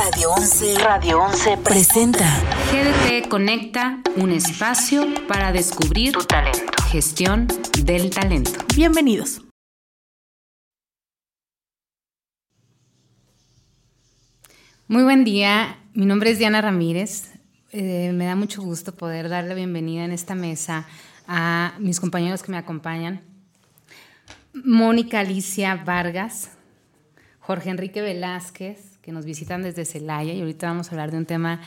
Radio 0.00 0.30
11 0.30 1.56
presenta 1.64 2.24
GDT 2.70 3.28
Conecta, 3.28 4.00
un 4.14 4.30
espacio 4.30 5.04
para 5.26 5.50
descubrir 5.50 6.12
tu 6.12 6.20
talento. 6.20 6.72
gestión 6.88 7.48
del 7.82 8.08
talento. 8.10 8.52
Bienvenidos. 8.76 9.42
Muy 14.86 15.02
buen 15.02 15.24
día, 15.24 15.78
mi 15.94 16.06
nombre 16.06 16.30
es 16.30 16.38
Diana 16.38 16.60
Ramírez. 16.60 17.32
Eh, 17.72 18.12
me 18.14 18.26
da 18.26 18.36
mucho 18.36 18.62
gusto 18.62 18.94
poder 18.94 19.28
dar 19.28 19.46
la 19.46 19.54
bienvenida 19.54 20.04
en 20.04 20.12
esta 20.12 20.36
mesa 20.36 20.86
a 21.26 21.74
mis 21.80 21.98
compañeros 21.98 22.44
que 22.44 22.52
me 22.52 22.58
acompañan. 22.58 23.22
Mónica 24.52 25.18
Alicia 25.18 25.74
Vargas, 25.74 26.52
Jorge 27.40 27.70
Enrique 27.70 28.00
Velázquez, 28.00 28.87
que 29.08 29.12
nos 29.12 29.24
visitan 29.24 29.62
desde 29.62 29.86
Celaya 29.86 30.34
y 30.34 30.40
ahorita 30.42 30.66
vamos 30.66 30.88
a 30.88 30.90
hablar 30.90 31.10
de 31.10 31.16
un 31.16 31.24
tema 31.24 31.62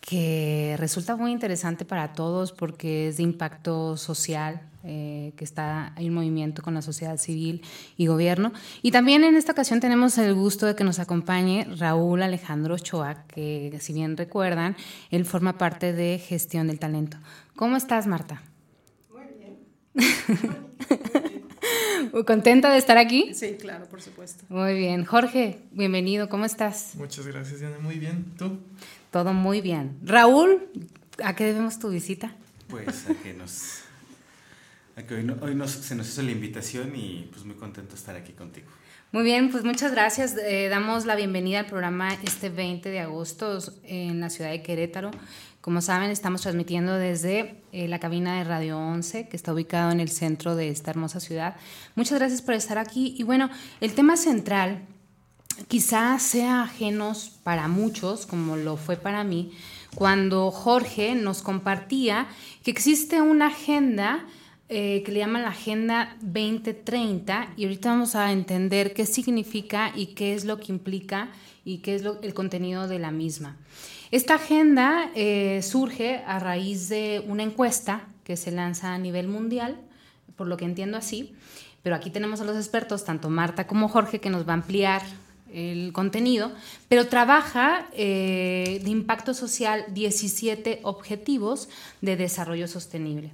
que 0.00 0.76
resulta 0.78 1.14
muy 1.14 1.30
interesante 1.30 1.84
para 1.84 2.14
todos 2.14 2.52
porque 2.52 3.08
es 3.08 3.18
de 3.18 3.22
impacto 3.22 3.98
social, 3.98 4.62
eh, 4.82 5.34
que 5.36 5.44
está 5.44 5.92
hay 5.94 6.08
un 6.08 6.14
movimiento 6.14 6.62
con 6.62 6.72
la 6.72 6.80
sociedad 6.80 7.18
civil 7.18 7.60
y 7.98 8.06
gobierno. 8.06 8.54
Y 8.80 8.92
también 8.92 9.24
en 9.24 9.36
esta 9.36 9.52
ocasión 9.52 9.80
tenemos 9.80 10.16
el 10.16 10.32
gusto 10.32 10.64
de 10.64 10.74
que 10.74 10.84
nos 10.84 11.00
acompañe 11.00 11.66
Raúl 11.76 12.22
Alejandro 12.22 12.76
Ochoa, 12.76 13.26
que 13.26 13.76
si 13.82 13.92
bien 13.92 14.16
recuerdan, 14.16 14.74
él 15.10 15.26
forma 15.26 15.58
parte 15.58 15.92
de 15.92 16.18
Gestión 16.18 16.68
del 16.68 16.78
Talento. 16.78 17.18
¿Cómo 17.56 17.76
estás, 17.76 18.06
Marta? 18.06 18.40
Muy 19.12 19.26
bien. 19.38 19.58
¿Contenta 22.26 22.70
de 22.70 22.78
estar 22.78 22.98
aquí? 22.98 23.32
Sí, 23.34 23.56
claro, 23.60 23.86
por 23.88 24.00
supuesto. 24.02 24.44
Muy 24.48 24.74
bien. 24.74 25.04
Jorge, 25.04 25.58
bienvenido. 25.72 26.28
¿Cómo 26.28 26.44
estás? 26.44 26.92
Muchas 26.96 27.26
gracias, 27.26 27.60
Diana. 27.60 27.78
Muy 27.78 27.98
bien. 27.98 28.24
¿Tú? 28.38 28.58
Todo 29.10 29.32
muy 29.32 29.60
bien. 29.60 29.96
Raúl, 30.04 30.68
¿a 31.22 31.34
qué 31.36 31.44
debemos 31.44 31.78
tu 31.78 31.88
visita? 31.90 32.34
Pues 32.68 33.08
a 33.08 33.14
que 33.14 33.34
nos. 33.34 33.80
A 34.96 35.02
que 35.02 35.14
hoy, 35.14 35.24
no- 35.24 35.36
hoy 35.40 35.54
nos- 35.54 35.70
se 35.72 35.94
nos 35.94 36.08
hizo 36.08 36.22
la 36.22 36.30
invitación 36.30 36.94
y 36.96 37.28
pues 37.32 37.44
muy 37.44 37.56
contento 37.56 37.90
de 37.92 37.96
estar 37.98 38.16
aquí 38.16 38.32
contigo. 38.32 38.66
Muy 39.12 39.22
bien, 39.22 39.50
pues 39.50 39.62
muchas 39.64 39.92
gracias. 39.92 40.36
Eh, 40.36 40.68
damos 40.68 41.04
la 41.06 41.14
bienvenida 41.14 41.60
al 41.60 41.66
programa 41.66 42.14
este 42.24 42.48
20 42.48 42.90
de 42.90 42.98
agosto 43.00 43.58
en 43.84 44.20
la 44.20 44.28
ciudad 44.30 44.50
de 44.50 44.62
Querétaro. 44.62 45.10
Como 45.64 45.80
saben, 45.80 46.10
estamos 46.10 46.42
transmitiendo 46.42 46.92
desde 46.92 47.62
eh, 47.72 47.88
la 47.88 47.98
cabina 47.98 48.36
de 48.36 48.44
Radio 48.44 48.78
11, 48.78 49.28
que 49.28 49.36
está 49.38 49.54
ubicado 49.54 49.92
en 49.92 50.00
el 50.00 50.10
centro 50.10 50.56
de 50.56 50.68
esta 50.68 50.90
hermosa 50.90 51.20
ciudad. 51.20 51.56
Muchas 51.94 52.18
gracias 52.18 52.42
por 52.42 52.52
estar 52.52 52.76
aquí. 52.76 53.14
Y 53.16 53.22
bueno, 53.22 53.48
el 53.80 53.94
tema 53.94 54.18
central 54.18 54.82
quizás 55.66 56.22
sea 56.22 56.64
ajenos 56.64 57.38
para 57.42 57.66
muchos, 57.66 58.26
como 58.26 58.56
lo 58.56 58.76
fue 58.76 58.98
para 58.98 59.24
mí, 59.24 59.52
cuando 59.94 60.50
Jorge 60.50 61.14
nos 61.14 61.40
compartía 61.40 62.26
que 62.62 62.70
existe 62.70 63.22
una 63.22 63.46
agenda 63.46 64.26
eh, 64.68 65.02
que 65.02 65.12
le 65.12 65.20
llaman 65.20 65.44
la 65.44 65.48
Agenda 65.48 66.14
2030 66.20 67.54
y 67.56 67.64
ahorita 67.64 67.88
vamos 67.88 68.14
a 68.16 68.32
entender 68.32 68.92
qué 68.92 69.06
significa 69.06 69.92
y 69.94 70.08
qué 70.08 70.34
es 70.34 70.44
lo 70.44 70.60
que 70.60 70.72
implica 70.72 71.30
y 71.64 71.78
qué 71.78 71.94
es 71.94 72.02
el 72.22 72.34
contenido 72.34 72.88
de 72.88 72.98
la 72.98 73.10
misma. 73.10 73.56
Esta 74.10 74.34
agenda 74.34 75.10
eh, 75.14 75.60
surge 75.62 76.22
a 76.26 76.38
raíz 76.38 76.88
de 76.88 77.24
una 77.26 77.42
encuesta 77.42 78.06
que 78.22 78.36
se 78.36 78.52
lanza 78.52 78.94
a 78.94 78.98
nivel 78.98 79.28
mundial, 79.28 79.76
por 80.36 80.46
lo 80.46 80.56
que 80.56 80.64
entiendo 80.64 80.96
así, 80.96 81.34
pero 81.82 81.96
aquí 81.96 82.10
tenemos 82.10 82.40
a 82.40 82.44
los 82.44 82.56
expertos, 82.56 83.04
tanto 83.04 83.28
Marta 83.28 83.66
como 83.66 83.88
Jorge, 83.88 84.20
que 84.20 84.30
nos 84.30 84.46
va 84.46 84.52
a 84.52 84.54
ampliar 84.54 85.02
el 85.52 85.92
contenido, 85.92 86.52
pero 86.88 87.06
trabaja 87.08 87.86
eh, 87.92 88.80
de 88.82 88.90
impacto 88.90 89.34
social 89.34 89.84
17 89.88 90.80
objetivos 90.82 91.68
de 92.00 92.16
desarrollo 92.16 92.66
sostenible. 92.68 93.30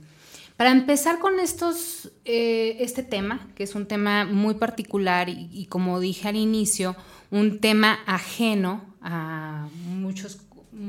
Para 0.56 0.72
empezar 0.72 1.20
con 1.20 1.40
estos, 1.40 2.10
eh, 2.26 2.76
este 2.80 3.02
tema, 3.02 3.48
que 3.54 3.62
es 3.62 3.74
un 3.74 3.86
tema 3.86 4.26
muy 4.26 4.54
particular 4.54 5.30
y 5.30 5.66
como 5.70 6.00
dije 6.00 6.28
al 6.28 6.36
inicio, 6.36 6.96
un 7.30 7.60
tema 7.60 8.00
ajeno 8.06 8.84
a 9.00 9.68
muchos, 9.86 10.40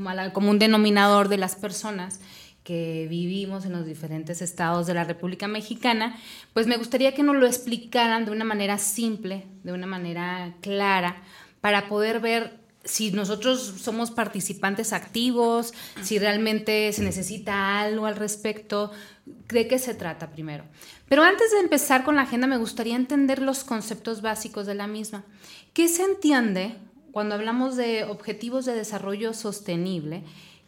al 0.07 0.33
común 0.33 0.59
denominador 0.59 1.29
de 1.29 1.37
las 1.37 1.55
personas 1.55 2.19
que 2.63 3.07
vivimos 3.09 3.65
en 3.65 3.71
los 3.71 3.85
diferentes 3.85 4.41
estados 4.41 4.85
de 4.85 4.93
la 4.93 5.03
República 5.03 5.47
Mexicana, 5.47 6.19
pues 6.53 6.67
me 6.67 6.77
gustaría 6.77 7.15
que 7.15 7.23
nos 7.23 7.35
lo 7.35 7.47
explicaran 7.47 8.25
de 8.25 8.31
una 8.31 8.45
manera 8.45 8.77
simple, 8.77 9.47
de 9.63 9.73
una 9.73 9.87
manera 9.87 10.55
clara, 10.61 11.21
para 11.59 11.87
poder 11.87 12.19
ver 12.19 12.61
si 12.83 13.11
nosotros 13.11 13.75
somos 13.81 14.09
participantes 14.11 14.93
activos, 14.93 15.73
si 16.01 16.17
realmente 16.17 16.91
se 16.93 17.03
necesita 17.03 17.79
algo 17.79 18.05
al 18.05 18.15
respecto, 18.15 18.91
de 19.25 19.67
qué 19.67 19.77
se 19.77 19.93
trata 19.93 20.31
primero. 20.31 20.63
Pero 21.07 21.23
antes 21.23 21.51
de 21.51 21.59
empezar 21.59 22.03
con 22.03 22.15
la 22.15 22.23
agenda, 22.23 22.47
me 22.47 22.57
gustaría 22.57 22.95
entender 22.95 23.41
los 23.41 23.63
conceptos 23.63 24.21
básicos 24.21 24.65
de 24.65 24.75
la 24.75 24.87
misma. 24.87 25.23
¿Qué 25.73 25.87
se 25.87 26.03
entiende 26.03 26.75
cuando 27.11 27.35
hablamos 27.35 27.75
de 27.77 28.03
objetivos 28.05 28.65
de 28.65 28.73
desarrollo 28.73 29.33
sostenible? 29.33 30.23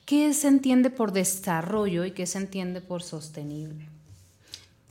¿Qué 0.06 0.34
se 0.34 0.48
entiende 0.48 0.90
por 0.90 1.12
desarrollo 1.12 2.06
y 2.06 2.12
qué 2.12 2.26
se 2.26 2.38
entiende 2.38 2.82
por 2.82 3.04
sostenible? 3.04 3.88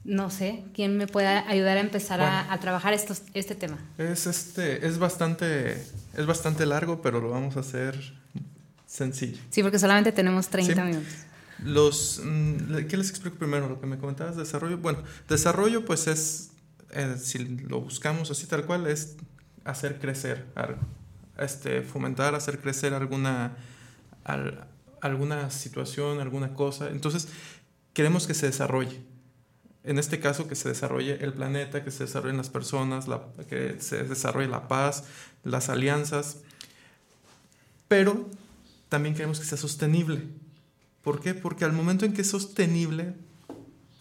No 0.05 0.31
sé, 0.31 0.65
¿quién 0.75 0.97
me 0.97 1.07
puede 1.07 1.29
ayudar 1.29 1.77
a 1.77 1.81
empezar 1.81 2.21
a- 2.21 2.41
Bueno. 2.41 2.53
a, 2.53 2.61
trabajar 2.61 2.93
estos, 2.93 3.23
este 3.35 3.55
tema? 3.55 3.79
Es 3.99 4.27
este, 4.27 4.87
es 4.87 4.99
bastante, 4.99 5.73
es 6.17 6.27
bastante 6.27 6.67
largo, 6.67 7.01
pero 7.03 7.21
lo 7.21 7.31
vamos 7.31 7.57
a 7.57 7.61
hacer 7.61 7.95
sencillo. 8.87 9.39
Sí, 9.51 9.63
porque 9.63 9.79
solamente 9.79 10.11
tenemos 10.11 10.49
30 10.49 10.75
Sí. 10.75 10.81
minutos. 10.83 11.13
Los, 11.63 12.21
mm, 12.25 12.87
¿qué 12.89 12.97
les 12.97 13.11
explico 13.11 13.37
primero? 13.37 13.69
Lo 13.69 13.81
que 13.81 13.87
me 13.87 13.97
comentabas, 13.97 14.37
desarrollo. 14.37 14.79
Bueno, 14.79 14.99
desarrollo, 15.29 15.85
pues 15.85 16.09
es, 16.09 16.51
eh, 16.91 17.17
si 17.23 17.39
lo 17.39 17.81
buscamos 17.81 18.31
así 18.31 18.47
tal 18.47 18.67
cual, 18.67 18.89
es 18.89 19.17
hacer 19.65 19.99
crecer 19.99 20.47
algo, 20.55 20.81
este, 21.39 21.83
fomentar, 21.83 22.35
hacer 22.35 22.59
crecer 22.61 22.95
alguna, 22.95 23.57
al- 24.25 24.67
alguna 25.01 25.51
situación, 25.51 26.21
alguna 26.21 26.55
cosa. 26.55 26.89
Entonces, 26.91 27.29
queremos 27.93 28.27
que 28.27 28.35
se 28.35 28.47
desarrolle. 28.47 29.01
En 29.85 29.99
este 29.99 30.21
caso, 30.21 30.47
que 30.47 30.55
se 30.55 30.69
desarrolle 30.69 31.25
el 31.25 31.33
planeta, 31.33 31.83
que 31.83 31.91
se 31.91 32.05
desarrollen 32.05 32.37
las 32.37 32.51
personas, 32.51 33.07
que 33.49 33.77
se 33.81 34.05
desarrolle 34.05 34.47
la 34.49 34.69
paz, 34.69 35.05
las 35.43 35.69
alianzas. 35.69 36.39
Pero 37.89 38.29
también 38.89 39.15
queremos 39.15 39.41
que 39.41 39.47
sea 39.47 39.59
sostenible. 39.59 40.23
¿Por 41.03 41.21
qué? 41.21 41.35
Porque 41.35 41.65
al 41.65 41.73
momento 41.73 42.05
en 42.05 42.13
que 42.13 42.23
es 42.23 42.31
sostenible, 42.31 43.15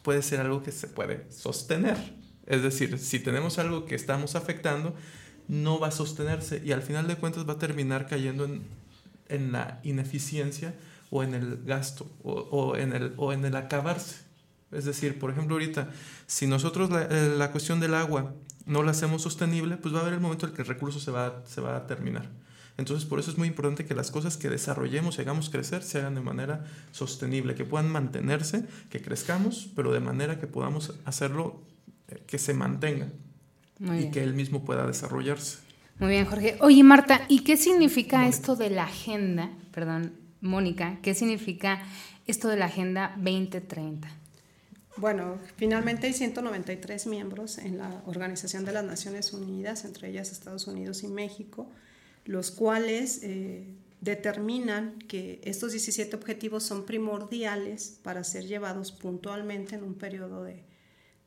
puede 0.04 0.22
ser 0.22 0.40
algo 0.40 0.62
que 0.62 0.72
se 0.72 0.88
puede 0.88 1.26
sostener. 1.32 1.98
Es 2.46 2.62
decir, 2.62 2.98
si 3.00 3.20
tenemos 3.20 3.58
algo 3.60 3.86
que 3.86 3.96
estamos 3.96 4.36
afectando, 4.36 4.96
no 5.48 5.80
va 5.80 5.88
a 5.88 5.92
sostenerse 5.92 6.62
y 6.64 6.72
al 6.72 6.82
final 6.82 7.08
de 7.08 7.16
cuentas 7.16 7.48
va 7.48 7.54
a 7.54 7.60
terminar 7.60 8.08
cayendo 8.08 8.46
en, 8.46 8.64
en 9.30 9.52
la 9.52 9.80
ineficiencia 9.84 10.74
o 11.10 11.24
en 11.24 11.34
el 11.34 11.64
gasto 11.64 12.10
o, 12.24 12.76
en 12.78 12.94
el, 12.94 13.14
o 13.18 13.34
en 13.34 13.46
el 13.46 13.56
acabarse. 13.56 14.18
Es 14.72 14.86
decir, 14.86 15.20
por 15.20 15.32
ejemplo, 15.32 15.56
ahorita, 15.56 15.90
si 16.28 16.48
nosotros 16.48 16.90
la, 16.90 17.04
eh, 17.04 17.36
la 17.38 17.52
cuestión 17.52 17.82
del 17.82 17.94
agua 17.94 18.34
no 18.66 18.84
la 18.84 18.92
hacemos 18.92 19.22
sostenible, 19.22 19.76
pues 19.76 19.94
va 19.94 20.00
a 20.00 20.02
haber 20.02 20.14
el 20.14 20.22
momento 20.22 20.48
en 20.48 20.54
que 20.54 20.62
el 20.62 20.68
recurso 20.68 21.00
se 21.00 21.12
va, 21.12 21.44
se 21.46 21.60
va 21.60 21.76
a 21.76 21.88
terminar. 21.88 22.30
Entonces, 22.78 23.08
por 23.08 23.20
eso 23.20 23.30
es 23.30 23.38
muy 23.38 23.50
importante 23.50 23.86
que 23.86 23.94
las 23.94 24.12
cosas 24.12 24.38
que 24.38 24.50
desarrollemos 24.50 25.18
y 25.18 25.22
hagamos 25.22 25.50
crecer 25.50 25.84
se 25.84 26.00
hagan 26.00 26.16
de 26.16 26.22
manera 26.22 26.66
sostenible, 26.92 27.54
que 27.54 27.66
puedan 27.66 27.92
mantenerse, 27.92 28.66
que 28.90 29.02
crezcamos, 29.02 29.70
pero 29.76 29.92
de 29.92 30.00
manera 30.00 30.40
que 30.40 30.48
podamos 30.48 30.94
hacerlo 31.04 31.62
eh, 32.08 32.24
que 32.26 32.40
se 32.40 32.54
mantenga 32.54 33.08
Muy 33.82 33.98
y 33.98 34.00
bien. 34.00 34.12
que 34.12 34.24
él 34.24 34.34
mismo 34.36 34.64
pueda 34.64 34.86
desarrollarse. 34.86 35.58
Muy 36.00 36.10
bien, 36.12 36.26
Jorge. 36.26 36.58
Oye, 36.62 36.84
Marta, 36.84 37.22
¿y 37.28 37.40
qué 37.40 37.58
significa 37.58 38.28
esto 38.28 38.56
de 38.56 38.70
la 38.70 38.84
agenda? 38.84 39.52
Perdón, 39.72 40.14
Mónica, 40.40 41.00
¿qué 41.02 41.14
significa 41.14 41.84
esto 42.28 42.48
de 42.48 42.58
la 42.58 42.66
Agenda 42.66 43.14
2030? 43.18 44.08
Bueno, 44.98 45.40
finalmente 45.58 46.08
hay 46.08 46.14
193 46.14 47.08
miembros 47.08 47.58
en 47.58 47.78
la 47.78 48.04
Organización 48.06 48.66
de 48.66 48.72
las 48.72 48.84
Naciones 48.84 49.34
Unidas, 49.34 49.86
entre 49.86 50.10
ellas 50.10 50.32
Estados 50.32 50.68
Unidos 50.68 51.04
y 51.04 51.08
México, 51.08 51.70
los 52.26 52.52
cuales 52.52 53.22
eh, 53.24 53.66
determinan 54.02 55.00
que 55.08 55.42
estos 55.44 55.72
17 55.72 56.16
objetivos 56.16 56.64
son 56.64 56.86
primordiales 56.86 58.00
para 58.04 58.24
ser 58.24 58.46
llevados 58.46 58.92
puntualmente 58.92 59.76
en 59.76 59.84
un 59.84 59.96
periodo 59.96 60.44
de, 60.44 60.64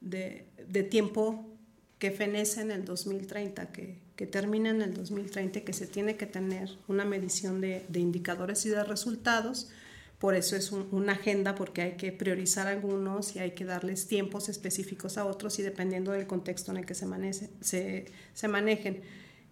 de, 0.00 0.46
de 0.68 0.82
tiempo 0.82 1.53
que 1.98 2.10
fenece 2.10 2.60
en 2.60 2.70
el 2.70 2.84
2030, 2.84 3.72
que, 3.72 3.98
que, 4.16 4.26
termina 4.26 4.70
en 4.70 4.82
el 4.82 4.94
2030, 4.94 5.60
que 5.60 5.72
se 5.72 5.86
tiene 5.86 6.16
que 6.16 6.26
tener 6.26 6.76
una 6.88 7.04
medición 7.04 7.60
de, 7.60 7.84
de 7.88 8.00
indicadores 8.00 8.66
y 8.66 8.70
de 8.70 8.82
resultados. 8.84 9.70
Por 10.18 10.34
eso 10.34 10.56
es 10.56 10.72
un, 10.72 10.88
una 10.92 11.12
agenda, 11.12 11.54
porque 11.54 11.82
hay 11.82 11.92
que 11.92 12.12
priorizar 12.12 12.66
algunos 12.66 13.36
y 13.36 13.38
hay 13.38 13.52
que 13.52 13.64
darles 13.64 14.06
tiempos 14.06 14.48
específicos 14.48 15.18
a 15.18 15.24
otros 15.24 15.58
y 15.58 15.62
dependiendo 15.62 16.12
del 16.12 16.26
contexto 16.26 16.72
en 16.72 16.78
el 16.78 16.86
que 16.86 16.94
se, 16.94 17.06
maneje, 17.06 17.50
se, 17.60 18.06
se 18.32 18.48
manejen. 18.48 19.02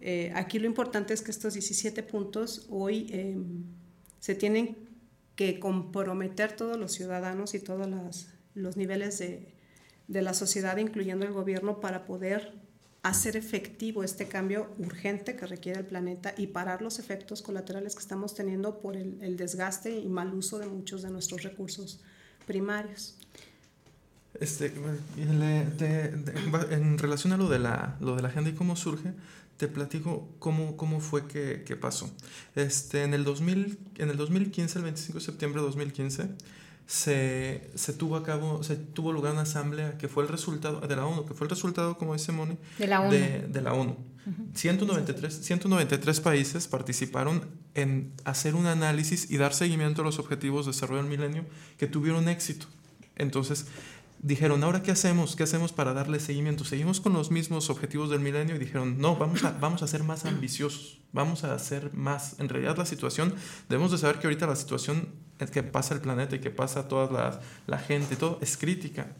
Eh, 0.01 0.31
aquí 0.35 0.59
lo 0.59 0.67
importante 0.67 1.13
es 1.13 1.21
que 1.21 1.31
estos 1.31 1.53
17 1.53 2.03
puntos 2.03 2.67
hoy 2.69 3.07
eh, 3.09 3.37
se 4.19 4.35
tienen 4.35 4.75
que 5.35 5.59
comprometer 5.59 6.55
todos 6.55 6.77
los 6.77 6.91
ciudadanos 6.91 7.55
y 7.55 7.59
todos 7.59 7.89
las, 7.89 8.27
los 8.53 8.75
niveles 8.75 9.17
de, 9.19 9.53
de 10.13 10.21
la 10.21 10.33
sociedad, 10.33 10.77
incluyendo 10.77 11.25
el 11.25 11.33
gobierno, 11.33 11.79
para 11.79 12.05
poder 12.05 12.53
hacer 13.01 13.35
efectivo 13.35 14.03
este 14.03 14.27
cambio 14.27 14.69
urgente 14.77 15.35
que 15.35 15.45
requiere 15.45 15.79
el 15.79 15.85
planeta 15.85 16.33
y 16.37 16.47
parar 16.47 16.81
los 16.81 16.99
efectos 16.99 17.41
colaterales 17.41 17.95
que 17.95 18.01
estamos 18.01 18.33
teniendo 18.33 18.79
por 18.79 18.95
el, 18.95 19.21
el 19.21 19.35
desgaste 19.35 19.99
y 19.99 20.07
mal 20.07 20.33
uso 20.33 20.57
de 20.57 20.67
muchos 20.67 21.01
de 21.01 21.09
nuestros 21.09 21.43
recursos 21.43 21.99
primarios. 22.47 23.17
Este, 24.39 24.69
de, 24.69 25.65
de, 25.77 26.11
de, 26.11 26.73
en 26.73 26.97
relación 26.97 27.33
a 27.33 27.37
lo 27.37 27.49
de, 27.49 27.59
la, 27.59 27.97
lo 27.99 28.15
de 28.15 28.21
la 28.21 28.29
agenda 28.29 28.49
y 28.49 28.53
cómo 28.53 28.75
surge, 28.75 29.13
te 29.57 29.67
platico 29.67 30.29
cómo, 30.39 30.75
cómo 30.77 30.99
fue 31.01 31.27
que, 31.27 31.63
que 31.65 31.75
pasó. 31.75 32.09
Este, 32.55 33.03
en, 33.03 33.13
el 33.13 33.25
2000, 33.25 33.77
en 33.97 34.09
el 34.09 34.17
2015, 34.17 34.79
el 34.79 34.83
25 34.85 35.19
de 35.19 35.25
septiembre 35.25 35.61
de 35.61 35.67
2015, 35.67 36.29
se, 36.85 37.71
se, 37.75 37.93
tuvo 37.93 38.15
a 38.17 38.23
cabo, 38.23 38.63
se 38.63 38.75
tuvo 38.75 39.11
lugar 39.11 39.33
una 39.33 39.43
asamblea 39.43 39.97
que 39.97 40.07
fue 40.07 40.23
el 40.23 40.29
resultado 40.29 40.81
de 40.81 40.95
la 40.95 41.05
ONU, 41.05 41.25
que 41.25 41.33
fue 41.33 41.45
el 41.45 41.49
resultado, 41.49 41.97
como 41.97 42.13
dice 42.13 42.31
Moni, 42.31 42.57
de 42.77 42.87
la 42.87 43.01
ONU. 43.01 43.11
De, 43.11 43.47
de 43.47 43.61
la 43.61 43.73
ONU. 43.73 43.97
Uh 44.25 44.29
-huh. 44.29 44.55
193, 44.55 45.33
193 45.45 46.19
países 46.21 46.67
participaron 46.67 47.45
en 47.73 48.13
hacer 48.25 48.55
un 48.55 48.67
análisis 48.67 49.31
y 49.31 49.37
dar 49.37 49.53
seguimiento 49.53 50.01
a 50.01 50.05
los 50.05 50.19
objetivos 50.19 50.65
de 50.65 50.71
desarrollo 50.71 51.01
del 51.01 51.09
milenio 51.09 51.45
que 51.77 51.87
tuvieron 51.87 52.27
éxito. 52.29 52.67
Entonces, 53.15 53.65
dijeron, 54.23 54.63
¿ahora 54.63 54.81
qué 54.81 54.91
hacemos? 54.91 55.35
¿Qué 55.35 55.43
hacemos 55.43 55.73
para 55.73 55.93
darle 55.93 56.19
seguimiento? 56.19 56.63
¿Seguimos 56.63 57.01
con 57.01 57.13
los 57.13 57.29
mismos 57.29 57.69
objetivos 57.69 58.09
del 58.09 58.21
milenio? 58.21 58.55
Y 58.55 58.59
dijeron, 58.59 58.97
no, 58.97 59.17
vamos 59.17 59.43
a, 59.43 59.51
vamos 59.51 59.83
a 59.83 59.87
ser 59.87 60.03
más 60.03 60.25
ambiciosos, 60.25 61.01
vamos 61.11 61.43
a 61.43 61.53
hacer 61.53 61.93
más. 61.93 62.39
En 62.39 62.49
realidad 62.49 62.77
la 62.77 62.85
situación, 62.85 63.35
debemos 63.69 63.91
de 63.91 63.97
saber 63.97 64.19
que 64.19 64.27
ahorita 64.27 64.47
la 64.47 64.55
situación 64.55 65.09
que 65.51 65.61
pasa 65.61 65.93
el 65.93 65.99
planeta 65.99 66.37
y 66.37 66.39
que 66.39 66.51
pasa 66.51 66.87
toda 66.87 67.11
la, 67.11 67.41
la 67.67 67.77
gente 67.77 68.13
y 68.13 68.17
todo 68.17 68.39
es 68.41 68.55
crítica. 68.55 69.13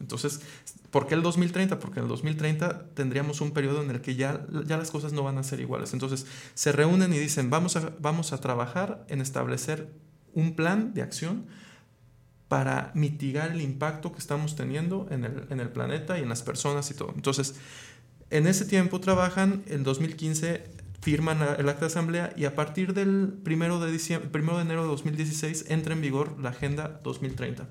Entonces, 0.00 0.40
¿por 0.90 1.06
qué 1.06 1.14
el 1.14 1.22
2030? 1.22 1.78
Porque 1.78 2.00
en 2.00 2.04
el 2.04 2.08
2030 2.08 2.94
tendríamos 2.94 3.42
un 3.42 3.50
periodo 3.50 3.82
en 3.82 3.90
el 3.90 4.00
que 4.00 4.16
ya, 4.16 4.46
ya 4.64 4.78
las 4.78 4.90
cosas 4.90 5.12
no 5.12 5.24
van 5.24 5.36
a 5.36 5.42
ser 5.42 5.60
iguales. 5.60 5.92
Entonces, 5.92 6.26
se 6.54 6.72
reúnen 6.72 7.12
y 7.12 7.18
dicen, 7.18 7.50
vamos 7.50 7.76
a, 7.76 7.92
vamos 8.00 8.32
a 8.32 8.40
trabajar 8.40 9.04
en 9.08 9.20
establecer 9.20 9.92
un 10.32 10.54
plan 10.54 10.94
de 10.94 11.02
acción 11.02 11.46
para 12.48 12.92
mitigar 12.94 13.52
el 13.52 13.60
impacto 13.60 14.12
que 14.12 14.18
estamos 14.18 14.54
teniendo 14.54 15.06
en 15.10 15.24
el, 15.24 15.46
en 15.50 15.60
el, 15.60 15.68
planeta 15.70 16.18
y 16.18 16.22
en 16.22 16.28
las 16.28 16.42
personas 16.42 16.90
y 16.90 16.94
todo. 16.94 17.12
Entonces, 17.14 17.56
en 18.30 18.46
ese 18.46 18.64
tiempo 18.64 19.00
trabajan, 19.00 19.62
en 19.66 19.82
2015 19.82 20.76
firman 21.06 21.38
el 21.40 21.68
acta 21.68 21.82
de 21.82 21.86
asamblea 21.86 22.32
y 22.36 22.46
a 22.46 22.56
partir 22.56 22.92
del 22.92 23.38
1 23.44 23.80
de, 23.80 23.92
diciembre, 23.92 24.28
1 24.32 24.56
de 24.56 24.62
enero 24.62 24.82
de 24.82 24.88
2016 24.88 25.66
entra 25.68 25.92
en 25.92 26.00
vigor 26.00 26.36
la 26.40 26.50
Agenda 26.50 27.00
2030. 27.04 27.68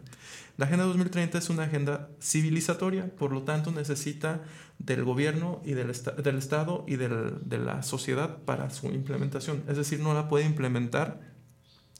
La 0.58 0.68
Agenda 0.68 0.86
2030 0.86 1.38
es 1.40 1.50
una 1.50 1.64
agenda 1.64 2.10
civilizatoria, 2.22 3.14
por 3.14 3.34
lo 3.34 3.44
tanto 3.44 3.72
necesita 3.72 4.44
del 4.80 5.04
gobierno 5.04 5.62
y 5.66 5.74
del, 5.74 5.92
del 6.24 6.38
Estado 6.38 6.86
y 6.88 6.96
del, 6.96 7.40
de 7.44 7.58
la 7.58 7.84
sociedad 7.84 8.38
para 8.46 8.70
su 8.70 8.88
implementación. 8.88 9.64
Es 9.68 9.76
decir, 9.76 10.00
no 10.00 10.14
la 10.14 10.30
puede 10.30 10.46
implementar 10.46 11.20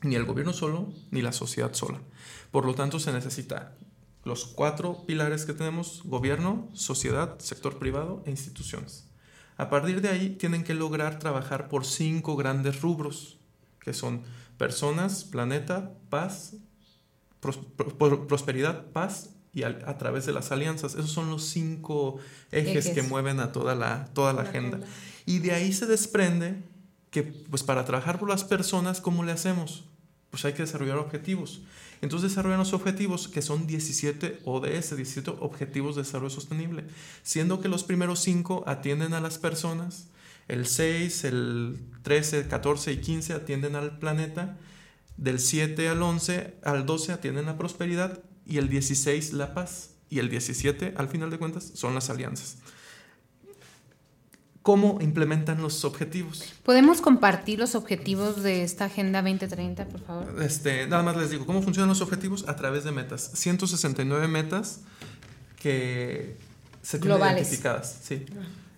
ni 0.04 0.16
el 0.16 0.24
gobierno 0.24 0.54
solo, 0.54 0.94
ni 1.12 1.22
la 1.22 1.34
sociedad 1.34 1.74
sola. 1.74 2.00
Por 2.56 2.64
lo 2.64 2.74
tanto, 2.74 3.02
se 3.02 3.12
necesita 3.12 3.74
los 4.24 4.46
cuatro 4.46 5.06
pilares 5.06 5.44
que 5.44 5.52
tenemos, 5.52 6.04
gobierno, 6.06 6.70
sociedad, 6.72 7.38
sector 7.40 7.80
privado 7.80 8.24
e 8.26 8.32
instituciones. 8.32 9.10
A 9.58 9.70
partir 9.70 10.00
de 10.00 10.08
ahí 10.08 10.30
tienen 10.30 10.64
que 10.64 10.74
lograr 10.74 11.20
trabajar 11.20 11.68
por 11.68 11.84
cinco 11.84 12.38
grandes 12.38 12.80
rubros, 12.80 13.40
que 13.82 13.94
son 13.94 14.22
personas, 14.58 15.26
planeta, 15.26 15.92
paz, 16.10 16.54
pros 17.42 17.60
prosperidad, 18.26 18.86
paz 18.94 19.32
y 19.52 19.64
a, 19.64 19.78
a, 19.86 19.98
través 19.98 20.26
de 20.26 20.32
las 20.32 20.50
alianzas. 20.54 20.94
Esos 20.94 21.12
son 21.12 21.30
los 21.30 21.44
cinco 21.44 22.20
ejes, 22.54 22.86
ejes. 22.86 22.96
que 22.96 23.02
mueven 23.02 23.42
a 23.42 23.52
toda 23.52 23.76
la, 23.76 24.06
toda 24.14 24.32
la, 24.32 24.44
la 24.44 24.50
agenda. 24.50 24.78
agenda. 24.78 24.96
Y 25.26 25.40
de 25.40 25.52
ahí 25.52 25.74
se 25.74 25.88
desprende 25.88 26.64
que 27.12 27.24
pues 27.24 27.64
para 27.64 27.84
trabajar 27.84 28.18
por 28.18 28.30
las 28.30 28.46
personas, 28.46 29.02
¿cómo 29.02 29.26
le 29.26 29.34
hacemos? 29.34 29.84
Pues 30.36 30.44
hay 30.44 30.52
que 30.52 30.64
desarrollar 30.64 30.98
objetivos. 30.98 31.62
Entonces 32.02 32.32
desarrollan 32.32 32.60
los 32.60 32.74
objetivos 32.74 33.30
que 33.30 33.42
son 33.42 33.68
17 33.68 34.42
ODS, 34.44 34.98
17 34.98 35.32
Objetivos 35.40 35.96
de 35.96 36.02
Desarrollo 36.02 36.30
Sostenible, 36.30 36.84
siendo 37.24 37.62
que 37.62 37.70
los 37.70 37.86
primeros 37.86 38.20
5 38.20 38.66
atienden 38.68 39.14
a 39.14 39.22
las 39.22 39.38
personas, 39.38 40.10
el 40.50 40.66
6, 40.66 41.24
el 41.24 41.80
13, 42.04 42.50
14 42.50 42.92
y 42.92 42.98
15 42.98 43.32
atienden 43.32 43.78
al 43.78 43.98
planeta, 43.98 44.58
del 45.16 45.40
7 45.40 45.88
al 45.88 46.04
11, 46.04 46.56
al 46.66 46.86
12 46.86 47.14
atienden 47.14 47.46
la 47.46 47.58
prosperidad 47.58 48.20
y 48.46 48.58
el 48.58 48.68
16 48.68 49.32
la 49.32 49.54
paz. 49.54 49.92
Y 50.10 50.20
el 50.20 50.30
17 50.30 50.96
al 50.98 51.08
final 51.08 51.30
de 51.30 51.38
cuentas 51.38 51.72
son 51.76 51.96
las 51.96 52.10
alianzas 52.10 52.58
cómo 54.66 54.98
implementan 55.00 55.62
los 55.62 55.86
objetivos. 55.86 56.44
¿Podemos 56.64 57.00
compartir 57.00 57.60
los 57.60 57.76
objetivos 57.76 58.42
de 58.42 58.64
esta 58.64 58.86
Agenda 58.86 59.22
2030, 59.22 59.86
por 59.86 60.02
favor? 60.02 60.42
Este, 60.42 60.88
nada 60.88 61.04
más 61.04 61.16
les 61.16 61.30
digo, 61.30 61.46
¿cómo 61.46 61.62
funcionan 61.62 61.90
los 61.90 62.02
objetivos? 62.02 62.46
A 62.48 62.56
través 62.56 62.84
de 62.84 62.92
metas. 62.92 63.30
169 63.36 64.28
metas 64.28 64.80
que 65.62 66.36
se 66.82 66.98
tienen 66.98 67.20
Globales. 67.20 67.44
identificadas. 67.44 68.00
Sí. 68.02 68.26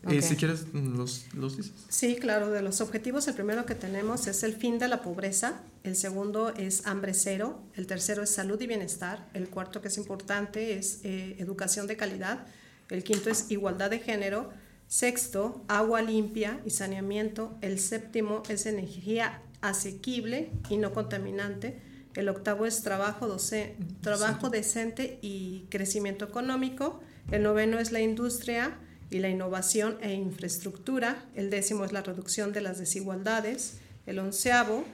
Okay. 0.04 0.18
Y 0.18 0.22
si 0.24 0.36
quieres, 0.36 0.66
los, 0.74 1.34
los 1.34 1.56
dices. 1.56 1.72
Sí, 1.88 2.18
claro, 2.18 2.52
de 2.52 2.62
los 2.62 2.82
objetivos, 2.82 3.26
el 3.30 3.36
primero 3.36 3.66
que 3.66 3.74
tenemos 3.74 4.28
es 4.28 4.44
el 4.44 4.58
fin 4.58 4.80
de 4.80 4.90
la 4.90 5.02
pobreza, 5.02 5.62
el 5.86 5.96
segundo 5.96 6.54
es 6.54 6.86
hambre 6.86 7.14
cero, 7.14 7.62
el 7.76 7.88
tercero 7.88 8.24
es 8.24 8.30
salud 8.30 8.60
y 8.60 8.68
bienestar, 8.68 9.26
el 9.34 9.48
cuarto 9.48 9.82
que 9.82 9.88
es 9.88 9.98
importante 9.98 10.78
es 10.78 11.00
eh, 11.06 11.38
educación 11.40 11.88
de 11.88 11.96
calidad, 11.96 12.46
el 12.90 13.06
quinto 13.06 13.30
es 13.30 13.50
igualdad 13.52 13.90
de 13.90 14.00
género, 14.00 14.52
Sexto, 14.88 15.66
agua 15.68 16.02
limpia 16.02 16.62
y 16.66 16.70
saneamiento. 16.70 17.58
El 17.62 17.80
séptimo 17.80 18.44
es 18.48 18.66
energía 18.66 19.42
asequible 19.62 20.50
y 20.70 20.78
no 20.78 20.94
contaminante. 20.94 21.80
El 22.16 22.30
octavo 22.30 22.66
es 22.66 22.82
trabajo, 22.84 23.28
doce, 23.28 23.76
trabajo 24.02 24.50
decente 24.50 25.20
y 25.22 25.66
crecimiento 25.70 26.26
económico. 26.26 27.02
El 27.32 27.44
noveno 27.44 27.80
es 27.80 27.92
la 27.92 28.00
industria 28.00 28.78
y 29.10 29.20
la 29.20 29.30
innovación 29.30 29.98
e 30.02 30.14
infraestructura. 30.14 31.26
El 31.36 31.50
décimo 31.50 31.84
es 31.84 31.92
la 31.92 32.02
reducción 32.02 32.54
de 32.54 32.62
las 32.62 32.80
desigualdades. 32.80 33.80
El 34.06 34.20
onceavo, 34.20 34.86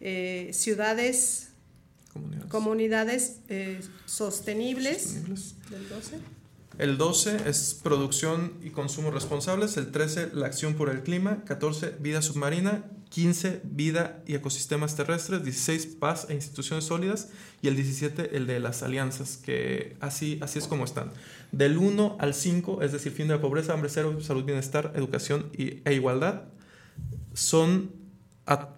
eh, 0.00 0.50
ciudades, 0.54 1.50
comunidades, 2.12 2.50
comunidades 2.50 3.36
eh, 3.48 3.80
sostenibles. 4.06 5.02
sostenibles. 5.02 5.54
Del 5.70 5.88
12. 5.90 6.41
El 6.78 6.96
12 6.96 7.48
es 7.48 7.78
producción 7.82 8.54
y 8.62 8.70
consumo 8.70 9.10
responsables, 9.10 9.76
el 9.76 9.92
13 9.92 10.30
la 10.32 10.46
acción 10.46 10.74
por 10.74 10.88
el 10.88 11.02
clima, 11.02 11.44
14 11.44 11.96
vida 12.00 12.22
submarina, 12.22 12.84
15 13.10 13.60
vida 13.64 14.22
y 14.26 14.34
ecosistemas 14.34 14.96
terrestres, 14.96 15.44
16 15.44 15.86
paz 16.00 16.26
e 16.30 16.34
instituciones 16.34 16.84
sólidas 16.84 17.28
y 17.60 17.68
el 17.68 17.76
17 17.76 18.36
el 18.36 18.46
de 18.46 18.58
las 18.58 18.82
alianzas, 18.82 19.36
que 19.36 19.96
así, 20.00 20.38
así 20.40 20.58
es 20.58 20.66
como 20.66 20.84
están. 20.84 21.12
Del 21.52 21.76
1 21.76 22.16
al 22.18 22.32
5, 22.32 22.80
es 22.80 22.92
decir, 22.92 23.12
fin 23.12 23.28
de 23.28 23.34
la 23.34 23.40
pobreza, 23.42 23.74
hambre 23.74 23.90
cero, 23.90 24.18
salud, 24.22 24.44
bienestar, 24.44 24.92
educación 24.96 25.50
y, 25.52 25.82
e 25.84 25.92
igualdad, 25.92 26.44
son 27.34 27.92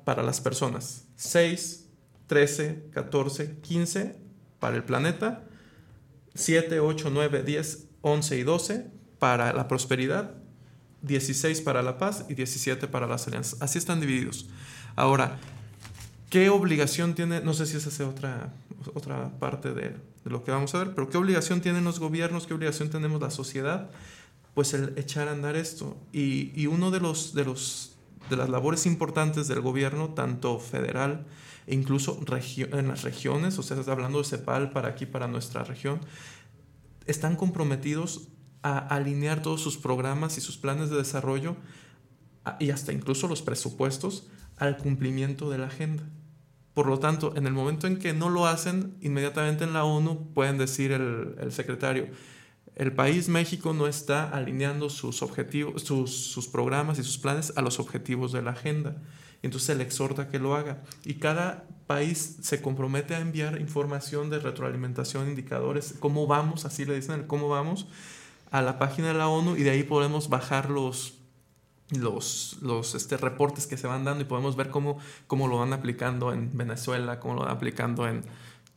para 0.05 0.25
las 0.25 0.41
personas. 0.41 1.05
6, 1.15 1.87
13, 2.27 2.89
14, 2.93 3.59
15 3.61 4.17
para 4.59 4.77
el 4.77 4.83
planeta 4.83 5.45
7, 6.35 6.81
8, 6.81 7.11
9, 7.13 7.43
10, 7.43 7.87
11 8.03 8.39
y 8.39 8.43
12 8.43 8.87
para 9.19 9.53
la 9.53 9.69
prosperidad, 9.69 10.35
16 11.03 11.61
para 11.61 11.83
la 11.83 11.99
paz 11.99 12.27
y 12.29 12.35
17 12.35 12.89
para 12.89 13.07
las 13.07 13.27
alianzas. 13.27 13.61
Así 13.63 13.79
están 13.79 14.01
divididos. 14.01 14.47
Ahora, 14.97 15.39
¿qué 16.31 16.49
obligación 16.51 17.15
tiene? 17.15 17.41
No 17.41 17.55
sé 17.55 17.67
si 17.67 17.77
esa 17.77 17.89
es 17.89 18.01
otra, 18.01 18.53
otra 18.95 19.31
parte 19.39 19.73
de, 19.73 19.91
de 19.91 20.31
lo 20.31 20.45
que 20.45 20.51
vamos 20.51 20.75
a 20.75 20.79
ver, 20.79 20.95
pero 20.95 21.09
¿qué 21.09 21.19
obligación 21.19 21.61
tienen 21.61 21.85
los 21.85 22.01
gobiernos? 22.01 22.47
¿Qué 22.47 22.55
obligación 22.55 22.91
tenemos 22.91 23.21
la 23.21 23.31
sociedad? 23.31 23.91
Pues 24.55 24.75
el 24.75 24.93
echar 24.97 25.29
a 25.29 25.33
andar 25.33 25.57
esto. 25.57 25.97
Y, 26.13 26.53
y 26.55 26.67
uno 26.67 26.91
de 26.91 27.01
los, 27.01 27.35
de 27.35 27.45
los 27.45 27.95
de 28.31 28.37
las 28.37 28.49
labores 28.49 28.87
importantes 28.87 29.49
del 29.49 29.61
gobierno, 29.61 30.11
tanto 30.11 30.59
federal 30.59 31.27
e 31.67 31.75
incluso 31.75 32.19
en 32.73 32.89
las 32.89 33.03
regiones, 33.03 33.59
o 33.59 33.63
sea, 33.63 33.77
hablando 33.87 34.19
de 34.19 34.25
CEPAL 34.25 34.71
para 34.71 34.89
aquí, 34.89 35.07
para 35.07 35.29
nuestra 35.29 35.65
región, 35.65 36.01
están 37.07 37.37
comprometidos 37.37 38.29
a 38.63 38.79
alinear 38.79 39.43
todos 39.43 39.61
sus 39.61 39.77
programas 39.77 40.39
y 40.39 40.41
sus 40.41 40.57
planes 40.57 40.91
de 40.91 40.97
desarrollo 40.97 41.57
y 42.59 42.71
hasta 42.71 42.93
incluso 42.93 43.29
los 43.29 43.43
presupuestos 43.43 44.27
al 44.57 44.77
cumplimiento 44.77 45.51
de 45.51 45.59
la 45.59 45.67
agenda. 45.67 46.05
Por 46.75 46.87
lo 46.87 46.99
tanto, 46.99 47.35
en 47.37 47.47
el 47.47 47.53
momento 47.53 47.87
en 47.87 47.99
que 47.99 48.13
no 48.13 48.31
lo 48.31 48.47
hacen, 48.47 48.97
inmediatamente 49.01 49.65
en 49.65 49.73
la 49.73 49.85
ONU 49.85 50.33
pueden 50.35 50.59
decir 50.59 50.91
el, 50.91 51.53
secretario, 51.53 52.09
el 52.75 52.93
país 52.93 53.29
México 53.29 53.73
no 53.73 53.87
está 53.87 54.29
alineando 54.29 54.91
sus 54.91 55.23
objetivos, 55.23 55.83
sus, 55.83 56.49
programas 56.49 56.99
y 56.99 57.05
sus 57.05 57.19
planes 57.19 57.53
a 57.57 57.63
los 57.63 57.79
objetivos 57.79 58.33
de 58.33 58.43
la 58.43 58.51
agenda. 58.51 58.97
Entonces 59.47 59.67
se 59.67 59.75
le 59.75 59.85
exhorta 59.85 60.29
que 60.29 60.39
lo 60.39 60.55
haga. 60.55 60.83
Y 61.05 61.15
cada 61.15 61.65
país 61.87 62.39
se 62.41 62.63
compromete 62.63 63.15
a 63.15 63.21
enviar 63.21 63.61
información 63.61 64.31
de 64.31 64.39
retroalimentación, 64.39 65.29
indicadores, 65.29 65.95
cómo 66.01 66.27
vamos, 66.27 66.65
así 66.65 66.85
le 66.85 66.95
dicen, 66.95 67.25
cómo 67.25 67.49
vamos, 67.49 67.87
a 68.51 68.63
la 68.63 68.79
página 68.79 69.09
de 69.09 69.15
la 69.15 69.29
ONU 69.29 69.57
y 69.57 69.63
de 69.63 69.71
ahí 69.71 69.83
podemos 69.83 70.29
bajar 70.29 70.71
los, 70.71 71.19
los, 71.91 72.59
los 72.63 72.95
este, 72.95 73.17
reportes 73.17 73.67
que 73.67 73.77
se 73.77 73.87
van 73.87 74.05
dando 74.05 74.23
y 74.23 74.27
podemos 74.27 74.57
ver 74.57 74.71
cómo, 74.71 74.99
cómo 75.27 75.49
lo 75.49 75.59
van 75.59 75.73
aplicando 75.73 76.33
en 76.33 76.57
Venezuela, 76.57 77.21
cómo 77.21 77.35
lo 77.35 77.41
van 77.43 77.51
aplicando 77.51 78.09
en 78.09 78.23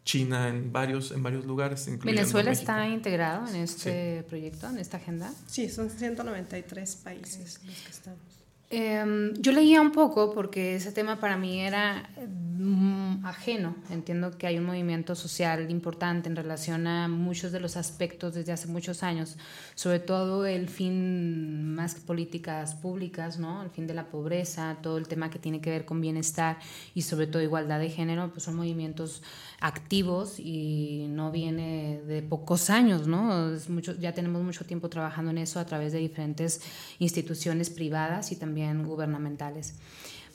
China, 0.03 0.47
en 0.47 0.71
varios, 0.71 1.11
en 1.11 1.21
varios 1.21 1.45
lugares. 1.45 1.87
¿Venezuela 2.03 2.51
está 2.51 2.87
integrado 2.87 3.47
en 3.47 3.57
este 3.57 4.23
proyecto, 4.23 4.67
en 4.69 4.79
esta 4.79 4.97
agenda? 4.97 5.31
Sí, 5.47 5.69
son 5.69 5.89
193 5.89 6.95
países 6.97 7.59
los 7.65 7.75
que 7.75 7.91
estamos. 7.91 8.36
Eh, 8.69 9.31
yo 9.39 9.51
leía 9.53 9.81
un 9.81 9.91
poco 9.91 10.33
porque 10.33 10.75
ese 10.75 10.91
tema 10.91 11.19
para 11.21 11.37
mí 11.37 11.61
era 11.61 12.09
mm, 12.57 13.25
ajeno. 13.25 13.75
Entiendo 13.89 14.37
que 14.37 14.45
hay 14.47 14.57
un 14.57 14.65
movimiento 14.65 15.15
social 15.15 15.69
importante 15.71 16.27
en 16.27 16.35
relación 16.35 16.85
a 16.85 17.07
muchos 17.07 17.53
de 17.53 17.61
los 17.61 17.77
aspectos 17.77 18.33
desde 18.33 18.51
hace 18.51 18.67
muchos 18.67 19.03
años, 19.03 19.37
sobre 19.75 19.99
todo 19.99 20.45
el 20.45 20.67
fin 20.67 21.75
más 21.75 21.95
que 21.95 22.01
políticas 22.01 22.75
públicas, 22.75 23.39
¿no? 23.39 23.63
el 23.63 23.69
fin 23.69 23.87
de 23.87 23.93
la 23.93 24.07
pobreza, 24.07 24.77
todo 24.81 24.97
el 24.97 25.07
tema 25.07 25.29
que 25.29 25.39
tiene 25.39 25.61
que 25.61 25.69
ver 25.69 25.85
con 25.85 26.01
bienestar 26.01 26.57
y 26.93 27.03
sobre 27.03 27.27
todo 27.27 27.41
igualdad 27.41 27.79
de 27.79 27.89
género, 27.89 28.31
pues 28.31 28.43
son 28.43 28.55
movimientos 28.55 29.23
activos 29.59 30.39
y 30.39 31.07
no 31.09 31.31
viene 31.31 32.01
de 32.05 32.21
pocos 32.21 32.69
años, 32.69 33.07
¿no? 33.07 33.53
Es 33.53 33.69
mucho, 33.69 33.95
ya 33.95 34.13
tenemos 34.13 34.43
mucho 34.43 34.65
tiempo 34.65 34.89
trabajando 34.89 35.31
en 35.31 35.37
eso 35.37 35.59
a 35.59 35.65
través 35.65 35.93
de 35.93 35.99
diferentes 35.99 36.61
instituciones 36.99 37.69
privadas 37.69 38.31
y 38.31 38.35
también 38.35 38.56
gubernamentales. 38.85 39.75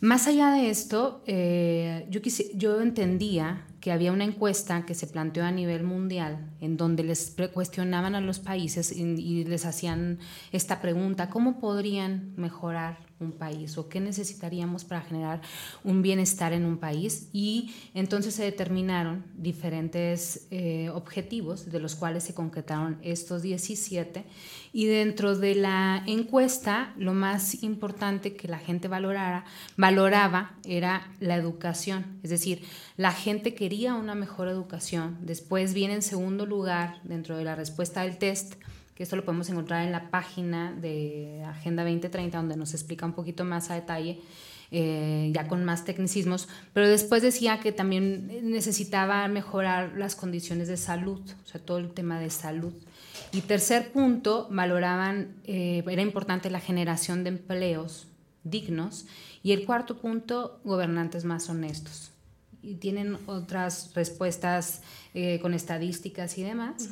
Más 0.00 0.26
allá 0.26 0.50
de 0.50 0.70
esto, 0.70 1.22
eh, 1.26 2.06
yo, 2.10 2.20
yo 2.54 2.80
entendía 2.80 3.66
que 3.82 3.90
había 3.90 4.12
una 4.12 4.22
encuesta 4.22 4.86
que 4.86 4.94
se 4.94 5.08
planteó 5.08 5.44
a 5.44 5.50
nivel 5.50 5.82
mundial 5.82 6.48
en 6.60 6.76
donde 6.76 7.02
les 7.02 7.34
cuestionaban 7.52 8.14
a 8.14 8.20
los 8.20 8.38
países 8.38 8.92
y, 8.92 9.42
les 9.42 9.66
hacían 9.66 10.20
esta 10.52 10.80
pregunta, 10.80 11.28
¿cómo 11.28 11.58
podrían 11.58 12.32
mejorar 12.36 12.98
un 13.18 13.32
país 13.32 13.78
o 13.78 13.88
qué 13.88 14.00
necesitaríamos 14.00 14.84
para 14.84 15.00
generar 15.00 15.40
un 15.84 16.02
bienestar 16.02 16.52
en 16.52 16.64
un 16.64 16.78
país 16.78 17.28
y 17.32 17.72
entonces 17.94 18.34
se 18.34 18.44
determinaron 18.44 19.24
diferentes 19.36 20.46
eh, 20.50 20.90
objetivos 20.90 21.70
de 21.70 21.80
los 21.80 21.94
cuales 21.94 22.24
se 22.24 22.34
concretaron 22.34 22.98
estos 23.02 23.42
17 23.42 24.24
y 24.72 24.86
dentro 24.86 25.36
de 25.36 25.54
la 25.54 26.02
encuesta 26.06 26.94
lo 26.96 27.14
más 27.14 27.62
importante 27.62 28.34
que 28.34 28.48
la 28.48 28.58
gente 28.58 28.88
valorara, 28.88 29.44
valoraba 29.76 30.56
era 30.64 31.12
la 31.20 31.36
educación, 31.36 32.18
es 32.22 32.30
decir, 32.30 32.62
la 32.96 33.12
gente 33.12 33.54
quería 33.54 33.71
una 33.72 34.14
mejor 34.14 34.48
educación, 34.48 35.16
después 35.22 35.72
viene 35.72 35.94
en 35.94 36.02
segundo 36.02 36.44
lugar 36.44 37.00
dentro 37.04 37.36
de 37.38 37.44
la 37.44 37.54
respuesta 37.54 38.02
del 38.02 38.18
test 38.18 38.54
que 38.94 39.02
esto 39.02 39.16
lo 39.16 39.24
podemos 39.24 39.48
encontrar 39.48 39.86
en 39.86 39.92
la 39.92 40.10
página 40.10 40.72
de 40.72 41.42
Agenda 41.46 41.82
2030, 41.82 42.36
donde 42.36 42.56
nos 42.56 42.74
explica 42.74 43.06
un 43.06 43.14
poquito 43.14 43.42
más 43.42 43.70
a 43.70 43.74
detalle, 43.74 44.20
eh, 44.70 45.30
ya 45.34 45.48
con 45.48 45.64
más 45.64 45.86
tecnicismos, 45.86 46.48
pero 46.74 46.86
después 46.86 47.22
decía 47.22 47.58
que 47.60 47.72
también 47.72 48.50
necesitaba 48.50 49.26
mejorar 49.28 49.94
las 49.96 50.14
condiciones 50.14 50.68
de 50.68 50.76
salud, 50.76 51.22
o 51.42 51.48
sea, 51.48 51.58
todo 51.58 51.78
el 51.78 51.90
tema 51.92 52.20
de 52.20 52.28
salud. 52.28 52.74
Y 53.32 53.40
tercer 53.40 53.92
punto, 53.92 54.48
valoraban, 54.50 55.36
eh, 55.44 55.82
era 55.88 56.02
importante 56.02 56.50
la 56.50 56.60
generación 56.60 57.24
de 57.24 57.30
empleos 57.30 58.06
dignos. 58.44 59.06
Y 59.42 59.52
el 59.52 59.64
cuarto 59.64 59.98
punto, 59.98 60.60
gobernantes 60.64 61.24
más 61.24 61.48
honestos. 61.48 62.11
Y 62.62 62.76
tienen 62.76 63.18
otras 63.26 63.92
respuestas 63.94 64.82
eh, 65.14 65.40
con 65.40 65.52
estadísticas 65.52 66.38
y 66.38 66.44
demás, 66.44 66.88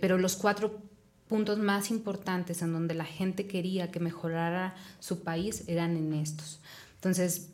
pero 0.00 0.18
los 0.18 0.34
cuatro 0.34 0.80
puntos 1.28 1.58
más 1.58 1.90
importantes 1.90 2.62
en 2.62 2.72
donde 2.72 2.94
la 2.94 3.04
gente 3.04 3.46
quería 3.46 3.90
que 3.90 4.00
mejorara 4.00 4.74
su 4.98 5.22
país 5.22 5.64
eran 5.68 5.96
en 5.96 6.12
estos. 6.14 6.60
Entonces, 6.96 7.50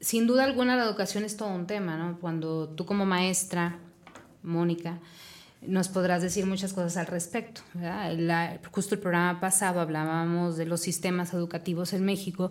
sin 0.00 0.26
duda 0.26 0.44
alguna 0.44 0.76
la 0.76 0.84
educación 0.84 1.24
es 1.24 1.36
todo 1.36 1.50
un 1.50 1.66
tema, 1.66 1.96
¿no? 1.96 2.18
Cuando 2.20 2.68
tú 2.68 2.86
como 2.86 3.04
maestra, 3.06 3.78
Mónica, 4.42 4.98
nos 5.60 5.88
podrás 5.88 6.22
decir 6.22 6.46
muchas 6.46 6.72
cosas 6.72 6.96
al 6.96 7.06
respecto. 7.06 7.60
justo 8.72 8.94
el 8.94 9.00
programa 9.00 9.40
pasado 9.40 9.80
hablábamos 9.80 10.56
de 10.56 10.64
los 10.64 10.80
sistemas 10.80 11.34
educativos 11.34 11.92
en 11.92 12.04
México 12.04 12.50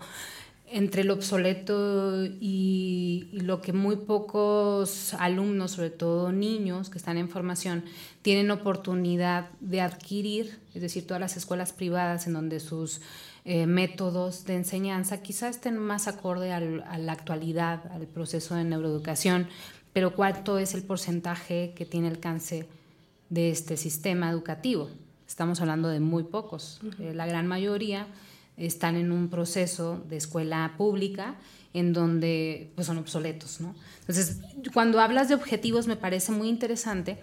entre 0.71 1.03
lo 1.03 1.13
obsoleto 1.13 2.25
y, 2.25 3.27
lo 3.31 3.61
que 3.61 3.73
muy 3.73 3.95
pocos 3.95 5.13
alumnos, 5.15 5.71
sobre 5.71 5.89
todo 5.89 6.31
niños 6.31 6.89
que 6.89 6.97
están 6.97 7.17
en 7.17 7.29
formación, 7.29 7.83
tienen 8.21 8.51
oportunidad 8.51 9.49
de 9.59 9.81
adquirir, 9.81 10.59
es 10.73 10.81
decir, 10.81 11.07
todas 11.07 11.21
las 11.21 11.37
escuelas 11.37 11.73
privadas 11.73 12.27
en 12.27 12.33
donde 12.33 12.59
sus 12.59 13.01
eh, 13.45 13.65
métodos 13.65 14.45
de 14.45 14.55
enseñanza 14.55 15.21
quizás 15.21 15.55
estén 15.55 15.77
más 15.77 16.07
acorde 16.07 16.51
a 16.51 16.59
la 16.59 17.11
actualidad, 17.11 17.91
al 17.91 18.05
proceso 18.07 18.55
de 18.55 18.63
neuroeducación, 18.63 19.47
pero 19.93 20.13
cuánto 20.13 20.59
es 20.59 20.73
el 20.73 20.83
porcentaje 20.83 21.73
que 21.75 21.85
tiene 21.85 22.07
alcance 22.07 22.67
de 23.29 23.49
este 23.49 23.77
sistema 23.77 24.29
educativo. 24.29 24.89
Estamos 25.27 25.61
hablando 25.61 25.89
de 25.89 25.99
muy 25.99 26.23
pocos. 26.23 26.79
Eh, 26.99 27.13
la 27.13 27.27
gran 27.27 27.47
mayoría 27.47 28.07
están 28.59 28.95
en 28.95 29.11
un 29.11 29.29
proceso 29.29 30.03
de 30.09 30.17
escuela 30.17 30.73
pública 30.77 31.35
en 31.73 31.93
donde 31.93 32.71
pues, 32.75 32.87
son 32.87 32.97
obsoletos. 32.97 33.61
¿no? 33.61 33.75
Entonces, 34.01 34.39
cuando 34.73 34.99
hablas 34.99 35.29
de 35.29 35.35
objetivos 35.35 35.87
me 35.87 35.95
parece 35.95 36.31
muy 36.31 36.49
interesante 36.49 37.17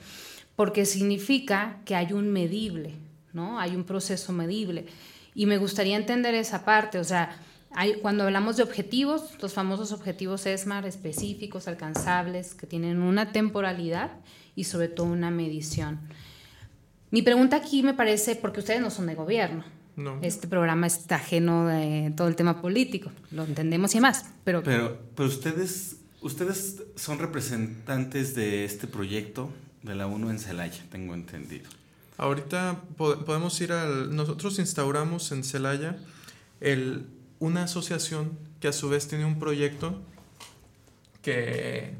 porque 0.57 0.87
significa 0.87 1.79
que 1.85 1.95
hay 1.95 2.13
un 2.13 2.33
medible, 2.33 2.95
¿no? 3.33 3.61
hay 3.61 3.77
un 3.77 3.85
proceso 3.85 4.33
medible. 4.33 4.87
Y 5.35 5.47
me 5.47 5.59
gustaría 5.59 5.97
entender 5.97 6.35
esa 6.35 6.65
parte, 6.65 6.99
o 6.99 7.05
sea, 7.05 7.39
cuando 8.01 8.25
hablamos 8.25 8.57
de 8.57 8.63
objetivos, 8.63 9.33
los 9.43 9.53
famosos 9.53 9.93
objetivos 9.93 10.47
ESMAR 10.47 10.87
específicos, 10.87 11.69
alcanzables, 11.69 12.55
que 12.55 12.67
tienen 12.67 13.03
una 13.03 13.33
temporalidad 13.33 14.13
y 14.55 14.65
sobre 14.65 14.89
todo 14.89 15.09
una 15.09 15.31
medición. 15.31 16.01
Mi 17.11 17.21
pregunta 17.21 17.57
aquí 17.57 17.83
me 17.83 17.93
parece, 17.93 18.35
porque 18.37 18.61
ustedes 18.61 18.81
no 18.81 18.91
son 18.91 19.07
de 19.07 19.15
gobierno, 19.15 19.65
este 20.23 20.47
programa 20.47 20.87
está 20.87 21.17
ajeno 21.17 21.67
de 21.67 22.13
todo 22.17 22.29
el 22.29 22.37
tema 22.37 22.61
político, 22.61 23.11
lo 23.31 23.45
entendemos 23.45 23.95
y 23.95 24.01
más, 24.01 24.27
pero... 24.45 24.63
Pero, 24.63 24.99
pero 25.15 25.29
ustedes, 25.29 25.97
ustedes 26.21 26.83
son 26.97 27.19
representantes 27.19 28.35
de 28.35 28.65
este 28.65 28.87
proyecto 28.87 29.51
de 29.83 29.95
la 29.95 30.07
UNO 30.07 30.31
en 30.31 30.39
Celaya, 30.39 30.85
tengo 30.91 31.15
entendido. 31.15 31.69
Ahorita 32.19 32.83
podemos 32.97 33.61
ir 33.61 33.73
al... 33.73 34.15
Nosotros 34.15 34.59
instauramos 34.59 35.33
en 35.33 35.45
Celaya 35.45 35.99
el, 36.61 37.07
una 37.39 37.65
asociación 37.65 38.33
que 38.61 38.69
a 38.69 38.73
su 38.73 38.89
vez 38.89 39.09
tiene 39.09 39.25
un 39.25 39.39
proyecto 39.39 40.01
que, 41.23 41.95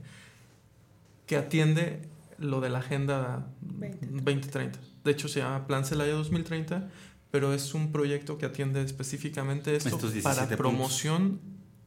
que 1.27 1.37
atiende 1.37 2.01
lo 2.39 2.61
de 2.61 2.71
la 2.71 2.79
Agenda 2.79 3.47
2030. 3.61 4.79
De 5.05 5.11
hecho, 5.11 5.29
se 5.29 5.41
llama 5.41 5.67
Plan 5.67 5.85
Celaya 5.85 6.13
2030 6.13 6.89
pero 7.37 7.53
es 7.53 7.75
un 7.75 7.93
proyecto 7.93 8.39
que 8.39 8.47
atiende 8.47 8.81
específicamente 8.81 9.77
esto 9.77 10.01
para 10.23 10.49
promoción 10.49 11.39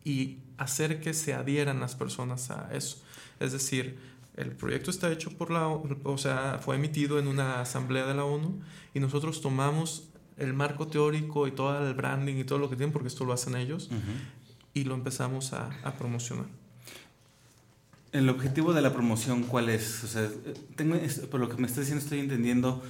y 0.06 0.38
hacer 0.60 1.02
que 1.02 1.16
se 1.16 1.34
adhieran 1.34 1.80
las 1.80 1.96
personas 1.96 2.52
a 2.52 2.70
eso. 2.72 3.02
Es 3.40 3.52
decir, 3.52 3.98
el 4.38 4.52
proyecto 4.52 4.92
está 4.92 5.12
hecho 5.12 5.32
por 5.32 5.50
la, 5.50 5.68
o 5.68 6.18
sea, 6.20 6.60
fue 6.62 6.76
emitido 6.76 7.18
en 7.18 7.28
una 7.28 7.62
asamblea 7.62 8.06
de 8.06 8.14
la 8.14 8.26
ONU 8.26 8.60
y 8.94 9.00
nosotros 9.00 9.42
tomamos 9.42 10.10
el 10.38 10.54
marco 10.54 10.86
teórico 10.86 11.48
y 11.48 11.52
todo 11.52 11.84
el 11.84 11.96
branding 11.96 12.36
y 12.36 12.44
todo 12.44 12.60
lo 12.60 12.70
que 12.70 12.76
tienen, 12.76 12.94
porque 12.94 13.08
esto 13.08 13.26
lo 13.26 13.34
hacen 13.34 13.56
ellos, 13.56 13.90
y 14.76 14.84
lo 14.84 14.94
empezamos 14.94 15.54
a, 15.54 15.72
a, 15.84 15.94
promocionar. 15.94 16.46
¿El 18.12 18.30
objetivo 18.30 18.72
de 18.74 18.84
la 18.84 18.94
promoción 18.94 19.42
cuál 19.46 19.70
es? 19.70 20.04
O 20.04 20.08
sea, 20.08 20.30
tengo, 20.76 20.96
por 21.32 21.40
lo 21.40 21.50
que 21.50 21.58
me 21.58 21.66
estás 21.66 21.86
diciendo, 21.86 22.04
estoy 22.04 22.20
entendiendo 22.20 22.84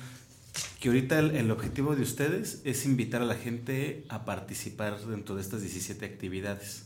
que 0.80 0.90
ahorita 0.90 1.20
el, 1.20 1.52
objetivo 1.52 1.96
de 1.96 2.04
ustedes 2.04 2.62
es 2.64 2.86
invitar 2.86 3.22
a 3.22 3.26
la 3.26 3.36
gente 3.36 4.06
a 4.10 4.26
participar 4.26 5.00
dentro 5.00 5.36
de 5.36 5.42
estas 5.42 5.62
17 5.62 6.06
actividades. 6.06 6.86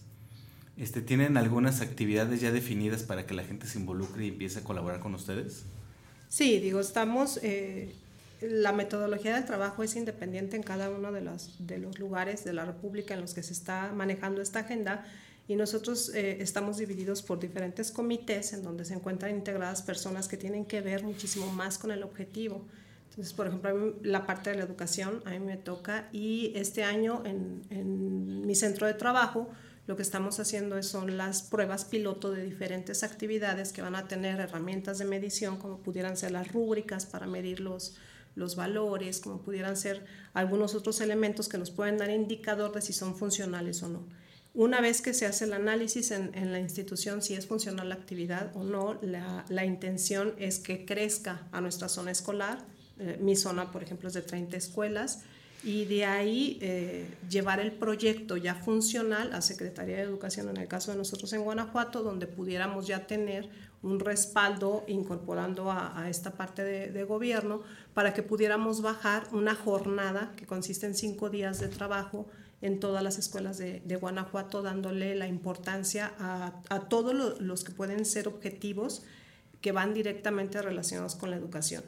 este, 0.77 1.01
¿tienen 1.01 1.37
algunas 1.37 1.81
actividades 1.81 2.41
ya 2.41 2.51
definidas 2.51 3.03
para 3.03 3.25
que 3.25 3.33
la 3.33 3.43
gente 3.43 3.67
se 3.67 3.79
involucre 3.79 4.25
y 4.25 4.29
empiece 4.29 4.59
a 4.59 4.63
colaborar 4.63 4.99
con 4.99 5.13
ustedes? 5.13 5.63
Sí, 6.29 6.59
digo, 6.59 6.79
estamos, 6.79 7.39
eh, 7.43 7.93
la 8.41 8.71
metodología 8.71 9.35
del 9.35 9.45
trabajo 9.45 9.83
es 9.83 9.95
independiente 9.95 10.55
en 10.55 10.63
cada 10.63 10.89
uno 10.89 11.11
de 11.11 11.21
los, 11.21 11.55
de 11.59 11.77
los 11.77 11.99
lugares 11.99 12.43
de 12.43 12.53
la 12.53 12.65
República 12.65 13.13
en 13.13 13.21
los 13.21 13.35
que 13.35 13.43
se 13.43 13.53
está 13.53 13.93
manejando 13.93 14.41
esta 14.41 14.59
agenda 14.59 15.05
y 15.47 15.55
nosotros 15.55 16.09
eh, 16.15 16.37
estamos 16.41 16.77
divididos 16.77 17.21
por 17.21 17.39
diferentes 17.39 17.91
comités 17.91 18.53
en 18.53 18.63
donde 18.63 18.85
se 18.85 18.93
encuentran 18.93 19.35
integradas 19.35 19.81
personas 19.81 20.27
que 20.27 20.37
tienen 20.37 20.65
que 20.65 20.81
ver 20.81 21.03
muchísimo 21.03 21.51
más 21.51 21.77
con 21.77 21.91
el 21.91 22.01
objetivo. 22.01 22.65
Entonces, 23.13 23.33
por 23.33 23.45
ejemplo, 23.45 23.95
la 24.01 24.25
parte 24.25 24.49
de 24.49 24.57
la 24.57 24.63
educación 24.63 25.21
a 25.25 25.29
mí 25.29 25.39
me 25.39 25.55
toca 25.55 26.09
y 26.11 26.51
este 26.55 26.83
año 26.83 27.21
en, 27.25 27.61
en 27.69 28.45
mi 28.45 28.55
centro 28.55 28.87
de 28.87 28.95
trabajo 28.95 29.49
lo 29.85 29.95
que 29.95 30.01
estamos 30.01 30.39
haciendo 30.39 30.81
son 30.81 31.17
las 31.17 31.43
pruebas 31.43 31.85
piloto 31.85 32.31
de 32.31 32.43
diferentes 32.43 33.03
actividades 33.03 33.73
que 33.73 33.81
van 33.81 33.95
a 33.95 34.07
tener 34.07 34.39
herramientas 34.39 34.97
de 34.97 35.05
medición 35.05 35.57
como 35.57 35.79
pudieran 35.79 36.17
ser 36.17 36.31
las 36.31 36.51
rúbricas 36.51 37.05
para 37.05 37.27
medir 37.27 37.59
los, 37.59 37.95
los 38.35 38.55
valores, 38.55 39.19
como 39.19 39.41
pudieran 39.41 39.75
ser 39.77 40.05
algunos 40.33 40.73
otros 40.73 41.01
elementos 41.01 41.49
que 41.49 41.57
nos 41.57 41.69
pueden 41.69 41.97
dar 41.97 42.09
indicador 42.09 42.73
de 42.73 42.81
si 42.81 42.93
son 42.93 43.15
funcionales 43.15 43.83
o 43.83 43.89
no. 43.89 44.07
Una 44.55 44.81
vez 44.81 45.01
que 45.01 45.13
se 45.13 45.25
hace 45.25 45.45
el 45.45 45.53
análisis 45.53 46.11
en, 46.11 46.33
en 46.35 46.51
la 46.51 46.59
institución 46.59 47.21
si 47.21 47.33
es 47.33 47.47
funcional 47.47 47.89
la 47.89 47.95
actividad 47.95 48.55
o 48.55 48.63
no, 48.63 48.99
la, 49.01 49.45
la, 49.49 49.65
intención 49.65 50.33
es 50.37 50.59
que 50.59 50.85
crezca 50.85 51.47
a 51.51 51.59
nuestra 51.59 51.89
zona 51.89 52.11
escolar. 52.11 52.63
Eh, 53.03 53.17
mi 53.19 53.35
zona, 53.35 53.71
por 53.71 53.83
ejemplo, 53.83 54.07
es 54.07 54.13
de 54.13 54.21
30 54.21 54.55
escuelas 54.55 55.23
y 55.63 55.85
de 55.85 56.05
ahí 56.05 56.57
eh, 56.61 57.07
llevar 57.29 57.59
el 57.59 57.71
proyecto 57.71 58.35
ya 58.37 58.55
funcional 58.55 59.33
a 59.33 59.41
Secretaría 59.41 59.97
de 59.97 60.03
Educación, 60.03 60.49
en 60.49 60.57
el 60.57 60.67
caso 60.67 60.91
de 60.91 60.97
nosotros 60.97 61.31
en 61.33 61.43
Guanajuato, 61.43 62.03
donde 62.03 62.27
pudiéramos 62.27 62.87
ya 62.87 63.07
tener 63.07 63.49
un 63.81 63.99
respaldo 63.99 64.83
incorporando 64.87 65.71
a, 65.71 66.09
esta 66.09 66.31
parte 66.31 66.63
de, 66.63 67.03
gobierno 67.03 67.61
para 67.93 68.13
que 68.13 68.23
pudiéramos 68.23 68.81
bajar 68.81 69.27
una 69.33 69.55
jornada 69.55 70.33
que 70.37 70.45
consiste 70.45 70.85
en 70.85 70.95
cinco 70.95 71.29
días 71.29 71.59
de 71.59 71.67
trabajo 71.67 72.25
en 72.61 72.79
todas 72.79 73.03
las 73.03 73.17
escuelas 73.17 73.57
de, 73.57 73.97
Guanajuato, 73.99 74.61
dándole 74.61 75.15
la 75.15 75.27
importancia 75.27 76.13
a, 76.17 76.79
todos 76.87 77.13
lo, 77.13 77.39
los 77.41 77.65
que 77.65 77.73
pueden 77.73 78.05
ser 78.05 78.29
objetivos 78.29 79.03
que 79.59 79.73
van 79.73 79.93
directamente 79.93 80.61
relacionados 80.61 81.15
con 81.15 81.29
la 81.29 81.37
educación. 81.37 81.83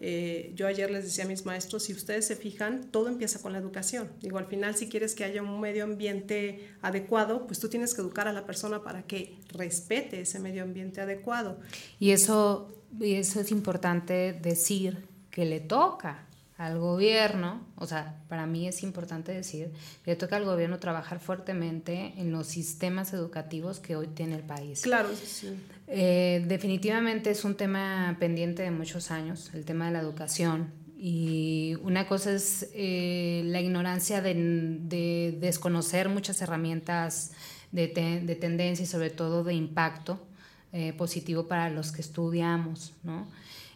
Eh, 0.00 0.52
yo 0.54 0.66
ayer 0.66 0.90
les 0.90 1.04
decía 1.04 1.24
a 1.24 1.26
mis 1.26 1.44
maestros, 1.44 1.84
si 1.84 1.92
ustedes 1.92 2.26
se 2.26 2.36
fijan, 2.36 2.84
todo 2.90 3.08
empieza 3.08 3.40
con 3.40 3.52
la 3.52 3.58
educación. 3.58 4.08
Digo, 4.20 4.38
al 4.38 4.46
final, 4.46 4.76
si 4.76 4.88
quieres 4.88 5.14
que 5.14 5.24
haya 5.24 5.42
un 5.42 5.60
medio 5.60 5.84
ambiente 5.84 6.68
adecuado, 6.82 7.46
pues 7.46 7.58
tú 7.58 7.68
tienes 7.68 7.94
que 7.94 8.00
educar 8.00 8.28
a 8.28 8.32
la 8.32 8.46
persona 8.46 8.82
para 8.82 9.02
que 9.02 9.38
respete 9.48 10.20
ese 10.20 10.38
medio 10.38 10.62
ambiente 10.62 11.00
adecuado. 11.00 11.58
Y 11.98 12.12
eso, 12.12 12.72
y 13.00 13.14
eso 13.14 13.40
es 13.40 13.50
importante 13.50 14.32
decir 14.32 15.04
que 15.30 15.44
le 15.44 15.60
toca 15.60 16.28
al 16.58 16.78
gobierno, 16.78 17.64
o 17.76 17.86
sea, 17.86 18.20
para 18.28 18.44
mí 18.46 18.66
es 18.66 18.82
importante 18.82 19.32
decir 19.32 19.70
le 20.04 20.16
toca 20.16 20.36
al 20.36 20.44
gobierno 20.44 20.80
trabajar 20.80 21.20
fuertemente 21.20 22.14
en 22.16 22.32
los 22.32 22.48
sistemas 22.48 23.12
educativos 23.12 23.78
que 23.78 23.94
hoy 23.94 24.08
tiene 24.08 24.34
el 24.34 24.42
país. 24.42 24.82
Claro, 24.82 25.08
sí. 25.14 25.56
Eh, 25.90 26.44
definitivamente 26.46 27.30
es 27.30 27.44
un 27.44 27.54
tema 27.54 28.16
pendiente 28.20 28.62
de 28.62 28.70
muchos 28.70 29.10
años, 29.10 29.50
el 29.54 29.64
tema 29.64 29.86
de 29.86 29.92
la 29.92 30.00
educación. 30.00 30.70
Y 30.98 31.76
una 31.82 32.06
cosa 32.06 32.32
es 32.32 32.70
eh, 32.74 33.42
la 33.46 33.60
ignorancia 33.60 34.20
de, 34.20 34.34
de, 34.34 35.38
desconocer 35.40 36.08
muchas 36.08 36.42
herramientas 36.42 37.32
de, 37.72 37.88
te, 37.88 38.20
de, 38.20 38.34
tendencia 38.34 38.82
y 38.82 38.86
sobre 38.86 39.10
todo 39.10 39.44
de 39.44 39.54
impacto 39.54 40.26
eh, 40.72 40.92
positivo 40.92 41.46
para 41.46 41.70
los 41.70 41.92
que 41.92 42.02
estudiamos. 42.02 42.92
¿no? 43.04 43.28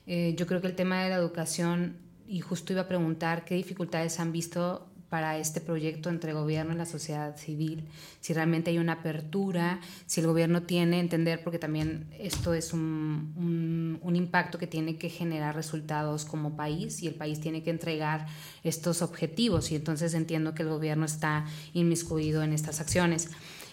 Yo 0.04 0.48
creo 0.48 0.60
que 0.60 0.66
el 0.66 0.74
tema 0.74 1.04
de 1.04 1.10
la 1.10 1.16
educación 1.16 1.96
y 2.26 2.40
justo 2.40 2.72
iba 2.72 2.82
a 2.82 2.88
preguntar 2.88 3.44
qué 3.44 3.54
dificultades 3.54 4.18
han 4.18 4.32
visto 4.32 4.88
para 5.12 5.36
este 5.36 5.60
proyecto 5.60 6.08
entre 6.08 6.32
gobierno 6.32 6.72
y 6.72 6.78
la 6.78 6.86
sociedad 6.86 7.36
civil, 7.36 7.84
si 8.22 8.32
realmente 8.32 8.70
hay 8.70 8.78
una 8.78 8.94
apertura, 8.94 9.78
si 10.06 10.22
el 10.22 10.26
gobierno 10.26 10.62
tiene 10.62 11.00
entender, 11.00 11.44
porque 11.44 11.58
también 11.58 12.06
esto 12.18 12.54
es 12.54 12.72
un, 12.72 13.34
un, 13.36 13.98
un, 14.00 14.16
impacto 14.16 14.56
que 14.56 14.66
tiene 14.66 14.96
que 14.96 15.10
generar 15.10 15.54
resultados 15.54 16.24
como 16.24 16.56
país 16.56 17.02
y 17.02 17.08
el 17.08 17.14
país 17.14 17.40
tiene 17.40 17.62
que 17.62 17.68
entregar 17.68 18.26
estos 18.64 19.02
objetivos 19.02 19.70
y 19.70 19.76
entonces 19.76 20.14
entiendo 20.14 20.54
que 20.54 20.62
el 20.62 20.70
gobierno 20.70 21.04
está 21.04 21.44
inmiscuido 21.74 22.42
en 22.42 22.54
estas 22.54 22.80
acciones. 22.80 23.28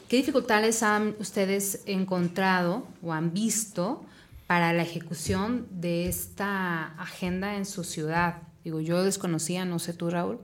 ¿Qué 0.10 0.18
dificultades 0.18 0.84
han 0.84 1.16
ustedes 1.20 1.84
encontrado 1.86 2.86
o 3.02 3.14
han 3.14 3.32
visto 3.32 4.04
para 4.46 4.74
la 4.74 4.84
ejecución 4.84 5.68
de 5.72 6.10
esta 6.10 6.88
agenda 7.02 7.56
en 7.56 7.66
su 7.66 7.86
ciudad? 7.86 8.42
Digo, 8.66 8.82
yo 8.82 9.06
desconocía, 9.06 9.64
no 9.64 9.80
sé 9.80 9.94
tú, 9.94 10.10
Raúl, 10.10 10.42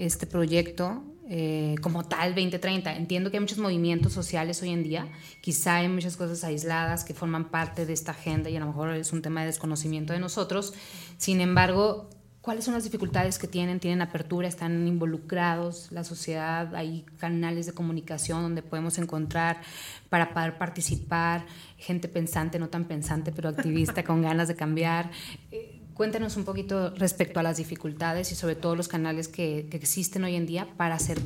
este 0.00 0.26
proyecto 0.26 1.02
eh, 1.32 1.76
como 1.80 2.04
tal 2.04 2.34
2030. 2.34 2.96
Entiendo 2.96 3.30
que 3.30 3.36
hay 3.36 3.40
muchos 3.40 3.58
movimientos 3.58 4.12
sociales 4.12 4.60
hoy 4.62 4.70
en 4.70 4.82
día, 4.82 5.06
quizá 5.40 5.76
hay 5.76 5.88
muchas 5.88 6.16
cosas 6.16 6.42
aisladas 6.42 7.04
que 7.04 7.14
forman 7.14 7.50
parte 7.50 7.86
de 7.86 7.92
esta 7.92 8.10
agenda 8.10 8.50
y 8.50 8.56
a 8.56 8.60
lo 8.60 8.66
mejor 8.66 8.94
es 8.94 9.12
un 9.12 9.22
tema 9.22 9.42
de 9.42 9.46
desconocimiento 9.46 10.12
de 10.12 10.18
nosotros. 10.18 10.74
Sin 11.18 11.40
embargo, 11.40 12.10
¿cuáles 12.40 12.64
son 12.64 12.74
las 12.74 12.82
dificultades 12.82 13.38
que 13.38 13.46
tienen? 13.46 13.78
¿Tienen 13.78 14.02
apertura? 14.02 14.48
¿Están 14.48 14.88
involucrados? 14.88 15.92
¿La 15.92 16.02
sociedad? 16.02 16.74
¿Hay 16.74 17.04
canales 17.18 17.66
de 17.66 17.74
comunicación 17.74 18.42
donde 18.42 18.62
podemos 18.62 18.98
encontrar 18.98 19.60
para 20.08 20.34
poder 20.34 20.58
participar? 20.58 21.46
Gente 21.76 22.08
pensante, 22.08 22.58
no 22.58 22.70
tan 22.70 22.86
pensante, 22.86 23.30
pero 23.30 23.50
activista 23.50 24.02
con 24.02 24.20
ganas 24.20 24.48
de 24.48 24.56
cambiar. 24.56 25.12
Eh, 25.52 25.79
Cuéntanos 25.94 26.36
un 26.36 26.44
poquito 26.44 26.90
respecto 26.90 27.40
a 27.40 27.42
las 27.42 27.56
dificultades 27.56 28.32
y 28.32 28.34
sobre 28.34 28.56
todo 28.56 28.76
los 28.76 28.88
canales 28.88 29.28
que, 29.28 29.66
que 29.70 29.76
existen 29.76 30.24
hoy 30.24 30.36
en 30.36 30.46
día 30.46 30.68
para 30.76 30.98
ser 30.98 31.18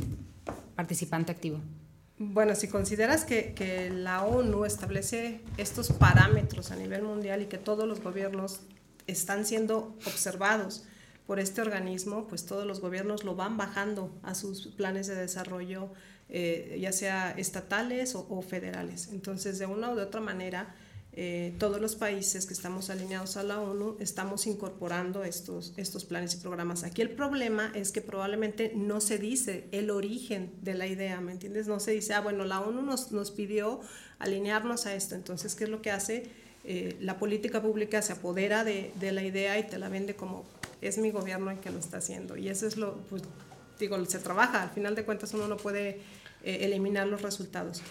participante 0.74 1.32
activo. 1.32 1.60
Bueno, 2.18 2.54
si 2.54 2.68
consideras 2.68 3.24
que, 3.24 3.54
que, 3.54 3.90
la 3.90 4.24
ONU 4.24 4.64
establece 4.64 5.40
estos 5.56 5.92
parámetros 5.92 6.70
a 6.70 6.76
nivel 6.76 7.02
mundial 7.02 7.42
y 7.42 7.46
que 7.46 7.58
todos 7.58 7.88
los 7.88 8.00
gobiernos 8.00 8.60
están 9.08 9.44
siendo 9.44 9.96
observados 10.06 10.84
por 11.26 11.40
este 11.40 11.60
organismo, 11.60 12.28
pues 12.28 12.46
todos 12.46 12.66
los 12.66 12.80
gobiernos 12.80 13.24
lo 13.24 13.34
van 13.34 13.56
bajando 13.56 14.10
a 14.22 14.34
sus 14.34 14.68
planes 14.68 15.06
de 15.08 15.16
desarrollo, 15.16 15.88
eh, 16.28 16.78
ya 16.80 16.92
sea 16.92 17.32
estatales 17.32 18.14
o, 18.14 18.26
o, 18.28 18.42
federales. 18.42 19.08
Entonces, 19.10 19.58
de 19.58 19.66
una 19.66 19.90
u 19.90 19.96
de 19.96 20.02
otra 20.02 20.20
manera, 20.20 20.74
eh, 21.16 21.54
todos 21.58 21.80
los 21.80 21.94
países 21.94 22.44
que 22.44 22.54
estamos 22.54 22.90
alineados 22.90 23.36
a 23.36 23.44
la 23.44 23.60
ONU 23.60 23.96
estamos 24.00 24.48
incorporando 24.48 25.22
estos, 25.22 25.72
estos 25.76 26.04
planes 26.04 26.34
y 26.34 26.38
programas. 26.38 26.82
Aquí 26.82 27.02
el 27.02 27.10
problema 27.10 27.70
es 27.72 27.92
que 27.92 28.00
probablemente 28.00 28.72
no 28.74 29.00
se 29.00 29.18
dice 29.18 29.68
el 29.70 29.90
origen 29.90 30.52
de 30.62 30.74
la 30.74 30.88
idea, 30.88 31.20
¿me 31.20 31.30
entiendes? 31.30 31.68
No 31.68 31.78
se 31.78 31.92
dice, 31.92 32.14
ah, 32.14 32.20
bueno, 32.20 32.44
la 32.44 32.60
ONU 32.60 32.82
nos, 32.82 33.12
nos 33.12 33.30
pidió 33.30 33.80
alinearnos 34.18 34.86
a 34.86 34.94
esto, 34.96 35.14
entonces, 35.14 35.54
¿qué 35.54 35.64
es 35.64 35.70
lo 35.70 35.82
que 35.82 35.92
hace? 35.92 36.24
Eh, 36.64 36.96
la 37.00 37.18
política 37.18 37.62
pública 37.62 38.02
se 38.02 38.14
apodera 38.14 38.64
de, 38.64 38.90
de, 38.98 39.12
la 39.12 39.22
idea 39.22 39.56
y 39.58 39.68
te 39.68 39.78
la 39.78 39.88
vende 39.88 40.16
como 40.16 40.44
es 40.80 40.98
mi 40.98 41.12
gobierno 41.12 41.50
el 41.50 41.60
que 41.60 41.70
lo 41.70 41.78
está 41.78 41.98
haciendo. 41.98 42.36
Y 42.36 42.48
eso 42.48 42.66
es 42.66 42.76
lo, 42.76 42.96
pues, 43.08 43.22
digo, 43.78 44.04
se 44.06 44.18
trabaja, 44.18 44.62
al 44.62 44.70
final 44.70 44.96
de 44.96 45.04
cuentas 45.04 45.32
uno 45.34 45.46
no 45.46 45.58
puede 45.58 46.00
eh, 46.44 46.64
eliminar 46.64 47.06
los 47.06 47.22
resultados. 47.22 47.82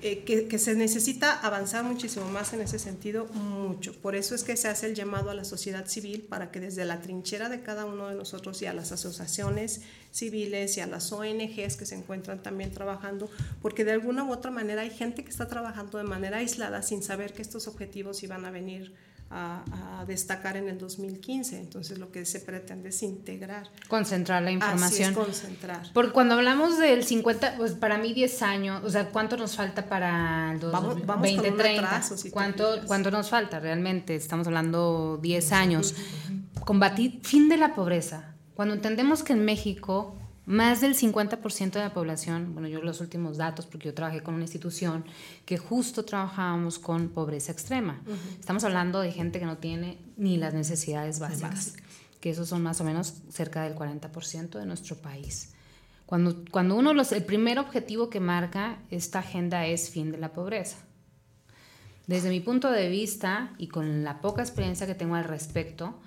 Eh, 0.00 0.22
que, 0.24 0.46
que, 0.46 0.58
se 0.60 0.76
necesita 0.76 1.32
avanzar 1.40 1.82
muchísimo 1.82 2.28
más 2.28 2.52
en 2.52 2.60
ese 2.60 2.78
sentido, 2.78 3.26
mucho. 3.26 3.92
Por 4.00 4.14
eso 4.14 4.36
es 4.36 4.44
que 4.44 4.56
se 4.56 4.68
hace 4.68 4.86
el 4.86 4.94
llamado 4.94 5.30
a 5.30 5.34
la 5.34 5.44
sociedad 5.44 5.86
civil 5.86 6.22
para 6.22 6.52
que 6.52 6.60
desde 6.60 6.84
la 6.84 7.00
trinchera 7.00 7.48
de 7.48 7.60
cada 7.62 7.84
uno 7.84 8.08
de 8.08 8.14
nosotros 8.14 8.62
y 8.62 8.66
a 8.66 8.72
las 8.72 8.92
asociaciones 8.92 9.80
civiles 10.12 10.76
y 10.76 10.80
a 10.80 10.86
las 10.86 11.10
ONGs 11.10 11.76
que 11.76 11.84
se 11.84 11.96
encuentran 11.96 12.42
también 12.42 12.70
trabajando, 12.70 13.28
porque 13.60 13.84
de 13.84 13.92
alguna 13.92 14.22
u 14.22 14.32
otra 14.32 14.52
manera 14.52 14.82
hay 14.82 14.90
gente 14.90 15.24
que 15.24 15.30
está 15.30 15.48
trabajando 15.48 15.98
de 15.98 16.04
manera 16.04 16.36
aislada 16.38 16.82
sin 16.82 17.02
saber 17.02 17.32
que 17.32 17.42
estos 17.42 17.66
objetivos 17.66 18.22
iban 18.22 18.44
a 18.44 18.52
venir 18.52 18.94
a, 19.30 20.00
a, 20.00 20.04
destacar 20.06 20.56
en 20.56 20.68
el 20.68 20.78
2015. 20.78 21.58
Entonces 21.58 21.98
lo 21.98 22.10
que 22.10 22.24
se 22.24 22.40
pretende 22.40 22.88
es 22.88 23.02
integrar. 23.02 23.68
Concentrar 23.88 24.42
la 24.42 24.50
información. 24.50 25.12
Así 25.12 25.20
es, 25.20 25.26
concentrar. 25.26 25.82
Porque 25.92 26.12
cuando 26.12 26.34
hablamos 26.34 26.78
del 26.78 27.04
50, 27.04 27.56
pues 27.56 27.72
para 27.72 27.98
mí 27.98 28.14
10 28.14 28.42
años, 28.42 28.84
o 28.84 28.90
sea, 28.90 29.10
¿cuánto 29.10 29.36
nos 29.36 29.56
falta 29.56 29.86
para 29.86 30.52
el 30.52 30.60
vamos, 30.60 31.04
vamos 31.04 31.28
2030? 31.28 31.86
Atraso, 31.86 32.16
si 32.16 32.30
¿Cuánto, 32.30 32.80
¿Cuánto 32.86 33.10
nos 33.10 33.28
falta 33.28 33.60
realmente? 33.60 34.14
Estamos 34.14 34.46
hablando 34.46 35.18
10 35.22 35.52
años. 35.52 35.94
Combatir, 36.64 37.20
fin 37.22 37.48
de 37.48 37.56
la 37.56 37.74
pobreza. 37.74 38.34
Cuando 38.54 38.74
entendemos 38.74 39.22
que 39.22 39.34
en 39.34 39.44
México 39.44 40.16
más 40.48 40.80
del 40.80 40.96
50% 40.96 41.72
de 41.72 41.80
la 41.80 41.92
población, 41.92 42.54
bueno, 42.54 42.68
yo 42.68 42.80
los 42.80 43.02
últimos 43.02 43.36
datos, 43.36 43.66
porque 43.66 43.88
yo 43.88 43.94
trabajé 43.94 44.22
con 44.22 44.32
una 44.32 44.44
institución 44.44 45.04
que 45.44 45.58
justo 45.58 46.06
trabajábamos 46.06 46.78
con 46.78 47.10
pobreza 47.10 47.52
extrema. 47.52 48.00
Uh 48.06 48.12
-huh. 48.12 48.40
Estamos 48.40 48.64
hablando 48.64 49.00
de 49.00 49.12
gente 49.12 49.40
que 49.40 49.44
no 49.44 49.58
tiene 49.58 49.98
ni 50.16 50.38
las 50.38 50.54
necesidades 50.54 51.18
básicas, 51.18 51.50
Básica. 51.50 51.82
que 52.20 52.30
esos 52.30 52.48
son 52.48 52.62
más 52.62 52.80
o 52.80 52.84
menos 52.84 53.12
cerca 53.28 53.62
del 53.64 53.74
40% 53.74 54.58
de 54.58 54.64
nuestro 54.64 54.96
país. 54.96 55.52
Cuando, 56.06 56.42
cuando 56.50 56.76
uno 56.76 56.94
los, 56.94 57.12
el 57.12 57.24
primer 57.24 57.58
objetivo 57.58 58.08
que 58.08 58.18
marca 58.18 58.78
esta 58.90 59.18
agenda 59.18 59.66
es 59.66 59.90
fin 59.90 60.10
de 60.10 60.16
la 60.16 60.32
pobreza. 60.32 60.78
Desde 62.06 62.30
mi 62.30 62.40
punto 62.40 62.70
de 62.70 62.88
vista 62.88 63.52
y 63.58 63.68
con 63.68 64.02
la 64.02 64.22
poca 64.22 64.40
experiencia 64.40 64.86
que 64.86 64.94
tengo 64.94 65.14
al 65.14 65.24
respecto, 65.24 66.00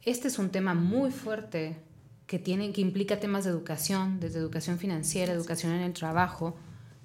este 0.00 0.28
es 0.28 0.38
un 0.38 0.48
tema 0.48 0.72
muy 0.72 1.10
fuerte 1.10 1.83
que, 2.26 2.38
tiene, 2.38 2.72
que 2.72 2.80
implica 2.80 3.20
temas 3.20 3.44
de 3.44 3.50
educación, 3.50 4.20
desde 4.20 4.38
educación 4.38 4.78
financiera, 4.78 5.32
educación 5.32 5.72
en 5.72 5.82
el 5.82 5.92
trabajo, 5.92 6.56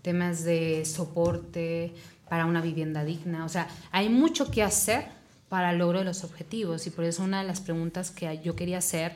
temas 0.01 0.43
de 0.43 0.85
soporte 0.85 1.93
para 2.29 2.45
una 2.45 2.61
vivienda 2.61 3.03
digna. 3.03 3.45
O 3.45 3.49
sea, 3.49 3.67
hay 3.91 4.09
mucho 4.09 4.49
que 4.51 4.63
hacer 4.63 5.05
para 5.49 5.71
el 5.71 5.79
logro 5.79 5.99
de 5.99 6.05
los 6.05 6.23
objetivos 6.23 6.85
y 6.87 6.91
por 6.91 7.03
eso 7.03 7.23
una 7.23 7.41
de 7.41 7.47
las 7.47 7.59
preguntas 7.59 8.11
que 8.11 8.39
yo 8.43 8.55
quería 8.55 8.77
hacer 8.77 9.13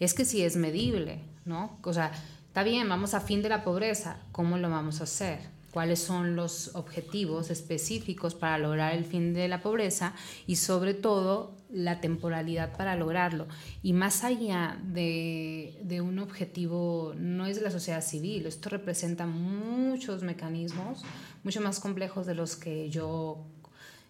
es 0.00 0.14
que 0.14 0.24
si 0.24 0.42
es 0.42 0.56
medible, 0.56 1.20
¿no? 1.44 1.78
O 1.82 1.92
sea, 1.92 2.10
está 2.48 2.62
bien, 2.62 2.88
vamos 2.88 3.14
a 3.14 3.20
fin 3.20 3.42
de 3.42 3.50
la 3.50 3.62
pobreza, 3.62 4.16
¿cómo 4.32 4.58
lo 4.58 4.70
vamos 4.70 5.00
a 5.00 5.04
hacer? 5.04 5.53
Cuáles 5.74 5.98
son 5.98 6.36
los 6.36 6.70
objetivos 6.76 7.50
específicos 7.50 8.36
para 8.36 8.58
lograr 8.58 8.94
el 8.94 9.04
fin 9.04 9.34
de 9.34 9.48
la 9.48 9.60
pobreza 9.60 10.14
y 10.46 10.54
sobre 10.54 10.94
todo 10.94 11.56
la 11.68 12.00
temporalidad 12.00 12.76
para 12.76 12.94
lograrlo. 12.94 13.48
Y 13.82 13.92
más 13.92 14.22
allá 14.22 14.78
de, 14.84 15.76
de 15.82 16.00
un 16.00 16.20
objetivo, 16.20 17.12
no 17.16 17.46
es 17.46 17.56
de 17.56 17.62
la 17.62 17.72
sociedad 17.72 18.02
civil, 18.02 18.46
esto 18.46 18.68
representa 18.68 19.26
muchos 19.26 20.22
mecanismos, 20.22 21.02
mucho 21.42 21.60
más 21.60 21.80
complejos 21.80 22.24
de 22.24 22.36
los 22.36 22.54
que 22.54 22.88
yo 22.88 23.44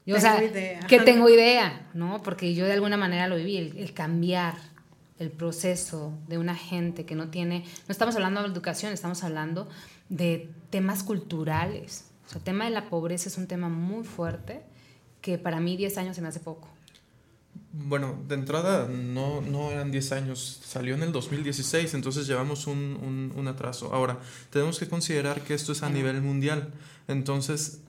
yo, 0.05 0.17
o 0.17 0.21
sea, 0.21 0.39
que 0.87 1.01
tengo 1.01 1.31
idea, 1.31 1.89
¿no? 1.95 2.23
Porque 2.23 2.55
yo 2.55 2.67
de 2.67 2.75
alguna 2.75 2.99
manera 2.99 3.27
lo 3.27 3.37
viví, 3.37 3.57
el, 3.57 3.79
el, 3.79 3.95
cambiar 3.95 4.55
el 5.19 5.31
proceso 5.31 6.13
de 6.29 6.39
una 6.39 6.55
gente 6.55 7.07
que 7.07 7.15
no 7.15 7.29
tiene, 7.29 7.65
no 7.87 7.93
estamos 7.93 8.15
hablando 8.17 8.43
de 8.43 8.49
educación, 8.49 8.93
estamos 8.93 9.23
hablando 9.23 9.69
de 10.09 10.51
temas 10.71 11.03
culturales. 11.03 12.07
O 12.27 12.31
sea, 12.31 12.39
el 12.39 12.45
tema 12.45 12.65
de 12.65 12.71
la 12.71 12.89
pobreza 12.89 13.29
es 13.29 13.39
un 13.39 13.47
tema 13.47 13.69
muy 13.69 14.05
fuerte 14.05 14.63
que 15.21 15.39
para 15.39 15.61
mí 15.61 15.77
10 15.77 15.99
años 15.99 16.17
se 16.17 16.23
me 16.23 16.29
hace 16.29 16.41
poco. 16.41 16.69
Bueno, 17.73 18.19
de 18.29 18.35
entrada 18.35 18.89
no, 18.89 19.41
no 19.41 19.71
eran 19.71 19.91
10 19.91 20.13
años, 20.13 20.61
salió 20.65 20.95
en 20.95 21.03
el 21.03 21.13
2016, 21.13 21.95
entonces 21.95 22.27
llevamos 22.27 22.67
un, 22.67 22.79
un, 22.79 23.33
un, 23.37 23.49
atraso. 23.49 23.93
Ahora, 23.93 24.19
tenemos 24.51 24.79
que 24.79 24.89
considerar 24.89 25.43
que 25.43 25.55
esto 25.55 25.73
es 25.73 25.83
a 25.83 25.91
nivel 25.91 26.21
mundial, 26.23 26.73
entonces 27.09 27.81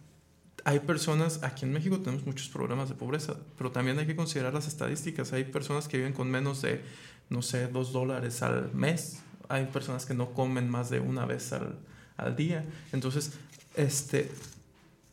hay 0.64 0.80
personas, 0.80 1.44
aquí 1.44 1.66
en 1.66 1.74
México 1.74 2.00
tenemos 2.00 2.26
muchos 2.26 2.50
problemas 2.50 2.90
de 2.90 2.96
pobreza, 2.96 3.36
pero 3.56 3.72
también 3.72 4.00
hay 4.00 4.08
que 4.08 4.16
considerar 4.16 4.52
las 4.52 4.68
estadísticas, 4.68 5.32
hay 5.32 5.44
personas 5.44 5.88
que 5.88 5.98
viven 5.98 6.14
con 6.14 6.32
menos 6.32 6.64
de, 6.64 6.82
no 7.30 7.42
sé, 7.42 7.68
2 7.68 7.92
dólares 7.92 8.42
al 8.42 8.74
mes, 8.74 9.20
hay 9.50 9.66
personas 9.66 10.06
que 10.06 10.14
no 10.14 10.34
comen 10.34 10.70
más 10.70 10.90
de 10.90 11.00
una 11.00 11.26
vez 11.26 11.54
al, 11.54 11.78
al 12.18 12.36
día. 12.36 12.66
Entonces, 12.92 13.32
este, 13.76 14.32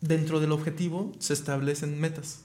dentro 0.01 0.41
del 0.41 0.53
objetivo 0.53 1.13
se 1.19 1.33
establecen 1.33 2.01
metas. 2.01 2.41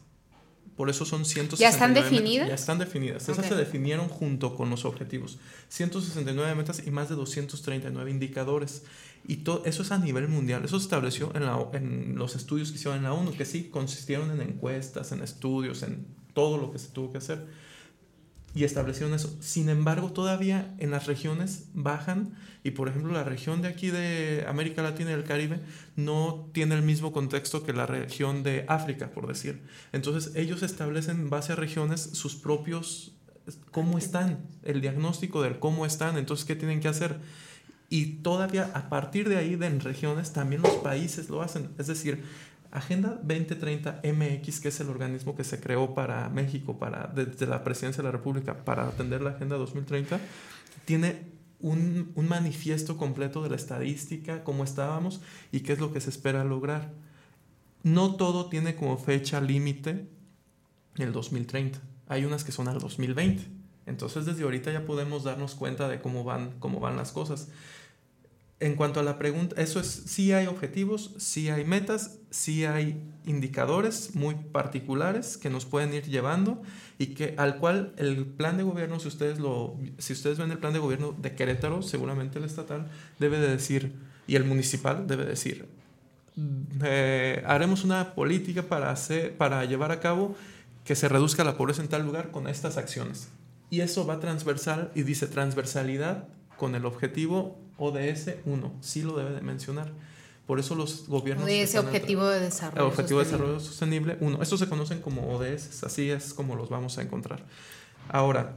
Por 0.77 0.91
eso 0.91 1.05
son 1.05 1.25
169 1.25 1.59
¿Ya 1.59 1.69
están 1.69 1.93
definidas? 1.95 2.47
Ya 2.47 2.53
están 2.53 2.77
definidas. 2.77 3.27
Esas 3.27 3.47
se 3.47 3.55
definieron 3.55 4.07
junto 4.09 4.55
con 4.55 4.69
los 4.69 4.85
objetivos. 4.85 5.39
169 5.69 6.53
metas 6.53 6.83
y 6.85 6.91
más 6.91 7.09
de 7.09 7.15
239 7.15 8.11
indicadores. 8.11 8.83
Y 9.27 9.37
todo 9.37 9.63
eso 9.65 9.81
es 9.81 9.91
a 9.91 9.97
nivel 9.97 10.27
mundial. 10.27 10.63
Eso 10.63 10.79
se 10.79 10.83
estableció 10.83 11.35
en, 11.35 11.45
la, 11.45 11.67
en 11.73 12.15
los 12.15 12.35
estudios 12.35 12.69
que 12.69 12.77
hicieron 12.77 12.97
en 12.97 13.05
la 13.05 13.13
ONU, 13.13 13.31
que 13.35 13.43
sí 13.43 13.69
consistieron 13.71 14.29
en 14.29 14.39
encuestas, 14.41 15.11
en 15.11 15.23
estudios, 15.23 15.81
en 15.81 16.05
todo 16.33 16.59
lo 16.59 16.71
que 16.71 16.77
se 16.77 16.89
tuvo 16.89 17.11
que 17.11 17.17
hacer. 17.17 17.43
Y 18.57 18.63
establecieron 18.63 19.13
eso. 19.13 19.37
Sin 19.39 19.69
embargo, 19.69 20.11
todavía 20.11 20.73
en 20.79 20.89
las 20.89 21.05
regiones 21.05 21.65
bajan 21.75 22.35
y 22.63 22.71
por 22.71 22.89
ejemplo, 22.89 23.13
la 23.13 23.23
región 23.23 23.61
de 23.61 23.67
aquí 23.67 23.91
de 23.91 24.45
América 24.47 24.81
Latina 24.81 25.11
y 25.11 25.13
el 25.13 25.23
Caribe 25.23 25.59
no 25.95 26.49
tiene 26.53 26.73
el 26.73 26.81
mismo 26.81 27.13
contexto 27.13 27.63
que 27.63 27.71
la 27.71 27.85
región 27.85 28.41
de 28.41 28.65
África, 28.67 29.11
por 29.11 29.27
decir. 29.27 29.61
Entonces, 29.93 30.35
ellos 30.35 30.63
establecen 30.63 31.17
en 31.17 31.29
base 31.29 31.53
a 31.53 31.55
regiones 31.55 32.01
sus 32.01 32.35
propios, 32.35 33.13
cómo 33.71 33.97
están, 33.97 34.39
el 34.63 34.81
diagnóstico 34.81 35.43
del 35.43 35.59
cómo 35.59 35.85
están, 35.85 36.17
entonces, 36.17 36.45
qué 36.45 36.55
tienen 36.55 36.81
que 36.81 36.87
hacer. 36.87 37.19
Y 37.89 38.15
todavía 38.15 38.71
a 38.73 38.89
partir 38.89 39.29
de 39.29 39.37
ahí, 39.37 39.55
de 39.55 39.67
en 39.67 39.79
regiones, 39.79 40.33
también 40.33 40.61
los 40.61 40.73
países 40.77 41.29
lo 41.29 41.41
hacen. 41.41 41.69
Es 41.77 41.87
decir, 41.87 42.23
Agenda 42.77 43.19
2030 43.21 44.01
MX, 44.03 44.59
que 44.59 44.69
es 44.69 44.79
el 44.79 44.89
organismo 44.89 45.35
que 45.35 45.43
se 45.43 45.59
creó 45.59 45.93
para 45.93 46.29
México, 46.29 46.77
para, 46.77 47.07
desde 47.07 47.45
la 47.45 47.63
presidencia 47.63 48.01
de 48.01 48.07
la 48.07 48.11
República, 48.11 48.65
para 48.65 48.87
atender 48.87 49.21
la 49.21 49.31
Agenda 49.31 49.57
2030, 49.57 50.19
tiene 50.85 51.21
un, 51.59 52.11
un, 52.15 52.27
manifiesto 52.27 52.97
completo 52.97 53.41
de 53.43 53.49
la 53.49 53.55
estadística, 53.55 54.43
cómo 54.43 54.63
estábamos 54.63 55.21
y 55.51 55.61
qué 55.61 55.73
es 55.73 55.79
lo 55.79 55.91
que 55.91 56.01
se 56.01 56.09
espera 56.09 56.43
lograr. 56.43 56.91
No 57.83 58.15
todo 58.15 58.49
tiene 58.49 58.75
como 58.75 58.97
fecha 58.97 59.41
límite 59.41 60.07
el 60.97 61.11
2030. 61.11 61.79
Hay 62.07 62.25
unas 62.25 62.43
que 62.43 62.51
son 62.51 62.67
al 62.67 62.79
2020. 62.79 63.43
Entonces 63.85 64.25
desde 64.25 64.43
ahorita 64.43 64.71
ya 64.71 64.85
podemos 64.85 65.23
darnos 65.23 65.55
cuenta 65.55 65.87
de 65.87 65.99
cómo 66.01 66.23
van, 66.23 66.51
cómo 66.59 66.79
van 66.79 66.97
las 66.97 67.11
cosas. 67.11 67.47
En 68.59 68.75
cuanto 68.75 68.99
a 68.99 69.03
la 69.03 69.19
pregunta, 69.19 69.61
eso 69.61 69.79
es, 69.79 69.87
sí 69.87 70.33
hay 70.33 70.47
objetivos, 70.47 71.13
sí 71.17 71.49
hay 71.49 71.63
metas, 71.63 72.17
sí 72.31 72.65
hay 72.65 73.03
indicadores 73.23 74.15
muy 74.15 74.33
particulares 74.33 75.37
que 75.37 75.51
nos 75.51 75.65
pueden 75.65 75.93
ir 75.93 76.05
llevando 76.05 76.63
y 76.97 77.07
que 77.07 77.35
al 77.37 77.57
cual 77.57 77.93
el 77.97 78.25
plan 78.25 78.57
de 78.57 78.63
gobierno, 78.63 78.99
si 78.99 79.09
ustedes 79.09 79.37
lo, 79.37 79.77
si 79.99 80.13
ustedes 80.13 80.39
ven 80.39 80.49
el 80.49 80.57
plan 80.57 80.73
de 80.73 80.79
gobierno 80.79 81.15
de 81.15 81.35
Querétaro, 81.35 81.83
seguramente 81.83 82.39
el 82.39 82.45
estatal 82.45 82.87
debe 83.19 83.39
de 83.39 83.49
decir 83.49 83.93
y 84.25 84.35
el 84.35 84.43
municipal 84.43 85.05
debe 85.05 85.25
decir, 85.25 85.67
eh, 86.83 87.43
haremos 87.45 87.83
una 87.83 88.15
política 88.15 88.63
para 88.63 88.89
hacer, 88.89 89.37
para 89.37 89.65
llevar 89.65 89.91
a 89.91 89.99
cabo 89.99 90.35
que 90.83 90.95
se 90.95 91.07
reduzca 91.09 91.43
la 91.43 91.57
pobreza 91.57 91.83
en 91.83 91.89
tal 91.89 92.03
lugar 92.03 92.31
con 92.31 92.47
estas 92.47 92.77
acciones. 92.77 93.29
Y 93.69 93.81
eso 93.81 94.07
va 94.07 94.19
transversal 94.19 94.91
y 94.95 95.03
dice 95.03 95.27
transversalidad 95.27 96.27
con 96.57 96.73
el 96.73 96.85
objetivo 96.85 97.66
ODS 97.77 98.35
1, 98.45 98.73
sí 98.81 99.03
lo 99.03 99.17
debe 99.17 99.31
de 99.31 99.41
mencionar. 99.41 99.91
Por 100.45 100.59
eso 100.59 100.75
los 100.75 101.07
gobiernos... 101.07 101.47
Ese 101.49 101.77
objetivo 101.77 102.25
de 102.25 102.39
desarrollo. 102.39 102.81
El 102.81 102.87
objetivo 102.87 103.19
sostenible. 103.19 103.47
de 103.47 103.53
desarrollo 103.53 103.59
sostenible, 103.59 104.17
uno. 104.21 104.41
Estos 104.41 104.59
se 104.61 104.69
conocen 104.69 105.01
como 105.01 105.35
ODS, 105.35 105.83
así 105.83 106.09
es 106.09 106.33
como 106.33 106.55
los 106.55 106.69
vamos 106.69 106.97
a 106.97 107.01
encontrar. 107.01 107.45
Ahora, 108.07 108.55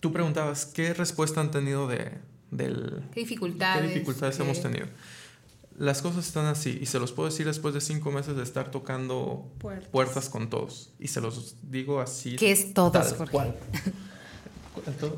tú 0.00 0.12
preguntabas, 0.12 0.66
¿qué 0.66 0.94
respuesta 0.94 1.40
han 1.40 1.52
tenido 1.52 1.86
de, 1.86 2.10
del... 2.50 3.04
¿Qué 3.12 3.20
dificultades? 3.20 3.82
¿Qué 3.82 3.88
dificultades 3.94 4.40
hemos 4.40 4.60
tenido? 4.60 4.86
Las 5.78 6.02
cosas 6.02 6.26
están 6.26 6.46
así, 6.46 6.76
y 6.82 6.86
se 6.86 6.98
los 6.98 7.12
puedo 7.12 7.28
decir 7.28 7.46
después 7.46 7.72
de 7.72 7.80
cinco 7.80 8.10
meses 8.10 8.34
de 8.34 8.42
estar 8.42 8.72
tocando 8.72 9.48
puertas, 9.58 9.90
puertas 9.90 10.28
con 10.28 10.50
todos. 10.50 10.90
Y 10.98 11.06
se 11.06 11.20
los 11.20 11.54
digo 11.62 12.00
así. 12.00 12.34
¿Qué 12.34 12.50
es 12.50 12.74
todos, 12.74 13.14
Jorge? 13.14 13.30
Cual. 13.30 13.56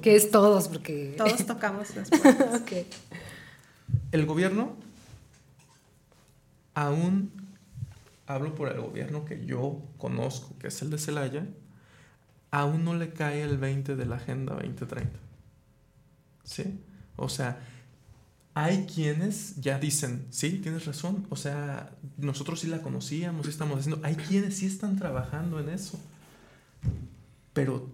¿Qué 0.02 0.16
es 0.16 0.30
todos? 0.30 0.68
Porque... 0.68 1.14
Todos 1.16 1.46
tocamos 1.46 1.94
las 1.96 2.10
puertas. 2.20 2.60
okay. 2.62 2.86
El 4.12 4.26
gobierno, 4.26 4.76
aún 6.74 7.30
hablo 8.26 8.54
por 8.54 8.68
el 8.68 8.80
gobierno 8.80 9.24
que 9.24 9.44
yo 9.44 9.82
conozco, 9.98 10.56
que 10.58 10.68
es 10.68 10.82
el 10.82 10.90
de 10.90 10.98
Celaya, 10.98 11.46
aún 12.50 12.84
no 12.84 12.94
le 12.94 13.12
cae 13.12 13.42
el 13.42 13.58
20 13.58 13.96
de 13.96 14.06
la 14.06 14.16
Agenda 14.16 14.54
2030. 14.54 15.10
¿Sí? 16.44 16.80
O 17.16 17.28
sea, 17.28 17.60
hay 18.54 18.86
quienes 18.86 19.56
ya 19.60 19.78
dicen, 19.78 20.26
sí, 20.30 20.58
tienes 20.58 20.86
razón, 20.86 21.26
o 21.30 21.36
sea, 21.36 21.90
nosotros 22.16 22.60
sí 22.60 22.66
la 22.66 22.82
conocíamos, 22.82 23.46
sí 23.46 23.50
estamos 23.50 23.78
haciendo, 23.78 24.04
hay 24.04 24.16
quienes 24.16 24.56
sí 24.56 24.66
están 24.66 24.96
trabajando 24.96 25.60
en 25.60 25.68
eso, 25.68 26.00
pero 27.52 27.88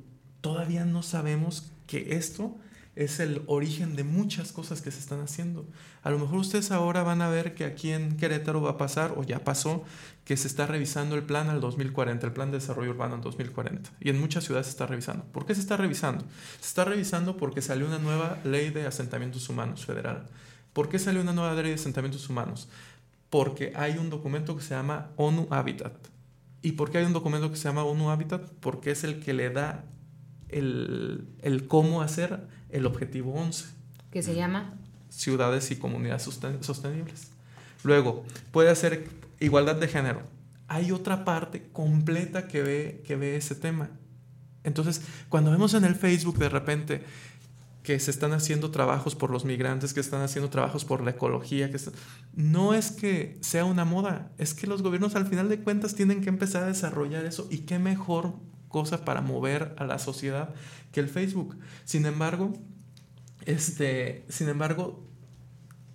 todavía 0.47 0.85
no 0.85 1.03
sabemos 1.03 1.73
que 1.89 2.15
esto 2.15 2.57
es 2.95 3.19
el 3.19 3.43
origen 3.49 3.97
de 3.97 4.05
muchas 4.05 4.53
cosas 4.53 4.81
que 4.81 4.93
se 4.93 5.01
están 5.01 5.21
haciendo. 5.21 5.67
A 6.05 6.11
lo 6.11 6.21
mejor 6.21 6.39
ustedes 6.39 6.71
ahora 6.71 7.03
van 7.03 7.21
a 7.21 7.29
ver 7.29 7.57
que 7.57 7.65
aquí 7.65 7.91
en 7.91 8.17
Querétaro 8.17 8.63
va 8.63 8.71
a 8.71 8.79
pasar, 8.79 9.15
o 9.17 9.25
ya 9.25 9.43
pasó, 9.43 9.83
que 10.25 10.37
se 10.37 10.47
está 10.47 10.69
revisando 10.69 11.17
el 11.17 11.25
plan 11.25 11.51
al 11.51 11.61
2040, 11.61 12.25
el 12.25 12.33
plan 12.33 12.53
de 12.53 12.59
desarrollo 12.59 12.93
urbano 12.93 13.17
al 13.17 13.23
2040. 13.23 13.91
Y 13.99 14.09
en 14.09 14.21
muchas 14.21 14.45
ciudades 14.45 14.69
se 14.69 14.71
está 14.71 14.87
revisando. 14.87 15.25
¿Por 15.25 15.47
qué 15.47 15.55
se 15.57 15.61
está 15.61 15.77
revisando? 15.77 16.25
Se 16.61 16.69
está 16.69 16.85
revisando 16.85 17.37
porque 17.37 17.61
salió 17.61 17.89
una 17.89 17.99
nueva 17.99 18.39
ley 18.45 18.71
de 18.71 18.87
asentamientos 18.87 19.49
humanos 19.49 19.85
federal. 19.85 20.29
¿Por 20.73 20.89
qué 20.89 21.01
salió 21.01 21.23
una 21.23 21.33
nueva 21.33 21.55
ley 21.55 21.71
de 21.71 21.75
asentamientos 21.75 22.31
humanos? 22.31 22.69
Porque 23.31 23.73
hay 23.75 23.99
un 23.99 24.11
documento 24.11 24.57
que 24.57 24.63
se 24.63 24.77
llama 24.77 25.11
ONU 25.17 25.49
Habitat. 25.51 25.97
¿Y 26.63 26.73
por 26.73 26.93
qué 26.93 26.99
hay 26.99 27.05
un 27.05 27.15
documento 27.15 27.51
que 27.51 27.57
se 27.57 27.65
llama 27.65 27.83
ONU 27.83 28.11
Habitat? 28.11 28.49
Porque 28.61 28.93
es 28.93 29.03
el 29.03 29.19
que 29.19 29.35
le 29.35 29.51
da 29.51 29.85
el, 30.49 31.29
el, 31.43 31.67
cómo 31.67 32.03
hacer 32.03 32.47
el 32.71 32.87
objetivo 32.87 33.35
11. 33.35 33.67
¿Qué 34.11 34.23
se 34.23 34.35
llama? 34.35 34.75
Ciudades 35.09 35.71
y 35.71 35.77
comunidades 35.77 36.23
sostenibles. 36.23 37.29
Luego, 37.85 38.25
puede 38.51 38.71
hacer 38.71 39.09
igualdad 39.41 39.77
de 39.77 39.89
género. 39.89 40.23
Hay 40.69 40.91
otra 40.91 41.25
parte 41.25 41.69
completa 41.73 42.49
que 42.49 42.63
ve, 42.63 43.03
que 43.07 43.17
ve 43.17 43.37
ese 43.37 43.55
tema. 43.55 43.91
Entonces, 44.65 45.03
cuando 45.29 45.51
vemos 45.51 45.75
en 45.75 45.85
el 45.85 45.95
Facebook 45.95 46.39
de 46.39 46.49
repente 46.49 47.03
que 47.87 48.01
se 48.01 48.11
están 48.11 48.33
haciendo 48.33 48.73
trabajos 48.73 49.15
por 49.15 49.31
los 49.31 49.45
migrantes, 49.45 49.95
que 49.95 50.01
están 50.01 50.21
haciendo 50.21 50.51
trabajos 50.51 50.85
por 50.85 51.05
la 51.05 51.13
ecología, 51.13 51.71
que 51.71 51.79
no 52.35 52.75
es 52.75 52.91
que 52.91 53.39
sea 53.43 53.65
una 53.65 53.85
moda, 53.85 54.33
es 54.39 54.55
que 54.55 54.67
los 54.67 54.83
gobiernos 54.83 55.15
al 55.15 55.29
final 55.29 55.49
de 55.49 55.61
cuentas 55.61 55.95
tienen 55.95 56.21
que 56.21 56.29
empezar 56.29 56.65
a 56.65 56.67
desarrollar 56.67 57.25
eso 57.25 57.47
y 57.49 57.59
qué 57.59 57.79
mejor 57.79 58.35
cosa 58.69 59.05
para 59.05 59.21
mover 59.21 59.75
a 59.79 59.85
la 59.85 59.99
sociedad 59.99 60.55
que 60.93 61.01
el 61.01 61.09
Facebook. 61.09 61.57
Sin 61.85 62.07
embargo, 62.07 62.53
este, 63.45 64.25
sin 64.29 64.49
embargo, 64.49 65.03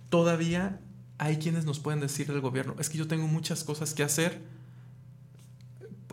todavía 0.08 0.80
hay 1.18 1.36
quienes 1.36 1.64
nos 1.64 1.78
pueden 1.78 2.00
decir 2.00 2.26
del 2.26 2.40
gobierno, 2.40 2.74
es 2.78 2.90
que 2.90 2.98
yo 2.98 3.06
tengo 3.06 3.28
muchas 3.28 3.62
cosas 3.64 3.94
que 3.94 4.02
hacer 4.02 4.40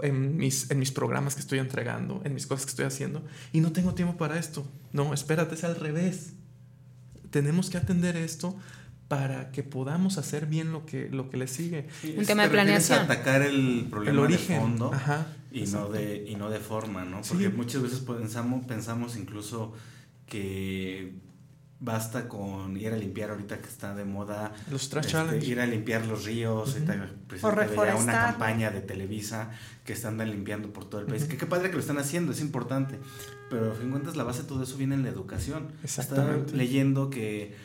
en 0.03 0.37
mis, 0.37 0.69
en 0.69 0.79
mis 0.79 0.91
programas 0.91 1.35
que 1.35 1.41
estoy 1.41 1.59
entregando, 1.59 2.21
en 2.23 2.33
mis 2.33 2.47
cosas 2.47 2.65
que 2.65 2.69
estoy 2.69 2.85
haciendo, 2.85 3.23
y 3.51 3.61
no 3.61 3.71
tengo 3.71 3.93
tiempo 3.93 4.17
para 4.17 4.37
esto. 4.37 4.65
No, 4.93 5.13
espérate, 5.13 5.55
es 5.55 5.63
al 5.63 5.75
revés. 5.75 6.33
Tenemos 7.31 7.69
que 7.69 7.77
atender 7.77 8.15
esto 8.17 8.55
para 9.09 9.51
que 9.51 9.63
podamos 9.63 10.17
hacer 10.19 10.45
bien 10.45 10.71
lo 10.71 10.85
que, 10.85 11.09
lo 11.09 11.29
que 11.29 11.37
le 11.37 11.47
sigue. 11.47 11.87
Un 12.15 12.25
tema 12.25 12.43
de 12.43 12.49
planeación. 12.49 12.99
atacar 12.99 13.41
el 13.41 13.87
problema 13.89 14.11
el 14.11 14.19
origen. 14.19 14.55
de 14.55 14.61
fondo 14.61 14.91
y, 15.51 15.63
no 15.63 15.89
de, 15.89 16.25
y 16.29 16.35
no 16.35 16.49
de 16.49 16.59
forma, 16.59 17.03
¿no? 17.03 17.21
Porque 17.27 17.49
muchas 17.49 17.81
veces 17.81 17.99
pensamos, 17.99 18.65
pensamos 18.65 19.17
incluso 19.17 19.73
que 20.27 21.11
basta 21.79 22.27
con 22.27 22.77
ir 22.77 22.93
a 22.93 22.97
limpiar 22.97 23.31
ahorita 23.31 23.57
que 23.59 23.67
está 23.67 23.95
de 23.95 24.03
moda 24.03 24.51
los 24.69 24.89
trash 24.89 25.15
este, 25.15 25.45
ir 25.45 25.61
a 25.61 25.65
limpiar 25.65 26.05
los 26.05 26.25
ríos 26.25 26.75
uh 26.75 27.47
o 27.47 27.97
una 27.97 28.11
campaña 28.11 28.69
de 28.69 28.81
Televisa 28.81 29.49
que 29.85 29.93
están 29.93 30.17
limpiando 30.17 30.71
por 30.71 30.87
todo 30.87 31.01
el 31.01 31.07
país. 31.07 31.23
Que 31.23 31.37
qué 31.37 31.47
padre 31.47 31.69
que 31.69 31.75
lo 31.75 31.81
están 31.81 31.97
haciendo 31.97 32.31
es 32.31 32.41
importante. 32.41 32.99
Pero 33.49 33.71
a 33.71 33.75
fin 33.75 33.85
de 33.85 33.91
cuentas 33.91 34.15
la 34.15 34.23
base 34.23 34.43
de 34.43 34.47
todo 34.47 34.61
eso 34.61 34.77
viene 34.77 34.93
en 34.93 35.01
la 35.01 35.09
educación. 35.09 35.71
Estaba 35.83 36.37
leyendo 36.53 37.09
que 37.09 37.55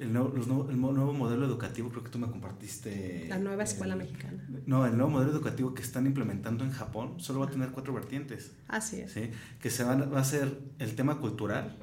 el 0.00 0.12
nuevo, 0.12 0.68
el 0.70 0.80
nuevo 0.80 1.12
modelo 1.12 1.46
educativo 1.46 1.90
creo 1.90 2.02
que 2.02 2.10
tú 2.10 2.18
me 2.18 2.28
compartiste 2.28 3.26
la 3.28 3.38
nueva 3.38 3.62
escuela 3.62 3.94
mexicana 3.94 4.44
no 4.66 4.86
el 4.86 4.96
nuevo 4.96 5.10
modelo 5.10 5.30
educativo 5.30 5.74
que 5.74 5.82
están 5.82 6.06
implementando 6.06 6.64
en 6.64 6.72
Japón 6.72 7.20
solo 7.20 7.40
va 7.40 7.46
a 7.46 7.50
tener 7.50 7.70
cuatro 7.70 7.92
vertientes 7.92 8.52
así 8.68 9.00
es 9.00 9.12
¿sí? 9.12 9.30
que 9.60 9.70
se 9.70 9.84
van, 9.84 10.12
va 10.12 10.20
a 10.20 10.24
ser 10.24 10.58
el 10.78 10.94
tema 10.96 11.18
cultural 11.18 11.76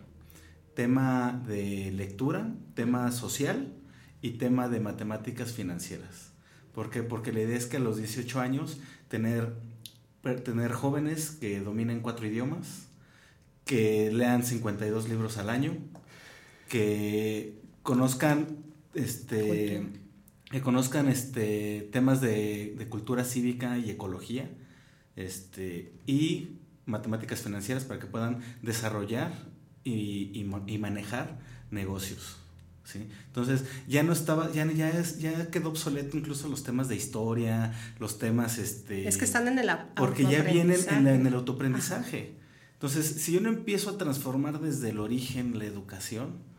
tema 0.78 1.44
de 1.48 1.92
lectura, 1.92 2.54
tema 2.76 3.12
social 3.12 3.74
y 4.22 4.34
tema 4.34 4.70
de 4.70 4.80
matemáticas 4.80 5.52
financieras. 5.52 6.34
¿Por 6.72 6.92
qué? 6.92 7.02
Porque 7.02 7.34
la 7.34 7.42
idea 7.42 7.58
es 7.58 7.66
que 7.66 7.78
a 7.78 7.80
los 7.80 7.98
18 7.98 8.40
años 8.40 8.80
tener, 9.08 9.56
tener 10.46 10.72
jóvenes 10.74 11.32
que 11.32 11.62
dominen 11.62 12.02
cuatro 12.02 12.28
idiomas, 12.28 12.90
que 13.66 14.12
lean 14.12 14.44
52 14.44 15.10
libros 15.10 15.40
al 15.40 15.50
año, 15.50 15.76
que 16.70 17.60
conozcan 17.88 18.48
este 18.96 19.88
que 20.52 20.62
conozcan 20.62 21.08
este 21.08 21.88
temas 21.94 22.20
de, 22.20 22.76
de, 22.78 22.90
cultura 22.90 23.24
cívica 23.24 23.78
y 23.78 23.90
ecología 23.90 24.50
este 25.16 25.94
y 26.06 26.58
matemáticas 26.86 27.44
financieras 27.44 27.86
para 27.86 28.02
que 28.02 28.08
puedan 28.08 28.42
desarrollar 28.62 29.32
y, 29.86 30.44
manejar 30.82 31.40
negocios. 31.72 32.36
¿sí? 32.84 33.08
Entonces 33.28 33.64
ya 33.88 34.04
no 34.04 34.12
estaba, 34.12 34.52
ya, 34.52 34.70
ya, 34.70 34.90
es, 34.90 35.20
ya 35.20 35.50
quedó 35.50 35.70
obsoleto 35.70 36.18
incluso 36.18 36.50
los 36.50 36.64
temas 36.64 36.90
de 36.90 36.98
historia, 36.98 37.74
los 38.00 38.20
temas... 38.20 38.58
Este, 38.58 39.08
es 39.08 39.18
que 39.18 39.24
están 39.24 39.48
en 39.48 39.60
el 39.60 39.70
Porque 39.96 40.26
ya 40.26 40.42
vienen 40.42 40.82
en, 40.90 41.08
en 41.08 41.26
el 41.26 41.34
autoaprendizaje. 41.34 42.36
Entonces, 42.74 43.06
si 43.06 43.32
yo 43.32 43.40
no 43.40 43.48
empiezo 43.48 43.92
a 43.92 43.98
transformar 43.98 44.60
desde 44.60 44.90
el 44.90 45.00
origen 45.00 45.58
la 45.58 45.64
educación, 45.64 46.57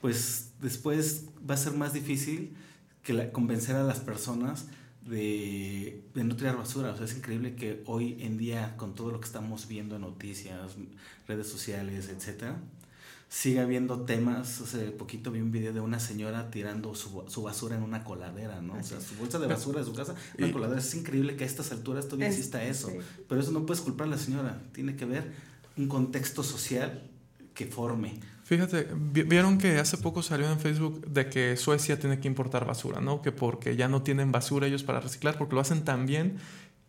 pues 0.00 0.52
después 0.60 1.26
va 1.48 1.54
a 1.54 1.58
ser 1.58 1.72
más 1.74 1.92
difícil 1.92 2.56
que 3.02 3.12
la, 3.12 3.32
convencer 3.32 3.76
a 3.76 3.84
las 3.84 4.00
personas 4.00 4.66
de, 5.02 6.02
de, 6.14 6.24
no 6.24 6.36
tirar 6.36 6.56
basura. 6.56 6.90
O 6.90 6.96
sea, 6.96 7.06
es 7.06 7.16
increíble 7.16 7.54
que 7.54 7.82
hoy 7.86 8.16
en 8.20 8.36
día, 8.36 8.76
con 8.76 8.94
todo 8.94 9.10
lo 9.10 9.20
que 9.20 9.26
estamos 9.26 9.68
viendo 9.68 9.96
en 9.96 10.02
noticias, 10.02 10.72
redes 11.26 11.48
sociales, 11.48 12.08
etcétera, 12.08 12.58
siga 13.28 13.62
habiendo 13.62 14.02
temas. 14.02 14.60
Hace 14.60 14.90
poquito 14.90 15.30
vi 15.30 15.40
un 15.40 15.50
video 15.50 15.72
de 15.72 15.80
una 15.80 16.00
señora 16.00 16.50
tirando 16.50 16.94
su, 16.94 17.24
su 17.28 17.42
basura 17.42 17.76
en 17.76 17.82
una 17.82 18.04
coladera, 18.04 18.60
¿no? 18.60 18.74
O 18.74 18.82
sea, 18.82 19.00
su 19.00 19.14
bolsa 19.16 19.38
de 19.38 19.46
basura 19.46 19.80
de 19.80 19.86
su 19.86 19.94
casa, 19.94 20.14
una 20.38 20.52
coladera. 20.52 20.80
Es 20.80 20.94
increíble 20.94 21.36
que 21.36 21.44
a 21.44 21.46
estas 21.46 21.72
alturas 21.72 22.06
todavía 22.06 22.28
exista 22.28 22.64
eso. 22.64 22.90
Pero 23.28 23.40
eso 23.40 23.52
no 23.52 23.66
puedes 23.66 23.82
culpar 23.82 24.06
a 24.06 24.10
la 24.10 24.18
señora. 24.18 24.62
Tiene 24.72 24.96
que 24.96 25.04
ver 25.04 25.32
un 25.76 25.88
contexto 25.88 26.42
social 26.42 27.10
que 27.54 27.66
forme. 27.66 28.20
Fíjate, 28.46 28.86
vieron 28.94 29.58
que 29.58 29.76
hace 29.78 29.98
poco 29.98 30.22
salió 30.22 30.48
en 30.48 30.60
Facebook 30.60 31.04
de 31.08 31.28
que 31.28 31.56
Suecia 31.56 31.98
tiene 31.98 32.20
que 32.20 32.28
importar 32.28 32.64
basura, 32.64 33.00
¿no? 33.00 33.20
Que 33.20 33.32
porque 33.32 33.74
ya 33.74 33.88
no 33.88 34.02
tienen 34.02 34.30
basura 34.30 34.68
ellos 34.68 34.84
para 34.84 35.00
reciclar, 35.00 35.36
porque 35.36 35.56
lo 35.56 35.60
hacen 35.60 35.84
tan 35.84 36.06
bien 36.06 36.36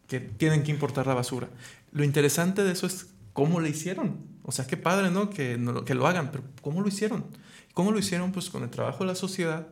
que 0.05 0.19
tienen 0.19 0.61
que 0.61 0.69
importar 0.69 1.07
la 1.07 1.15
basura. 1.15 1.49
Lo 1.91 2.03
interesante 2.03 2.63
de 2.63 2.73
eso 2.73 2.85
es 2.85 3.07
cómo 3.33 3.59
lo 3.59 3.65
hicieron. 3.65 4.17
O 4.43 4.51
sea, 4.51 4.67
qué 4.67 4.77
padre, 4.77 5.09
¿no? 5.09 5.31
Que, 5.31 5.59
que 5.83 5.95
lo 5.95 6.05
hagan, 6.05 6.29
pero 6.29 6.43
¿cómo 6.61 6.81
lo 6.81 6.89
hicieron? 6.89 7.25
¿Cómo 7.73 7.91
lo 7.91 7.97
hicieron? 7.97 8.31
Pues 8.31 8.51
con 8.51 8.61
el 8.61 8.69
trabajo 8.69 8.99
de 8.99 9.07
la 9.07 9.15
sociedad, 9.15 9.67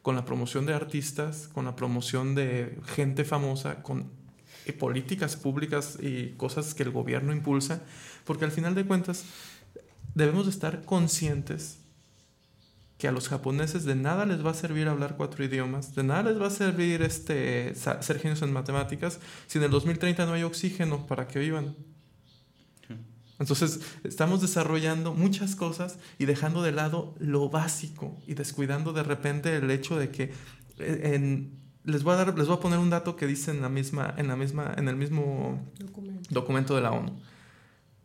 con 0.00 0.16
la 0.16 0.24
promoción 0.24 0.64
de 0.64 0.72
artistas, 0.72 1.50
con 1.52 1.66
la 1.66 1.76
promoción 1.76 2.34
de 2.34 2.78
gente 2.86 3.26
famosa, 3.26 3.82
con 3.82 4.10
políticas 4.72 5.36
públicas 5.36 5.98
y 6.00 6.30
cosas 6.38 6.74
que 6.74 6.82
el 6.84 6.90
gobierno 6.90 7.32
impulsa, 7.32 7.82
porque 8.24 8.44
al 8.44 8.50
final 8.50 8.74
de 8.74 8.84
cuentas 8.84 9.24
debemos 10.18 10.48
estar 10.48 10.84
conscientes 10.84 11.78
que 12.98 13.06
a 13.06 13.12
los 13.12 13.28
japoneses 13.28 13.84
de 13.84 13.94
nada 13.94 14.26
les 14.26 14.44
va 14.44 14.50
a 14.50 14.54
servir 14.54 14.88
hablar 14.88 15.16
cuatro 15.16 15.44
idiomas, 15.44 15.94
de 15.94 16.02
nada 16.02 16.24
les 16.24 16.40
va 16.40 16.48
a 16.48 16.50
servir 16.50 17.00
este, 17.02 17.72
ser 17.76 18.18
genios 18.18 18.42
en 18.42 18.52
matemáticas, 18.52 19.20
si 19.46 19.58
en 19.58 19.64
el 19.64 19.70
2030 19.70 20.26
no 20.26 20.32
hay 20.32 20.42
oxígeno 20.42 21.06
para 21.06 21.28
que 21.28 21.38
vivan. 21.38 21.76
Entonces, 23.38 23.78
estamos 24.02 24.40
desarrollando 24.40 25.14
muchas 25.14 25.54
cosas 25.54 26.00
y 26.18 26.24
dejando 26.24 26.60
de 26.60 26.72
lado 26.72 27.14
lo 27.20 27.48
básico 27.48 28.18
y 28.26 28.34
descuidando 28.34 28.92
de 28.92 29.04
repente 29.04 29.54
el 29.54 29.70
hecho 29.70 29.96
de 29.96 30.10
que 30.10 30.32
eh, 30.80 31.48
les 31.84 32.02
voy 32.02 32.14
a 32.14 32.16
dar 32.16 32.36
les 32.36 32.48
voy 32.48 32.56
a 32.56 32.60
poner 32.60 32.80
un 32.80 32.90
dato 32.90 33.14
que 33.14 33.28
dice 33.28 33.52
en 33.52 33.62
la 33.62 33.68
misma 33.68 34.12
en 34.16 34.26
la 34.26 34.34
misma 34.34 34.74
en 34.76 34.88
el 34.88 34.96
mismo 34.96 35.72
documento 36.30 36.74
de 36.74 36.82
la 36.82 36.90
ONU. 36.90 37.12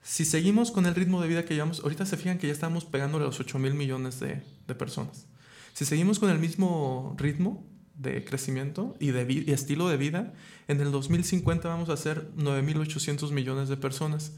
Si 0.03 0.25
seguimos 0.25 0.71
con 0.71 0.85
el 0.85 0.95
ritmo 0.95 1.21
de 1.21 1.29
vida 1.29 1.45
que 1.45 1.53
llevamos, 1.53 1.79
ahorita 1.79 2.05
se 2.05 2.17
fijan 2.17 2.37
que 2.37 2.47
ya 2.47 2.53
estamos 2.53 2.83
pegándole 2.83 3.23
a 3.23 3.27
los 3.27 3.39
8 3.39 3.57
mil 3.57 3.73
millones 3.73 4.19
de, 4.19 4.41
personas. 4.75 5.27
Si 5.73 5.85
seguimos 5.85 6.19
con 6.19 6.29
el 6.29 6.39
mismo 6.39 7.15
ritmo 7.17 7.65
de 7.95 8.25
crecimiento 8.25 8.95
y, 8.99 9.11
de 9.11 9.31
y 9.31 9.51
estilo 9.51 9.87
de 9.87 9.97
vida, 9.97 10.33
en 10.67 10.81
el 10.81 10.91
2050 10.91 11.67
vamos 11.69 11.89
a 11.89 11.95
ser 11.95 12.29
9.800 12.35 13.31
millones 13.31 13.69
de 13.69 13.77
personas. 13.77 14.33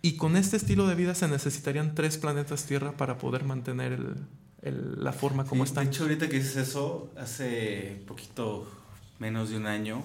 Y 0.00 0.16
con 0.16 0.36
este 0.36 0.56
estilo 0.56 0.86
de 0.86 0.94
vida 0.94 1.14
se 1.14 1.28
necesitarían 1.28 1.94
tres 1.94 2.16
planetas 2.16 2.64
Tierra 2.64 2.96
para 2.96 3.18
poder 3.18 3.44
mantener 3.44 4.16
la 4.62 5.12
forma 5.12 5.44
como 5.44 5.64
está. 5.64 5.82
De 5.82 5.88
hecho, 5.88 6.04
ahorita 6.04 6.28
que 6.28 6.36
dices 6.36 6.56
eso, 6.56 7.12
hace 7.16 8.02
poquito 8.06 8.66
menos 9.18 9.50
de 9.50 9.58
un 9.58 9.66
año, 9.66 10.02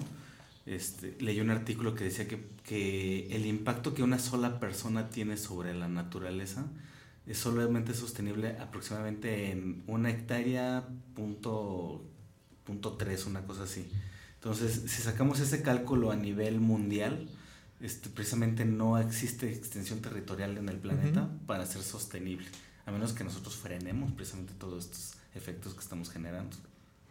este, 0.66 1.16
leí 1.20 1.40
un 1.40 1.50
artículo 1.50 1.94
que 1.94 2.04
decía 2.04 2.28
que, 2.28 2.57
que, 2.68 3.34
el 3.34 3.46
impacto 3.46 3.94
que 3.94 4.02
una 4.02 4.18
sola 4.18 4.60
persona 4.60 5.08
tiene 5.08 5.38
sobre 5.38 5.74
la 5.74 5.88
naturaleza 5.88 6.66
es 7.26 7.38
solamente 7.38 7.94
sostenible 7.94 8.58
aproximadamente 8.58 9.50
en 9.50 9.82
una 9.86 10.10
hectárea 10.10 10.86
punto, 11.14 12.04
punto 12.64 12.92
tres, 12.92 13.26
una 13.26 13.42
cosa 13.42 13.62
así. 13.62 13.88
Entonces, 14.34 14.82
si 14.86 15.02
sacamos 15.02 15.40
ese 15.40 15.62
cálculo 15.62 16.10
a 16.10 16.16
nivel 16.16 16.60
mundial, 16.60 17.28
este, 17.80 18.10
precisamente 18.10 18.64
no 18.64 18.98
existe 18.98 19.50
extensión 19.50 20.00
territorial 20.00 20.58
en 20.58 20.68
el 20.68 20.76
planeta 20.76 21.30
para 21.46 21.64
ser 21.64 21.82
sostenible, 21.82 22.46
a 22.86 22.92
menos 22.92 23.12
que 23.14 23.24
nosotros 23.24 23.56
frenemos 23.56 24.12
precisamente 24.12 24.52
todos 24.58 24.84
estos 24.84 25.14
efectos 25.34 25.72
que 25.74 25.80
estamos 25.80 26.10
generando. 26.10 26.56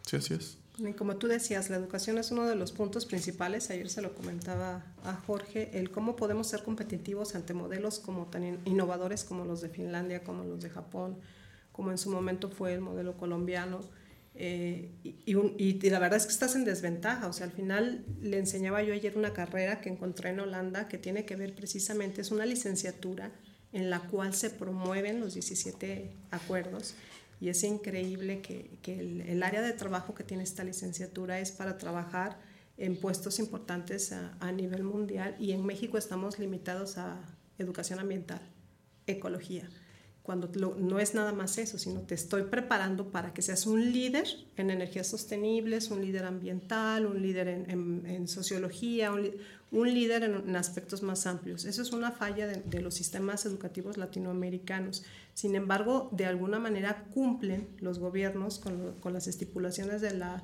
Sí, 0.02 0.16
así 0.16 0.34
es. 0.34 0.58
Y 0.78 0.92
como 0.92 1.16
tú 1.16 1.26
decías, 1.26 1.70
la 1.70 1.76
educación 1.76 2.18
es 2.18 2.30
uno 2.30 2.46
de 2.46 2.54
los 2.54 2.70
puntos 2.70 3.04
principales. 3.04 3.70
Ayer 3.70 3.90
se 3.90 4.00
lo 4.00 4.14
comentaba 4.14 4.84
a 5.02 5.14
Jorge, 5.14 5.70
el 5.72 5.90
cómo 5.90 6.14
podemos 6.14 6.46
ser 6.46 6.62
competitivos 6.62 7.34
ante 7.34 7.52
modelos 7.52 7.98
como 7.98 8.26
tan 8.26 8.60
innovadores 8.64 9.24
como 9.24 9.44
los 9.44 9.60
de 9.60 9.70
Finlandia, 9.70 10.22
como 10.22 10.44
los 10.44 10.62
de 10.62 10.70
Japón, 10.70 11.18
como 11.72 11.90
en 11.90 11.98
su 11.98 12.10
momento 12.10 12.48
fue 12.48 12.74
el 12.74 12.80
modelo 12.80 13.16
colombiano. 13.16 13.80
Eh, 14.36 14.92
y, 15.02 15.24
y, 15.26 15.90
la 15.90 15.98
verdad 15.98 16.18
es 16.18 16.26
que 16.26 16.32
estás 16.32 16.54
en 16.54 16.64
desventaja. 16.64 17.26
O 17.26 17.32
sea, 17.32 17.46
al 17.46 17.52
final 17.52 18.04
le 18.20 18.38
enseñaba 18.38 18.80
yo 18.84 18.94
ayer 18.94 19.18
una 19.18 19.32
carrera 19.32 19.80
que 19.80 19.88
encontré 19.88 20.30
en 20.30 20.38
Holanda 20.38 20.86
que 20.86 20.96
tiene 20.96 21.24
que 21.24 21.34
ver 21.34 21.56
precisamente, 21.56 22.20
es 22.20 22.30
una 22.30 22.46
licenciatura 22.46 23.32
en 23.72 23.90
la 23.90 24.00
cual 24.00 24.32
se 24.32 24.50
promueven 24.50 25.20
los 25.20 25.34
17 25.34 26.12
acuerdos 26.30 26.94
y 27.40 27.48
es 27.48 27.62
increíble 27.64 28.40
que, 28.42 28.78
que 28.82 28.98
el, 28.98 29.20
el, 29.22 29.42
área 29.42 29.62
de 29.62 29.72
trabajo 29.72 30.14
que 30.14 30.24
tiene 30.24 30.42
esta 30.42 30.64
licenciatura 30.64 31.38
es 31.40 31.52
para 31.52 31.78
trabajar 31.78 32.38
en 32.76 32.96
puestos 32.96 33.38
importantes 33.38 34.12
a, 34.12 34.36
a, 34.40 34.52
nivel 34.52 34.82
mundial 34.84 35.36
y 35.38 35.52
en 35.52 35.64
México 35.64 35.98
estamos 35.98 36.38
limitados 36.38 36.98
a 36.98 37.20
educación 37.58 37.98
ambiental, 38.00 38.40
ecología. 39.06 39.68
cuando 40.22 40.50
lo- 40.54 40.74
no 40.76 40.98
es 41.00 41.14
nada 41.14 41.32
más 41.32 41.56
eso, 41.58 41.78
sino 41.78 42.02
te 42.02 42.14
estoy 42.14 42.42
preparando 42.42 43.10
para 43.10 43.32
que 43.32 43.40
seas 43.40 43.66
un 43.66 43.92
líder 43.92 44.26
en 44.56 44.70
energías 44.70 45.06
sostenibles, 45.06 45.90
un 45.90 46.02
líder 46.02 46.24
ambiental, 46.26 47.06
un 47.06 47.22
líder 47.22 47.48
en, 47.48 47.70
en- 47.70 48.06
en 48.06 48.28
sociología, 48.28 49.10
un, 49.10 49.30
un 49.70 49.92
líder 49.92 50.24
en, 50.24 50.56
aspectos 50.56 51.02
más 51.02 51.26
amplios. 51.26 51.64
Eso 51.64 51.82
es 51.82 51.92
una 51.92 52.10
falla 52.10 52.46
de, 52.46 52.80
los 52.80 52.94
sistemas 52.94 53.44
educativos 53.44 53.98
latinoamericanos. 53.98 55.04
Sin 55.34 55.54
embargo, 55.54 56.08
de 56.12 56.26
alguna 56.26 56.58
manera 56.58 57.04
cumplen 57.12 57.68
los 57.80 57.98
gobiernos 57.98 58.58
con, 58.58 59.12
las 59.12 59.26
estipulaciones 59.26 60.00
de 60.00 60.14
la, 60.14 60.42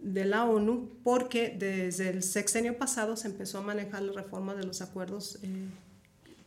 de 0.00 0.24
la 0.24 0.44
ONU 0.44 0.90
porque 1.02 1.54
desde 1.58 2.10
el 2.10 2.22
sexenio 2.22 2.78
pasado 2.78 3.16
se 3.16 3.28
empezó 3.28 3.58
a 3.58 3.62
manejar 3.62 4.02
la 4.02 4.12
reforma 4.12 4.54
de 4.54 4.64
los 4.64 4.82
acuerdos 4.82 5.40
eh, 5.42 5.48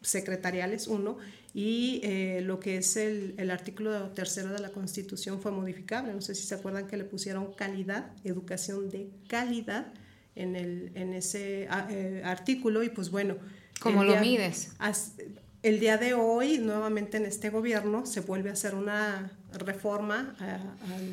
secretariales, 0.02 0.88
uno, 0.88 1.18
y 1.54 2.00
eh, 2.04 2.42
lo 2.42 2.60
que 2.60 2.78
es 2.78 2.96
el, 2.98 3.36
el 3.38 3.52
artículo 3.52 4.10
tercero 4.12 4.52
de 4.52 4.60
la 4.60 4.70
Constitución 4.70 5.42
fue 5.42 5.52
modificable. 5.52 6.14
No 6.14 6.22
sé 6.22 6.36
si 6.36 6.48
se 6.48 6.56
acuerdan 6.56 6.88
que 6.88 6.98
le 6.98 7.04
pusieron 7.04 7.54
calidad, 7.54 8.12
educación 8.24 8.90
de 8.90 9.10
calidad 9.28 9.94
en, 10.36 10.56
el, 10.56 10.92
en 10.96 11.14
ese 11.14 11.68
ah, 11.70 11.88
eh, 11.90 12.22
artículo 12.26 12.84
y 12.84 12.90
pues 12.90 13.10
bueno. 13.12 13.36
¿Cómo 13.80 14.04
lo 14.04 14.12
día- 14.14 14.22
mides? 14.22 14.72
as- 14.80 15.14
el 15.62 15.80
día 15.80 15.98
de 15.98 16.14
hoy, 16.14 16.58
nuevamente 16.58 17.18
en 17.18 17.26
este 17.26 17.50
gobierno, 17.50 18.06
se 18.06 18.20
vuelve 18.20 18.50
a 18.50 18.54
hacer 18.54 18.76
una 18.76 19.32
reforma 19.54 20.36
a- 20.40 20.94
al 20.94 21.10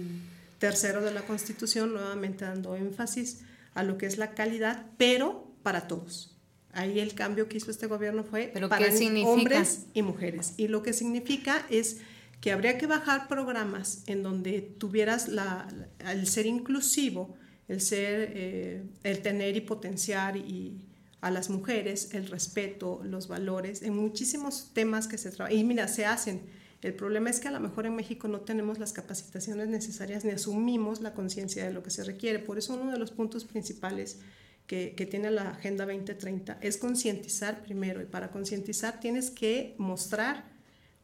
tercero 0.58 1.00
de 1.02 1.12
la 1.12 1.22
Constitución, 1.22 1.92
nuevamente 1.92 2.44
dando 2.44 2.74
énfasis 2.76 3.42
a 3.74 3.82
lo 3.82 3.96
que 3.96 4.06
es 4.06 4.18
la 4.18 4.32
calidad, 4.34 4.86
pero 4.96 5.50
para 5.62 5.86
todos. 5.86 6.36
Ahí 6.72 7.00
el 7.00 7.14
cambio 7.14 7.48
que 7.48 7.56
hizo 7.56 7.70
este 7.70 7.86
gobierno 7.86 8.24
fue 8.24 8.50
¿Pero 8.52 8.68
para 8.68 8.86
hombres 9.24 9.86
y 9.94 10.02
mujeres. 10.02 10.54
Y 10.56 10.68
lo 10.68 10.82
que 10.82 10.92
significa 10.92 11.64
es 11.70 11.98
que 12.40 12.52
habría 12.52 12.78
que 12.78 12.86
bajar 12.86 13.28
programas 13.28 14.02
en 14.06 14.22
donde 14.22 14.60
tuvieras 14.62 15.28
la, 15.28 15.68
el 16.10 16.26
ser 16.26 16.46
inclusivo, 16.46 17.36
el 17.70 17.80
ser, 17.80 18.32
eh, 18.34 18.82
el 19.04 19.22
tener 19.22 19.56
y 19.56 19.60
potenciar 19.60 20.36
y 20.36 20.80
a 21.20 21.30
las 21.30 21.50
mujeres, 21.50 22.12
el 22.14 22.26
respeto, 22.26 23.00
los 23.04 23.28
valores, 23.28 23.82
en 23.82 23.94
muchísimos 23.94 24.70
temas 24.74 25.06
que 25.06 25.18
se 25.18 25.30
trabajan. 25.30 25.56
Y 25.56 25.62
mira, 25.62 25.86
se 25.86 26.04
hacen. 26.04 26.40
El 26.82 26.94
problema 26.94 27.30
es 27.30 27.38
que 27.38 27.46
a 27.46 27.52
lo 27.52 27.60
mejor 27.60 27.86
en 27.86 27.94
México 27.94 28.26
no 28.26 28.40
tenemos 28.40 28.80
las 28.80 28.92
capacitaciones 28.92 29.68
necesarias 29.68 30.24
ni 30.24 30.32
asumimos 30.32 31.00
la 31.00 31.14
conciencia 31.14 31.64
de 31.64 31.72
lo 31.72 31.84
que 31.84 31.90
se 31.90 32.02
requiere. 32.02 32.40
Por 32.40 32.58
eso 32.58 32.74
uno 32.74 32.90
de 32.90 32.98
los 32.98 33.12
puntos 33.12 33.44
principales 33.44 34.18
que, 34.66 34.94
que 34.96 35.06
tiene 35.06 35.30
la 35.30 35.50
Agenda 35.50 35.86
2030 35.86 36.58
es 36.62 36.76
concientizar 36.76 37.62
primero. 37.62 38.02
Y 38.02 38.06
para 38.06 38.32
concientizar 38.32 38.98
tienes 38.98 39.30
que 39.30 39.76
mostrar, 39.78 40.50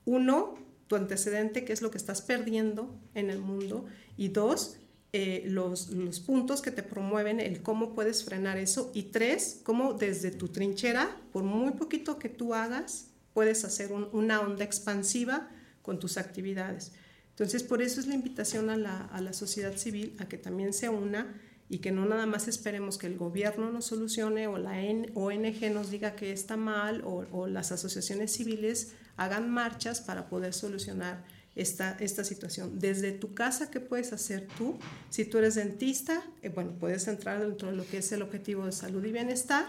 uno, 0.05 0.57
tu 0.89 0.97
antecedente, 0.97 1.65
qué 1.65 1.73
es 1.73 1.81
lo 1.81 1.93
que 1.93 1.99
estás 1.99 2.23
perdiendo 2.23 2.99
en 3.15 3.31
el 3.31 3.39
mundo, 3.39 3.85
y 4.17 4.29
dos, 4.29 4.79
eh, 5.13 5.45
los, 5.47 5.89
puntos 6.27 6.61
que 6.63 6.71
te 6.71 6.83
promueven, 6.83 7.41
el 7.41 7.63
cómo 7.63 7.95
puedes 7.95 8.25
frenar 8.25 8.59
eso, 8.59 8.91
y 8.95 9.05
tres, 9.05 9.61
cómo 9.63 9.95
desde 9.95 10.31
tu 10.31 10.49
trinchera, 10.49 11.17
por 11.33 11.43
muy 11.43 11.73
poquito 11.73 12.19
que 12.19 12.29
tú 12.29 12.55
hagas, 12.55 13.09
puedes 13.33 13.65
hacer 13.65 13.93
un- 13.93 14.09
una 14.13 14.41
onda 14.41 14.65
expansiva 14.65 15.49
con 15.83 15.99
tus 15.99 16.17
actividades. 16.19 16.93
Entonces, 17.31 17.63
por 17.63 17.83
eso 17.83 18.01
es 18.01 18.07
la 18.07 18.15
invitación 18.15 18.71
a 18.71 18.77
la, 18.77 19.03
a 19.07 19.21
la 19.21 19.33
sociedad 19.33 19.77
civil 19.77 20.17
a 20.19 20.27
que 20.29 20.39
también 20.39 20.73
se 20.73 20.89
una 20.89 21.35
y 21.69 21.79
que 21.79 21.93
no 21.93 22.07
nada 22.07 22.27
más 22.27 22.49
esperemos 22.49 22.97
que 22.97 23.07
el 23.09 23.19
gobierno 23.19 23.71
nos 23.71 23.87
solucione 23.87 24.47
o 24.47 24.57
la 24.57 24.73
ONG 25.15 25.71
nos 25.73 25.91
diga 25.91 26.15
que 26.17 26.33
está 26.33 26.57
mal 26.57 27.03
o 27.05 27.47
las 27.47 27.73
asociaciones 27.73 28.33
civiles 28.33 28.95
hagan 29.17 29.51
marchas 29.51 30.01
para 30.01 30.29
poder 30.29 30.53
solucionar 30.55 31.25
esta, 31.57 31.97
esta 31.99 32.23
situación. 32.23 32.79
Desde 32.79 33.13
tu 33.13 33.35
casa, 33.35 33.71
¿qué 33.71 33.81
puedes 33.81 34.13
hacer 34.13 34.47
tú? 34.59 34.79
Si 35.09 35.25
tú 35.25 35.39
eres 35.39 35.55
dentista, 35.55 36.23
eh, 36.43 36.51
bueno, 36.51 36.75
puedes 36.79 37.09
entrar 37.09 37.41
dentro 37.41 37.71
de 37.71 37.77
lo 37.77 37.87
que 37.87 37.99
es 37.99 38.13
el 38.13 38.23
objetivo 38.23 38.67
de 38.67 38.73
salud 38.73 39.03
y 39.05 39.11
bienestar. 39.11 39.67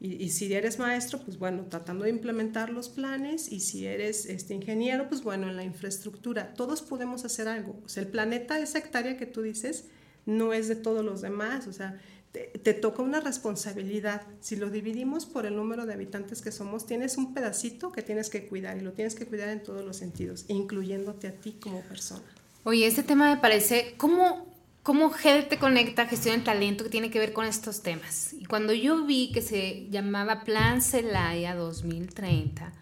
Y, 0.00 0.14
y 0.22 0.30
si 0.30 0.52
eres 0.52 0.78
maestro, 0.78 1.20
pues 1.24 1.38
bueno, 1.38 1.66
tratando 1.66 2.04
de 2.04 2.10
implementar 2.10 2.70
los 2.70 2.88
planes. 2.88 3.50
Y 3.50 3.60
si 3.60 3.86
eres 3.86 4.26
este, 4.26 4.52
ingeniero, 4.54 5.08
pues 5.08 5.22
bueno, 5.22 5.48
en 5.48 5.56
la 5.56 5.64
infraestructura. 5.64 6.54
Todos 6.54 6.82
podemos 6.82 7.24
hacer 7.24 7.46
algo. 7.46 7.80
O 7.84 7.88
sea, 7.88 8.02
el 8.02 8.08
planeta, 8.08 8.58
esa 8.58 8.78
hectárea 8.78 9.16
que 9.16 9.26
tú 9.26 9.42
dices, 9.42 9.86
no 10.26 10.52
es 10.52 10.66
de 10.66 10.76
todos 10.76 11.04
los 11.04 11.20
demás. 11.20 11.68
O 11.68 11.72
sea, 11.72 12.00
te, 12.32 12.74
toca 12.74 13.02
una 13.02 13.20
responsabilidad. 13.20 14.22
Si 14.40 14.56
lo 14.56 14.70
dividimos 14.70 15.26
por 15.26 15.46
el 15.46 15.56
número 15.56 15.86
de 15.86 15.94
habitantes 15.94 16.42
que 16.42 16.52
somos, 16.52 16.86
tienes 16.86 17.16
un 17.16 17.34
pedacito 17.34 17.90
que 17.92 18.02
tienes 18.02 18.30
que 18.30 18.46
cuidar 18.46 18.76
y 18.76 18.80
lo 18.80 18.92
tienes 18.92 19.14
que 19.14 19.26
cuidar 19.26 19.48
en 19.48 19.62
todos 19.62 19.84
los 19.84 19.96
sentidos, 19.96 20.44
incluyéndote 20.48 21.28
a 21.28 21.32
ti 21.32 21.56
como 21.60 21.80
persona. 21.82 22.24
Oye, 22.64 22.86
este 22.86 23.02
tema 23.02 23.34
me 23.34 23.40
parece, 23.40 23.94
¿cómo, 23.96 24.46
cómo 24.82 25.10
GED 25.10 25.48
te 25.48 25.58
conecta 25.58 26.06
gestión 26.06 26.36
del 26.36 26.44
talento 26.44 26.84
que 26.84 26.90
tiene 26.90 27.10
que 27.10 27.18
ver 27.18 27.32
con 27.32 27.46
estos 27.46 27.82
temas? 27.82 28.34
Y 28.34 28.44
cuando 28.44 28.72
yo 28.72 29.04
vi 29.06 29.32
que 29.32 29.42
se 29.42 29.88
llamaba 29.90 30.44
Plan 30.44 30.82
Celaya 30.82 31.54
2030, 31.54 32.72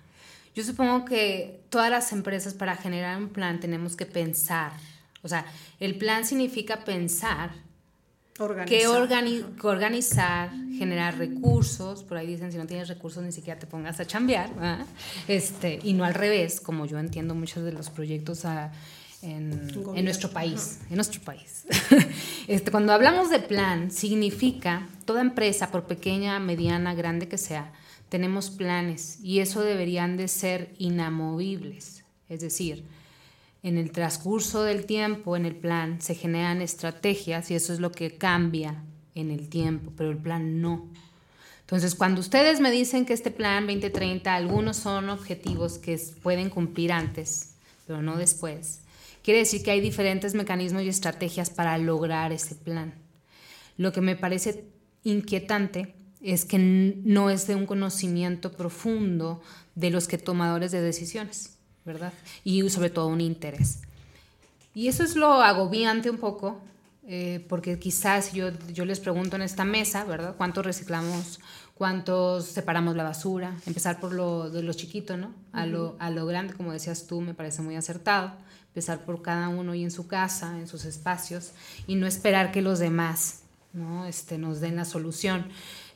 yo 0.55 0.65
supongo 0.65 1.05
que 1.05 1.61
todas 1.69 1.91
las 1.91 2.13
empresas 2.13 2.55
para 2.55 2.77
generar 2.77 3.19
un 3.19 3.29
plan 3.29 3.61
tenemos 3.61 3.95
que 3.95 4.07
pensar. 4.07 4.73
O 5.23 5.29
sea, 5.29 5.45
el 5.81 5.99
plan 5.99 6.25
significa 6.25 6.85
pensar 6.85 7.66
Organizar. 8.39 8.67
que, 8.79 8.87
organi- 8.89 9.57
que 9.61 9.67
organizar, 9.67 10.51
generar 10.79 11.17
recursos, 11.17 12.03
por 12.03 12.19
ahí 12.19 12.27
dicen 12.27 12.53
si 12.53 12.59
no 12.59 12.67
tienes 12.67 12.89
recursos 12.89 13.23
ni 13.23 13.33
siquiera 13.33 13.59
te 13.59 13.67
pongas 13.67 13.99
a 14.01 14.07
chambear, 14.07 14.55
¿verdad? 14.55 14.87
este, 15.29 15.79
y 15.83 15.95
no 15.95 16.05
al 16.05 16.15
revés, 16.15 16.61
como 16.61 16.85
yo 16.87 16.99
entiendo 16.99 17.35
muchos 17.35 17.65
de 17.65 17.73
los 17.73 17.89
proyectos 17.91 18.45
a- 18.45 18.73
en, 19.23 19.71
en 19.95 20.05
nuestro 20.05 20.31
país, 20.31 20.81
en 20.91 20.97
nuestro 20.97 21.21
país. 21.23 21.65
este, 22.49 22.71
cuando 22.71 22.93
hablamos 22.93 23.31
de 23.31 23.39
plan, 23.41 23.91
significa 23.91 24.87
toda 25.07 25.23
empresa, 25.23 25.71
por 25.71 25.85
pequeña, 25.85 26.39
mediana, 26.39 26.95
grande 26.95 27.27
que 27.27 27.39
sea, 27.39 27.73
tenemos 28.11 28.51
planes 28.51 29.19
y 29.23 29.41
eso 29.41 29.63
deberían 29.63 30.17
de 30.19 30.29
ser 30.29 30.75
inamovibles, 30.79 32.05
es 32.29 32.41
decir, 32.41 32.85
en 33.67 33.79
el 33.79 33.91
transcurso 33.91 34.63
del 34.63 34.87
tiempo, 34.87 35.37
en 35.37 35.45
el 35.45 35.57
plan, 35.57 36.01
se 36.01 36.15
generan 36.15 36.63
estrategias 36.63 37.51
y 37.51 37.57
eso 37.57 37.73
es 37.73 37.81
lo 37.81 37.91
que 37.91 38.17
cambia 38.17 38.85
en 39.17 39.33
el 39.33 39.49
tiempo, 39.49 39.93
pero 39.97 40.13
el 40.13 40.19
plan 40.19 40.61
no. 40.61 40.89
Entonces, 41.63 41.97
cuando 41.97 42.21
ustedes 42.21 42.61
me 42.61 42.71
dicen 42.71 43.05
que 43.05 43.13
este 43.13 43.33
plan 43.33 43.67
2030, 43.67 44.33
algunos 44.33 44.77
son 44.77 45.11
objetivos 45.11 45.79
que 45.79 46.01
pueden 46.23 46.49
cumplir 46.49 46.93
antes, 46.93 47.55
pero 47.89 48.03
no 48.03 48.17
después, 48.17 48.83
quiere 49.25 49.41
decir 49.41 49.65
que 49.65 49.73
hay 49.73 49.81
diferentes 49.81 50.35
mecanismos 50.35 50.85
y 50.85 50.89
estrategias 50.89 51.51
para 51.51 51.77
lograr 51.77 52.31
ese 52.31 52.55
plan. 52.55 52.95
Lo 53.79 53.93
que 53.93 54.01
me 54.01 54.15
parece 54.15 54.65
inquietante 55.03 55.93
es 56.23 56.45
que 56.45 56.61
no 56.61 57.31
es 57.31 57.49
de 57.49 57.57
un 57.57 57.67
conocimiento 57.67 58.53
profundo 58.53 59.43
de 59.75 59.91
los 59.91 60.07
que 60.07 60.19
tomadores 60.19 60.71
de 60.71 60.81
decisiones, 60.83 61.56
¿verdad? 61.87 62.13
Y 62.45 62.69
sobre 62.69 62.91
todo 62.91 63.07
un 63.07 63.21
interés. 63.21 63.81
Y 64.75 64.89
eso 64.89 65.05
es 65.05 65.17
lo 65.17 65.41
agobiante 65.41 66.11
un 66.11 66.19
poco, 66.19 66.61
eh, 67.07 67.47
porque 67.49 67.79
quizás 67.79 68.33
yo, 68.33 68.51
yo 68.75 68.85
les 68.85 69.01
pregunto 69.01 69.37
en 69.37 69.43
esta 69.43 69.65
mesa, 69.65 70.05
¿verdad? 70.05 70.35
¿Cuántos 70.37 70.67
reciclamos? 70.67 71.41
¿Cuántos 71.75 72.47
separamos 72.47 72.97
la 72.97 73.05
basura? 73.05 73.57
Empezar 73.67 74.01
por 74.01 74.13
lo 74.13 74.51
de 74.51 74.63
lo 74.63 74.73
chiquito, 74.73 75.17
¿no? 75.17 75.33
A, 75.53 75.65
lo, 75.65 75.97
a 75.99 76.11
lo 76.11 76.27
grande, 76.27 76.55
como 76.55 76.73
decías 76.73 77.07
tú, 77.07 77.21
me 77.21 77.33
parece 77.33 77.63
muy 77.63 77.77
acertado. 77.77 78.33
Empezar 78.69 79.07
por 79.07 79.23
cada 79.23 79.49
uno 79.49 79.75
y 79.75 79.85
en 79.85 79.91
su 79.91 80.07
casa, 80.07 80.59
en 80.59 80.69
sus 80.69 80.85
espacios, 80.85 81.53
y 81.87 81.95
no 81.95 82.07
esperar 82.07 82.53
que 82.53 82.61
los 82.61 82.79
demás 82.79 83.41
¿no? 83.77 84.07
este, 84.07 84.39
nos 84.39 84.61
den 84.61 84.77
la 84.77 84.85
solución. 84.85 85.47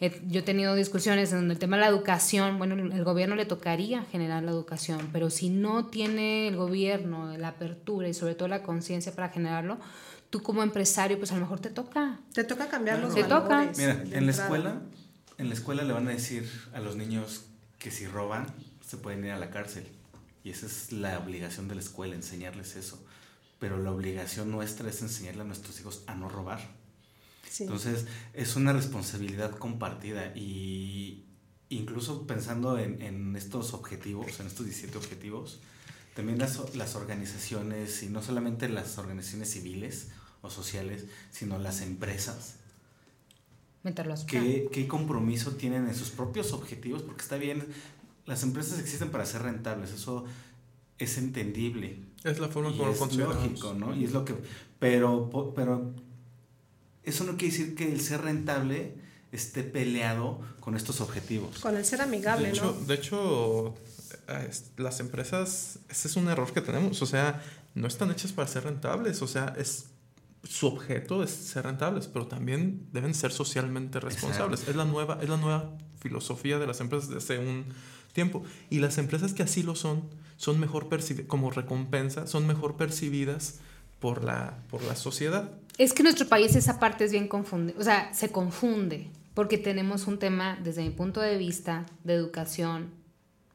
Eh, 0.00 0.22
yo 0.28 0.40
he 0.40 0.42
tenido 0.42 0.74
discusiones 0.74 1.32
en 1.32 1.38
donde 1.38 1.54
el 1.54 1.58
tema 1.58 1.76
de 1.76 1.82
la 1.82 1.88
educación, 1.88 2.58
bueno, 2.58 2.74
el, 2.74 3.04
gobierno 3.04 3.34
le 3.34 3.46
tocaría 3.46 4.04
generar 4.04 4.42
la 4.42 4.50
educación, 4.50 5.08
pero 5.12 5.30
si 5.30 5.50
no 5.50 5.86
tiene 5.86 6.48
el 6.48 6.56
gobierno 6.56 7.36
la 7.36 7.48
apertura 7.48 8.08
y 8.08 8.14
sobre 8.14 8.34
todo 8.34 8.48
la 8.48 8.62
conciencia 8.62 9.14
para 9.14 9.30
generarlo, 9.30 9.78
tú 10.30 10.42
como 10.42 10.62
empresario, 10.62 11.18
pues 11.18 11.32
a 11.32 11.34
lo 11.34 11.40
mejor 11.40 11.60
te 11.60 11.70
toca. 11.70 12.20
Te 12.32 12.44
toca 12.44 12.68
cambiar 12.68 13.00
los 13.00 13.14
Te 13.14 13.24
toca. 13.24 13.70
Mira, 13.76 14.02
en 14.10 14.26
la 14.26 14.32
escuela, 14.32 14.80
en 15.38 15.48
la 15.48 15.54
escuela 15.54 15.82
le 15.82 15.92
van 15.92 16.06
a 16.08 16.12
decir 16.12 16.48
a 16.72 16.80
los 16.80 16.96
niños 16.96 17.46
que 17.78 17.90
si 17.90 18.06
roban 18.06 18.46
se 18.86 18.96
pueden 18.96 19.24
ir 19.24 19.32
a 19.32 19.38
la 19.38 19.50
cárcel. 19.50 19.86
Y 20.42 20.50
esa 20.50 20.66
es 20.66 20.92
la 20.92 21.18
obligación 21.18 21.68
de 21.68 21.74
la 21.74 21.80
escuela, 21.80 22.14
enseñarles 22.14 22.76
eso. 22.76 23.04
Pero 23.58 23.76
la 23.76 23.92
obligación 23.92 24.50
nuestra 24.50 24.88
es 24.88 25.02
enseñarle 25.02 25.42
a 25.42 25.44
nuestros 25.44 25.78
hijos 25.80 26.02
a 26.06 26.14
no 26.14 26.28
robar. 26.28 26.79
Sí. 27.50 27.64
Entonces, 27.64 28.06
es 28.32 28.54
una 28.54 28.72
responsabilidad 28.72 29.50
compartida 29.50 30.32
y 30.36 31.24
incluso 31.68 32.26
pensando 32.26 32.78
en, 32.78 33.02
en 33.02 33.34
estos 33.34 33.74
objetivos, 33.74 34.38
en 34.40 34.46
estos 34.46 34.66
17 34.66 34.96
objetivos, 34.96 35.60
también 36.14 36.38
las, 36.38 36.74
las 36.76 36.94
organizaciones, 36.94 38.02
y 38.02 38.08
no 38.08 38.22
solamente 38.22 38.68
las 38.68 38.98
organizaciones 38.98 39.50
civiles 39.50 40.08
o 40.42 40.50
sociales, 40.50 41.06
sino 41.30 41.58
las 41.58 41.80
empresas, 41.82 42.56
Meterlo 43.82 44.12
a 44.12 44.16
su 44.16 44.26
¿Qué, 44.26 44.68
qué 44.70 44.86
compromiso 44.86 45.52
tienen 45.52 45.88
en 45.88 45.94
sus 45.94 46.10
propios 46.10 46.52
objetivos? 46.52 47.02
Porque 47.02 47.22
está 47.22 47.36
bien, 47.36 47.66
las 48.26 48.42
empresas 48.42 48.78
existen 48.78 49.10
para 49.10 49.24
ser 49.24 49.42
rentables, 49.42 49.90
eso 49.92 50.26
es 50.98 51.16
entendible. 51.16 51.98
Es 52.22 52.38
la 52.38 52.48
forma 52.48 52.76
como 52.76 52.92
consideramos. 52.94 53.42
lógico, 53.42 53.72
¿no? 53.72 53.96
Y 53.96 54.04
es 54.04 54.12
lo 54.12 54.24
que 54.26 54.34
pero 54.78 55.30
pero 55.56 55.94
eso 57.04 57.24
no 57.24 57.36
quiere 57.36 57.56
decir 57.56 57.74
que 57.74 57.92
el 57.92 58.00
ser 58.00 58.22
rentable 58.22 58.94
esté 59.32 59.62
peleado 59.62 60.40
con 60.60 60.76
estos 60.76 61.00
objetivos. 61.00 61.58
Con 61.60 61.76
el 61.76 61.84
ser 61.84 62.02
amigable, 62.02 62.48
de 62.48 62.52
hecho, 62.52 62.76
¿no? 62.78 62.86
de 62.86 62.94
hecho 62.94 63.74
eh, 64.28 64.50
las 64.76 65.00
empresas, 65.00 65.78
ese 65.88 66.08
es 66.08 66.16
un 66.16 66.28
error 66.28 66.52
que 66.52 66.60
tenemos, 66.60 67.00
o 67.00 67.06
sea, 67.06 67.42
no 67.74 67.86
están 67.86 68.10
hechas 68.10 68.32
para 68.32 68.48
ser 68.48 68.64
rentables, 68.64 69.22
o 69.22 69.26
sea, 69.26 69.54
es 69.56 69.86
su 70.42 70.66
objeto 70.66 71.22
es 71.22 71.30
ser 71.30 71.64
rentables, 71.64 72.06
pero 72.06 72.26
también 72.26 72.86
deben 72.92 73.14
ser 73.14 73.32
socialmente 73.32 74.00
responsables. 74.00 74.66
Es 74.68 74.76
la 74.76 74.84
nueva 74.84 75.18
es 75.20 75.28
la 75.28 75.36
nueva 75.36 75.70
filosofía 76.00 76.58
de 76.58 76.66
las 76.66 76.80
empresas 76.80 77.10
desde 77.10 77.38
un 77.38 77.66
tiempo 78.12 78.42
y 78.70 78.78
las 78.78 78.98
empresas 78.98 79.34
que 79.34 79.42
así 79.42 79.62
lo 79.62 79.74
son 79.74 80.08
son 80.36 80.58
mejor 80.58 80.88
percibidas 80.88 81.28
como 81.28 81.50
recompensa, 81.50 82.26
son 82.26 82.46
mejor 82.46 82.76
percibidas 82.76 83.56
por 84.00 84.24
la 84.24 84.58
por 84.70 84.82
la 84.82 84.96
sociedad. 84.96 85.52
Es 85.80 85.94
que 85.94 86.02
nuestro 86.02 86.28
país 86.28 86.54
esa 86.56 86.78
parte 86.78 87.06
es 87.06 87.10
bien 87.10 87.26
confunde, 87.26 87.74
o 87.78 87.82
sea, 87.82 88.12
se 88.12 88.30
confunde, 88.30 89.08
porque 89.32 89.56
tenemos 89.56 90.06
un 90.08 90.18
tema, 90.18 90.58
desde 90.62 90.82
mi 90.82 90.90
punto 90.90 91.22
de 91.22 91.38
vista, 91.38 91.86
de 92.04 92.12
educación 92.12 92.90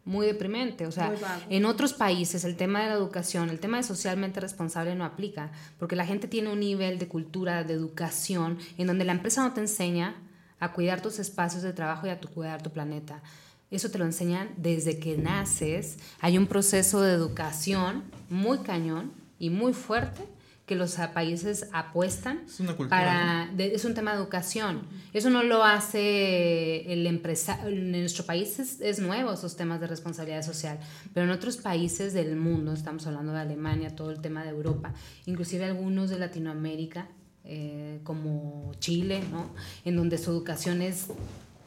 muy 0.06 0.26
deprimente. 0.26 0.88
O 0.88 0.92
sea, 0.92 1.14
en 1.52 1.66
otros 1.66 1.94
países 1.94 2.44
el 2.44 2.56
tema 2.56 2.82
de 2.82 2.88
la 2.88 2.96
educación, 2.96 3.52
el 3.52 3.60
tema 3.60 3.78
de 3.78 3.84
socialmente 3.84 4.40
responsable 4.40 4.96
no 4.96 5.06
aplica, 5.06 5.52
porque 5.78 5.96
la 5.96 6.08
gente 6.08 6.28
tiene 6.28 6.52
un 6.52 6.62
nivel 6.62 6.98
de 6.98 7.08
cultura, 7.08 7.64
de 7.64 7.76
educación, 7.76 8.58
en 8.80 8.88
donde 8.88 9.06
la 9.06 9.12
empresa 9.12 9.44
no 9.44 9.54
te 9.54 9.62
enseña 9.62 10.16
a 10.60 10.74
cuidar 10.74 11.02
tus 11.02 11.20
espacios 11.20 11.62
de 11.62 11.74
trabajo 11.74 12.08
y 12.08 12.10
a 12.10 12.20
tu, 12.20 12.28
cuidar 12.30 12.64
tu 12.64 12.72
planeta. 12.72 13.22
Eso 13.70 13.92
te 13.92 14.00
lo 14.00 14.06
enseñan 14.06 14.50
desde 14.58 14.98
que 14.98 15.16
naces. 15.16 16.00
Hay 16.22 16.40
un 16.40 16.48
proceso 16.48 17.02
de 17.02 17.14
educación 17.14 18.04
muy 18.32 18.58
cañón 18.58 19.14
y 19.38 19.52
muy 19.52 19.74
fuerte 19.74 20.24
que 20.66 20.76
los 20.76 20.96
países 21.14 21.68
apuestan 21.74 22.42
Es 22.48 22.60
una 22.60 22.74
cultura, 22.76 22.90
para 23.00 23.50
de- 23.56 23.76
es 23.76 23.86
un 23.86 23.94
tema 23.94 24.12
de 24.14 24.18
educación. 24.18 24.82
Eso 25.14 25.30
no 25.30 25.44
lo 25.44 25.64
hace 25.64 26.92
el 26.92 27.06
empresario. 27.06 27.68
En 27.68 27.92
nuestro 27.92 28.26
país 28.26 28.58
es, 28.60 28.82
es 28.82 29.00
nuevo 29.00 29.32
esos 29.34 29.56
temas 29.56 29.80
de 29.80 29.88
responsabilidad 29.88 30.42
social, 30.44 30.80
pero 31.14 31.26
en 31.28 31.32
otros 31.32 31.58
países 31.58 32.14
del 32.14 32.36
mundo, 32.36 32.74
estamos 32.74 33.06
hablando 33.08 33.32
de 33.34 33.40
Alemania, 33.42 33.96
todo 33.96 34.10
el 34.12 34.22
tema 34.22 34.44
de 34.44 34.50
Europa, 34.50 34.94
inclusive 35.28 35.66
algunos 35.66 36.10
de 36.10 36.18
Latinoamérica, 36.20 37.08
eh, 37.44 38.00
como 38.04 38.72
Chile, 38.80 39.22
¿no? 39.32 39.52
en 39.86 39.96
donde 39.96 40.18
su 40.18 40.32
educación 40.32 40.82
es 40.82 41.08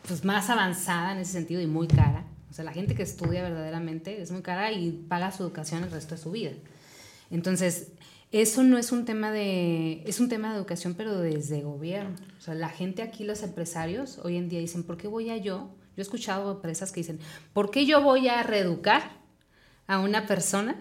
pues, 0.08 0.24
más 0.24 0.50
avanzada 0.50 1.12
en 1.12 1.18
ese 1.18 1.32
sentido 1.32 1.60
y 1.60 1.66
muy 1.68 1.86
cara. 1.86 2.24
O 2.50 2.52
sea, 2.52 2.64
la 2.64 2.72
gente 2.72 2.96
que 2.96 3.04
estudia 3.04 3.42
verdaderamente 3.42 4.20
es 4.20 4.32
muy 4.32 4.42
cara 4.42 4.72
y 4.72 4.90
paga 4.90 5.30
su 5.30 5.44
educación 5.44 5.84
el 5.84 5.90
resto 5.92 6.16
de 6.16 6.20
su 6.20 6.32
vida. 6.32 6.50
Entonces, 7.30 7.92
eso 8.30 8.62
no 8.62 8.76
es 8.76 8.92
un 8.92 9.04
tema 9.06 9.30
de, 9.32 10.02
es 10.06 10.20
un 10.20 10.28
tema 10.28 10.50
de 10.50 10.58
educación, 10.58 10.94
pero 10.94 11.18
desde 11.20 11.62
gobierno. 11.62 12.16
O 12.38 12.40
sea, 12.40 12.54
la 12.54 12.68
gente 12.68 13.02
aquí, 13.02 13.24
los 13.24 13.42
empresarios, 13.42 14.18
hoy 14.18 14.36
en 14.36 14.48
día 14.48 14.60
dicen, 14.60 14.82
¿por 14.82 14.98
qué 14.98 15.08
voy 15.08 15.30
a 15.30 15.36
yo? 15.38 15.70
Yo 15.96 16.00
he 16.00 16.02
escuchado 16.02 16.52
empresas 16.52 16.92
que 16.92 17.00
dicen, 17.00 17.20
¿por 17.54 17.70
qué 17.70 17.86
yo 17.86 18.02
voy 18.02 18.28
a 18.28 18.42
reeducar 18.42 19.18
a 19.86 19.98
una 19.98 20.26
persona 20.26 20.76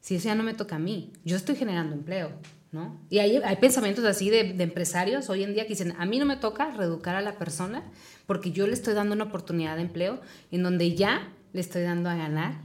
si 0.00 0.14
eso 0.14 0.26
ya 0.26 0.36
no 0.36 0.44
me 0.44 0.54
toca 0.54 0.76
a 0.76 0.78
mí? 0.78 1.12
Yo 1.24 1.36
estoy 1.36 1.56
generando 1.56 1.96
empleo, 1.96 2.30
¿no? 2.70 3.00
Y 3.10 3.18
hay, 3.18 3.36
hay 3.38 3.56
pensamientos 3.56 4.04
así 4.04 4.30
de, 4.30 4.52
de 4.52 4.64
empresarios 4.64 5.28
hoy 5.30 5.42
en 5.42 5.54
día 5.54 5.64
que 5.64 5.70
dicen, 5.70 5.94
a 5.98 6.06
mí 6.06 6.20
no 6.20 6.24
me 6.24 6.36
toca 6.36 6.70
reeducar 6.70 7.16
a 7.16 7.20
la 7.20 7.36
persona 7.36 7.82
porque 8.26 8.52
yo 8.52 8.68
le 8.68 8.74
estoy 8.74 8.94
dando 8.94 9.14
una 9.14 9.24
oportunidad 9.24 9.74
de 9.74 9.82
empleo 9.82 10.20
en 10.52 10.62
donde 10.62 10.94
ya 10.94 11.32
le 11.52 11.60
estoy 11.60 11.82
dando 11.82 12.08
a 12.08 12.14
ganar 12.14 12.60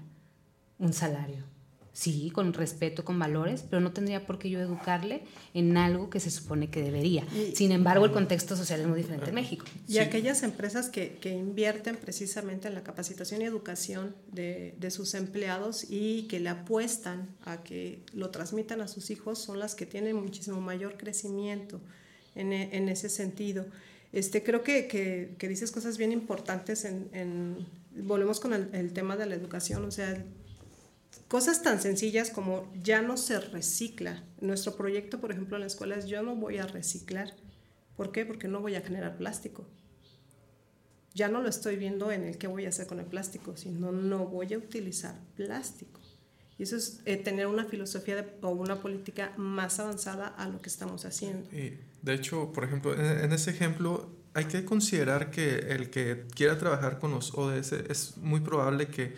un 0.77 0.93
salario. 0.93 1.48
Sí, 1.99 2.31
con 2.33 2.53
respeto, 2.53 3.03
con 3.03 3.19
valores, 3.19 3.65
pero 3.69 3.81
no 3.81 3.91
tendría 3.91 4.25
por 4.25 4.39
qué 4.39 4.49
yo 4.49 4.59
educarle 4.61 5.23
en 5.53 5.75
algo 5.75 6.09
que 6.09 6.21
se 6.21 6.31
supone 6.31 6.69
que 6.69 6.81
debería. 6.81 7.25
Sin 7.53 7.73
embargo, 7.73 8.05
el 8.05 8.11
contexto 8.13 8.55
social 8.55 8.79
es 8.79 8.87
muy 8.87 8.99
diferente 8.99 9.27
en 9.29 9.35
México. 9.35 9.65
Y 9.85 9.97
aquellas 9.97 10.43
empresas 10.43 10.87
que, 10.89 11.17
que 11.19 11.31
invierten 11.31 11.97
precisamente 11.97 12.69
en 12.69 12.73
la 12.75 12.83
capacitación 12.83 13.41
y 13.41 13.45
educación 13.45 14.15
de, 14.31 14.75
de 14.79 14.91
sus 14.91 15.13
empleados 15.13 15.85
y 15.89 16.23
que 16.29 16.39
le 16.39 16.47
apuestan 16.47 17.35
a 17.43 17.63
que 17.63 17.99
lo 18.13 18.29
transmitan 18.29 18.79
a 18.79 18.87
sus 18.87 19.09
hijos 19.09 19.37
son 19.39 19.59
las 19.59 19.75
que 19.75 19.85
tienen 19.85 20.15
muchísimo 20.15 20.61
mayor 20.61 20.95
crecimiento 20.95 21.81
en, 22.33 22.53
e- 22.53 22.69
en 22.77 22.87
ese 22.87 23.09
sentido. 23.09 23.65
Este, 24.13 24.41
creo 24.41 24.63
que, 24.63 24.87
que, 24.87 25.35
que 25.37 25.49
dices 25.49 25.69
cosas 25.71 25.97
bien 25.97 26.13
importantes 26.13 26.85
en, 26.85 27.09
en- 27.11 27.67
volvemos 28.03 28.39
con 28.39 28.53
el, 28.53 28.69
el 28.71 28.93
tema 28.93 29.17
de 29.17 29.25
la 29.25 29.35
educación, 29.35 29.83
o 29.83 29.91
sea, 29.91 30.23
cosas 31.27 31.61
tan 31.61 31.81
sencillas 31.81 32.29
como 32.29 32.71
ya 32.83 33.01
no 33.01 33.17
se 33.17 33.39
recicla. 33.39 34.23
Nuestro 34.41 34.75
proyecto, 34.75 35.19
por 35.19 35.31
ejemplo, 35.31 35.57
en 35.57 35.61
la 35.61 35.67
escuela 35.67 35.95
es 35.95 36.05
yo 36.07 36.21
no 36.23 36.35
voy 36.35 36.57
a 36.57 36.65
reciclar. 36.67 37.33
¿Por 37.95 38.11
qué? 38.11 38.25
Porque 38.25 38.47
no 38.47 38.61
voy 38.61 38.75
a 38.75 38.81
generar 38.81 39.17
plástico. 39.17 39.65
Ya 41.13 41.27
no 41.27 41.41
lo 41.41 41.49
estoy 41.49 41.75
viendo 41.75 42.11
en 42.11 42.23
el 42.23 42.37
qué 42.37 42.47
voy 42.47 42.65
a 42.65 42.69
hacer 42.69 42.87
con 42.87 42.99
el 42.99 43.05
plástico, 43.05 43.57
sino 43.57 43.91
no 43.91 44.27
voy 44.27 44.53
a 44.53 44.57
utilizar 44.57 45.15
plástico. 45.35 45.99
Y 46.57 46.63
eso 46.63 46.75
es 46.75 47.01
eh, 47.05 47.17
tener 47.17 47.47
una 47.47 47.65
filosofía 47.65 48.17
de- 48.17 48.27
o 48.41 48.49
una 48.49 48.81
política 48.81 49.33
más 49.37 49.79
avanzada 49.79 50.27
a 50.27 50.47
lo 50.47 50.61
que 50.61 50.69
estamos 50.69 51.05
haciendo. 51.05 51.49
Y 51.55 51.77
de 52.01 52.13
hecho, 52.13 52.51
por 52.53 52.63
ejemplo, 52.63 52.93
en, 52.93 53.05
en 53.25 53.31
ese 53.33 53.51
ejemplo 53.51 54.09
hay 54.33 54.45
que 54.45 54.63
considerar 54.65 55.31
que 55.31 55.55
el 55.73 55.89
que 55.89 56.25
quiera 56.35 56.57
trabajar 56.57 56.99
con 56.99 57.11
los 57.11 57.33
ODS 57.33 57.71
es 57.89 58.17
muy 58.17 58.41
probable 58.41 58.87
que 58.87 59.13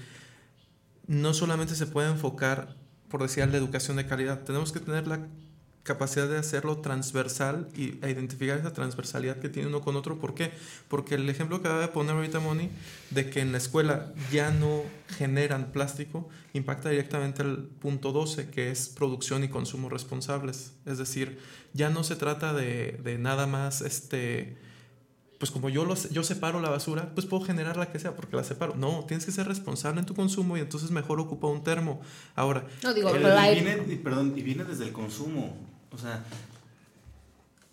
no 1.12 1.34
solamente 1.34 1.76
se 1.76 1.88
pueda 1.88 2.10
enfocar, 2.10 2.78
por 3.10 3.22
decir, 3.22 3.46
la 3.46 3.58
educación 3.58 3.98
de 3.98 4.06
calidad. 4.06 4.46
Tenemos 4.46 4.72
que 4.72 4.80
tener 4.80 5.08
la 5.08 5.28
capacidad 5.84 6.30
de 6.30 6.38
hacerlo 6.38 6.78
transversal 6.78 7.68
y 7.76 8.00
e 8.02 8.12
identificar 8.12 8.58
esa 8.58 8.72
transversalidad 8.72 9.38
que 9.38 9.50
tiene 9.50 9.68
uno 9.68 9.82
con 9.82 9.98
otro. 9.98 10.20
¿Por 10.20 10.36
qué? 10.36 10.52
Porque 10.88 11.16
el 11.16 11.30
ejemplo 11.30 11.62
que 11.62 11.68
acaba 11.68 11.82
de 11.82 11.90
poner 11.90 12.16
ahorita 12.16 12.40
Moni, 12.40 12.70
de 13.10 13.30
que 13.30 13.42
en 13.42 13.52
la 13.52 13.58
escuela 13.58 14.14
ya 14.32 14.52
no 14.52 14.84
generan 15.18 15.74
plástico, 15.74 16.30
impacta 16.54 16.90
directamente 16.90 17.42
al 17.42 17.58
punto 17.58 18.14
12, 18.14 18.50
que 18.50 18.72
es 18.72 18.88
producción 18.88 19.44
y 19.44 19.50
consumo 19.50 19.90
responsables. 19.90 20.72
Es 20.86 20.98
decir, 20.98 21.40
ya 21.74 21.90
no 21.90 22.06
se 22.06 22.16
trata 22.16 22.54
de, 22.54 23.02
de 23.04 23.18
nada 23.18 23.48
más 23.48 23.82
este 23.82 24.56
pues 25.42 25.50
como 25.50 25.70
yo, 25.70 25.86
los, 25.86 26.10
yo 26.12 26.22
separo 26.24 26.62
la 26.62 26.70
basura, 26.70 27.16
pues 27.16 27.26
puedo 27.26 27.44
generar 27.44 27.76
la 27.76 27.92
que 27.92 27.98
sea 27.98 28.16
porque 28.16 28.36
la 28.36 28.44
separo. 28.44 28.76
No, 28.76 29.06
tienes 29.08 29.26
que 29.26 29.32
ser 29.32 29.48
responsable 29.48 30.00
en 30.00 30.06
tu 30.06 30.14
consumo 30.14 30.56
y 30.56 30.60
entonces 30.60 30.92
mejor 30.92 31.20
ocupa 31.20 31.48
un 31.48 31.64
termo. 31.64 32.00
Ahora, 32.36 32.68
No 32.84 32.94
digo, 32.94 33.10
El- 33.10 33.24
y 33.24 33.26
hay- 33.26 33.64
viene, 33.64 33.92
y 33.92 33.96
perdón, 33.96 34.34
y 34.38 34.44
viene 34.44 34.64
desde 34.66 34.86
el 34.86 34.92
consumo. 34.94 35.58
O 35.92 35.98
sea, 35.98 36.24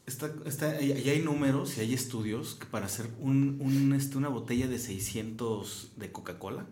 está, 0.07 0.33
está, 0.47 0.81
y 0.81 0.93
y 0.93 1.11
hay 1.11 1.21
números 1.23 1.77
y 1.77 1.81
hay 1.83 1.93
estudios 1.93 2.55
que 2.55 2.65
para 2.67 2.87
hacer 2.87 3.07
un, 3.21 3.59
un, 3.61 3.93
este, 3.93 4.17
una 4.17 4.29
botella 4.29 4.67
de 4.67 4.79
600 4.79 5.93
de 5.97 6.11
Coca-Cola, 6.11 6.67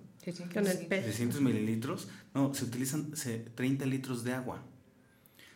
Con 0.54 0.66
el 0.66 0.86
PET. 0.86 1.04
600 1.04 1.40
mililitros, 1.42 2.08
no, 2.34 2.54
se 2.54 2.64
utilizan 2.64 3.14
se- 3.16 3.38
30 3.54 3.84
litros 3.86 4.24
de 4.24 4.32
agua. 4.32 4.62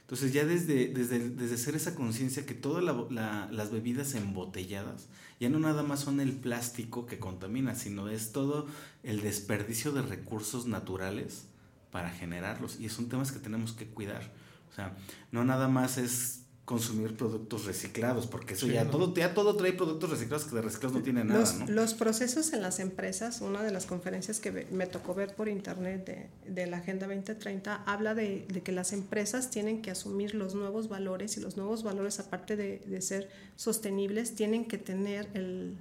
Entonces 0.03 0.33
ya 0.33 0.45
desde, 0.45 0.89
desde, 0.89 1.31
desde 1.31 1.55
hacer 1.55 1.77
esa 1.77 1.95
conciencia 1.95 2.45
que 2.45 2.53
todas 2.55 2.83
la- 2.83 3.07
la- 3.11 3.49
las 3.53 3.71
bebidas 3.71 4.15
embotelladas 4.15 5.07
ya 5.41 5.49
no 5.49 5.59
nada 5.59 5.83
más 5.83 6.01
son 6.01 6.21
el 6.21 6.33
plástico 6.33 7.07
que 7.07 7.19
contamina, 7.19 7.75
sino 7.75 8.09
es 8.09 8.31
todo 8.31 8.67
el 9.03 9.23
desperdicio 9.23 9.91
de 9.91 10.03
recursos 10.03 10.67
naturales 10.67 11.47
para 11.91 12.11
generarlos. 12.11 12.79
Y 12.79 12.91
son 12.91 13.09
temas 13.09 13.33
que 13.33 13.39
tenemos 13.39 13.73
que 13.73 13.87
cuidar. 13.87 14.23
O 14.71 14.75
sea, 14.75 14.95
no 15.33 15.45
nada 15.45 15.67
más 15.67 15.97
es 15.97 16.40
consumir 16.71 17.17
productos 17.17 17.65
reciclados, 17.65 18.29
porque 18.29 18.55
eso 18.55 18.67
Sí, 18.67 18.75
ya, 18.75 18.85
no. 18.85 18.91
todo, 18.93 19.13
ya 19.13 19.35
todo 19.35 19.57
trae 19.57 19.73
productos 19.73 20.09
reciclados 20.11 20.45
que 20.47 20.55
de 20.55 20.63
reciclados 20.63 20.97
no 20.97 21.03
tiene 21.03 21.25
nada, 21.25 21.41
Los, 21.41 21.55
¿no? 21.59 21.67
los 21.67 21.95
procesos 21.95 22.53
en 22.53 22.63
las 22.63 22.79
empresas, 22.79 23.41
una 23.41 23.61
de 23.65 23.73
las 23.73 23.87
conferencias 23.87 24.39
que 24.39 24.69
me 24.71 24.87
tocó 24.87 25.13
ver 25.13 25.35
por 25.35 25.49
internet 25.49 26.07
de, 26.07 26.53
de 26.53 26.67
la 26.69 26.77
Agenda 26.77 27.09
2030, 27.09 27.83
habla 27.87 28.15
de, 28.15 28.47
de 28.49 28.61
que 28.63 28.71
las 28.71 28.93
empresas 28.93 29.51
tienen 29.51 29.83
que 29.83 29.91
asumir 29.91 30.37
los 30.37 30.55
nuevos 30.55 30.89
valores 30.89 31.37
y 31.37 31.41
los 31.41 31.57
nuevos 31.57 31.83
valores, 31.83 32.21
aparte 32.21 32.55
de, 32.55 32.79
de 32.87 33.03
ser 33.03 33.29
sostenibles, 33.57 34.37
tienen 34.37 34.65
que 34.65 34.79
tener 34.79 35.29
el, 35.35 35.75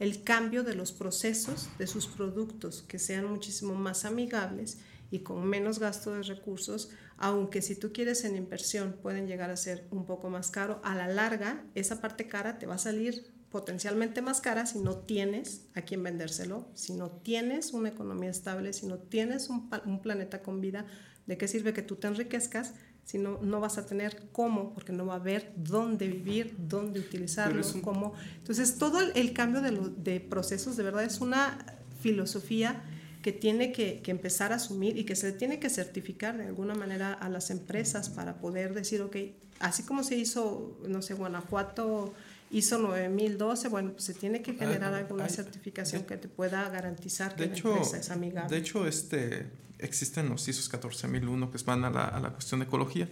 el 0.00 0.24
cambio 0.24 0.64
de 0.64 0.74
los 0.74 0.90
procesos 0.90 1.68
de 1.78 1.86
sus 1.86 2.08
productos, 2.08 2.82
que 2.88 2.98
sean 2.98 3.26
muchísimo 3.26 3.74
más 3.74 4.04
amigables 4.04 4.78
y 5.12 5.20
con 5.20 5.46
menos 5.46 5.78
gasto 5.78 6.12
de 6.14 6.22
recursos, 6.24 6.90
aunque 7.18 7.62
si 7.62 7.74
tú 7.76 7.92
quieres 7.92 8.24
en 8.24 8.36
inversión 8.36 8.96
pueden 9.02 9.26
llegar 9.26 9.50
a 9.50 9.56
ser 9.56 9.86
un 9.90 10.06
poco 10.06 10.30
más 10.30 10.50
caro, 10.50 10.80
a 10.84 10.94
la 10.94 11.08
larga 11.08 11.64
esa 11.74 12.00
parte 12.00 12.26
cara 12.28 12.58
te 12.58 12.66
va 12.66 12.74
a 12.76 12.78
salir 12.78 13.32
potencialmente 13.50 14.22
más 14.22 14.40
cara 14.40 14.64
si 14.66 14.78
no 14.78 14.96
tienes 14.96 15.66
a 15.74 15.82
quién 15.82 16.02
vendérselo, 16.02 16.68
si 16.74 16.94
no 16.94 17.10
tienes 17.10 17.72
una 17.74 17.90
economía 17.90 18.30
estable, 18.30 18.72
si 18.72 18.86
no 18.86 18.98
tienes 18.98 19.50
un, 19.50 19.68
planeta 20.00 20.40
con 20.42 20.60
vida, 20.62 20.86
¿de 21.26 21.36
qué 21.36 21.46
sirve 21.46 21.72
que 21.74 21.82
tú 21.82 21.96
te 21.96 22.06
enriquezcas 22.06 22.74
si 23.04 23.18
no, 23.18 23.40
no 23.42 23.60
vas 23.60 23.76
a 23.78 23.84
tener 23.84 24.28
cómo? 24.32 24.72
Porque 24.72 24.92
no 24.92 25.04
va 25.04 25.14
a 25.14 25.16
haber 25.16 25.52
dónde 25.56 26.08
vivir, 26.08 26.54
dónde 26.58 27.00
utilizarlo, 27.00 27.60
un- 27.74 27.82
cómo. 27.82 28.14
Entonces 28.38 28.78
todo 28.78 29.00
el, 29.00 29.12
el 29.16 29.32
cambio 29.34 29.60
de, 29.60 29.72
lo- 29.72 29.88
de 29.90 30.20
procesos 30.20 30.76
de 30.78 30.84
verdad 30.84 31.04
es 31.04 31.20
una 31.20 31.58
filosofía 32.00 32.82
que 33.22 33.32
tiene 33.32 33.72
que, 33.72 34.00
que, 34.02 34.10
empezar 34.10 34.52
a 34.52 34.56
asumir 34.56 34.98
y 34.98 35.04
que 35.04 35.16
se 35.16 35.32
tiene 35.32 35.58
que 35.58 35.70
certificar 35.70 36.36
de 36.36 36.46
alguna 36.46 36.74
manera 36.74 37.12
a 37.12 37.28
las 37.28 37.50
empresas 37.50 38.10
para 38.10 38.38
poder 38.38 38.74
decir, 38.74 39.00
ok, 39.00 39.16
así 39.60 39.84
como 39.84 40.02
se 40.02 40.16
hizo, 40.16 40.76
no 40.86 41.00
sé, 41.02 41.14
Guanajuato 41.14 42.12
hizo 42.50 42.78
9012, 42.78 43.68
bueno, 43.68 43.92
pues 43.92 44.04
se 44.04 44.14
tiene 44.14 44.42
que 44.42 44.54
generar 44.54 44.92
alguna 44.92 45.28
certificación 45.28 46.02
que 46.02 46.16
te 46.18 46.28
pueda 46.28 46.68
garantizar 46.68 47.34
que 47.34 47.46
la 47.46 47.56
empresa 47.56 47.96
es 47.96 48.10
amigable. 48.10 48.54
De 48.54 48.60
hecho, 48.60 48.86
este, 48.86 49.46
existen 49.78 50.28
los 50.28 50.46
ISOs 50.46 50.68
14001 50.68 51.50
que 51.50 51.58
van 51.64 51.84
a 51.84 51.90
la, 51.90 52.04
a 52.04 52.20
la 52.20 52.30
cuestión 52.30 52.60
de 52.60 52.66
ecología, 52.66 53.08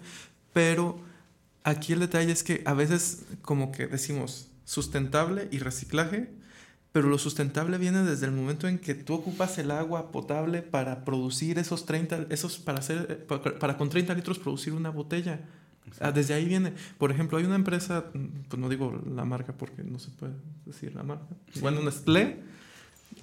pero 0.52 1.00
aquí 1.62 1.94
el 1.94 2.00
detalle 2.00 2.32
es 2.32 2.42
que 2.42 2.62
a 2.66 2.74
veces 2.74 3.22
como 3.42 3.72
que 3.72 3.86
decimos 3.86 4.48
sustentable 4.64 5.48
y 5.50 5.58
reciclaje, 5.58 6.28
pero 6.92 7.08
lo 7.08 7.18
sustentable 7.18 7.78
viene 7.78 8.02
desde 8.02 8.26
el 8.26 8.32
momento 8.32 8.66
en 8.66 8.78
que 8.78 8.94
tú 8.94 9.14
ocupas 9.14 9.58
el 9.58 9.70
agua 9.70 10.10
potable 10.10 10.62
para 10.62 11.04
producir 11.04 11.58
esos 11.58 11.86
30, 11.86 12.26
esos 12.30 12.58
para 12.58 12.80
hacer, 12.80 13.26
para, 13.26 13.76
con 13.76 13.88
30 13.88 14.12
litros 14.14 14.38
producir 14.38 14.72
una 14.72 14.90
botella. 14.90 15.40
Ah, 16.00 16.10
desde 16.10 16.34
ahí 16.34 16.44
viene. 16.44 16.72
Por 16.98 17.10
ejemplo, 17.10 17.38
hay 17.38 17.44
una 17.44 17.54
empresa, 17.54 18.06
pues 18.48 18.60
no 18.60 18.68
digo 18.68 19.00
la 19.14 19.24
marca 19.24 19.52
porque 19.52 19.84
no 19.84 19.98
se 19.98 20.10
puede 20.10 20.34
decir 20.66 20.94
la 20.94 21.04
marca. 21.04 21.26
Bueno, 21.60 21.80
Nestlé, 21.80 22.40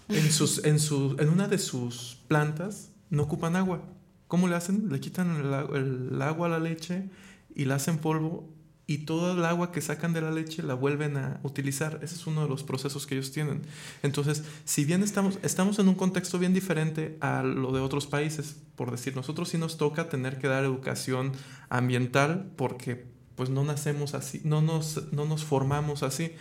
en, 0.09 0.31
sus, 0.31 0.63
en, 0.63 0.79
su, 0.79 1.17
en 1.19 1.29
una 1.29 1.47
de 1.47 1.57
sus 1.57 2.19
plantas 2.27 2.91
no 3.09 3.23
ocupan 3.23 3.55
agua. 3.57 3.83
¿Cómo 4.27 4.47
le 4.47 4.55
hacen? 4.55 4.89
Le 4.89 4.99
quitan 4.99 5.35
el, 5.35 6.13
el 6.13 6.21
agua 6.21 6.47
a 6.47 6.51
la 6.51 6.59
leche 6.59 7.09
y 7.53 7.65
la 7.65 7.75
hacen 7.75 7.97
polvo 7.97 8.49
y 8.89 8.99
todo 8.99 9.33
el 9.33 9.43
agua 9.43 9.73
que 9.73 9.81
sacan 9.81 10.13
de 10.13 10.21
la 10.21 10.31
leche 10.31 10.63
la 10.63 10.73
vuelven 10.73 11.17
a 11.17 11.41
utilizar. 11.43 11.99
Ese 12.01 12.15
es 12.15 12.25
uno 12.25 12.43
de 12.43 12.49
los 12.49 12.63
procesos 12.63 13.05
que 13.05 13.15
ellos 13.15 13.33
tienen. 13.33 13.61
Entonces, 14.01 14.43
si 14.63 14.85
bien 14.85 15.03
estamos, 15.03 15.39
estamos 15.43 15.77
en 15.79 15.89
un 15.89 15.95
contexto 15.95 16.39
bien 16.39 16.53
diferente 16.53 17.17
a 17.19 17.43
lo 17.43 17.73
de 17.73 17.81
otros 17.81 18.07
países, 18.07 18.55
por 18.77 18.89
decir, 18.89 19.13
nosotros 19.13 19.49
sí 19.49 19.57
nos 19.57 19.77
toca 19.77 20.07
tener 20.07 20.39
que 20.39 20.47
dar 20.47 20.63
educación 20.63 21.33
ambiental 21.67 22.49
porque 22.55 23.05
pues 23.35 23.49
no 23.49 23.65
nacemos 23.65 24.13
así, 24.13 24.41
no 24.45 24.61
nos, 24.61 25.11
no 25.11 25.25
nos 25.25 25.43
formamos 25.43 26.01
así. 26.01 26.31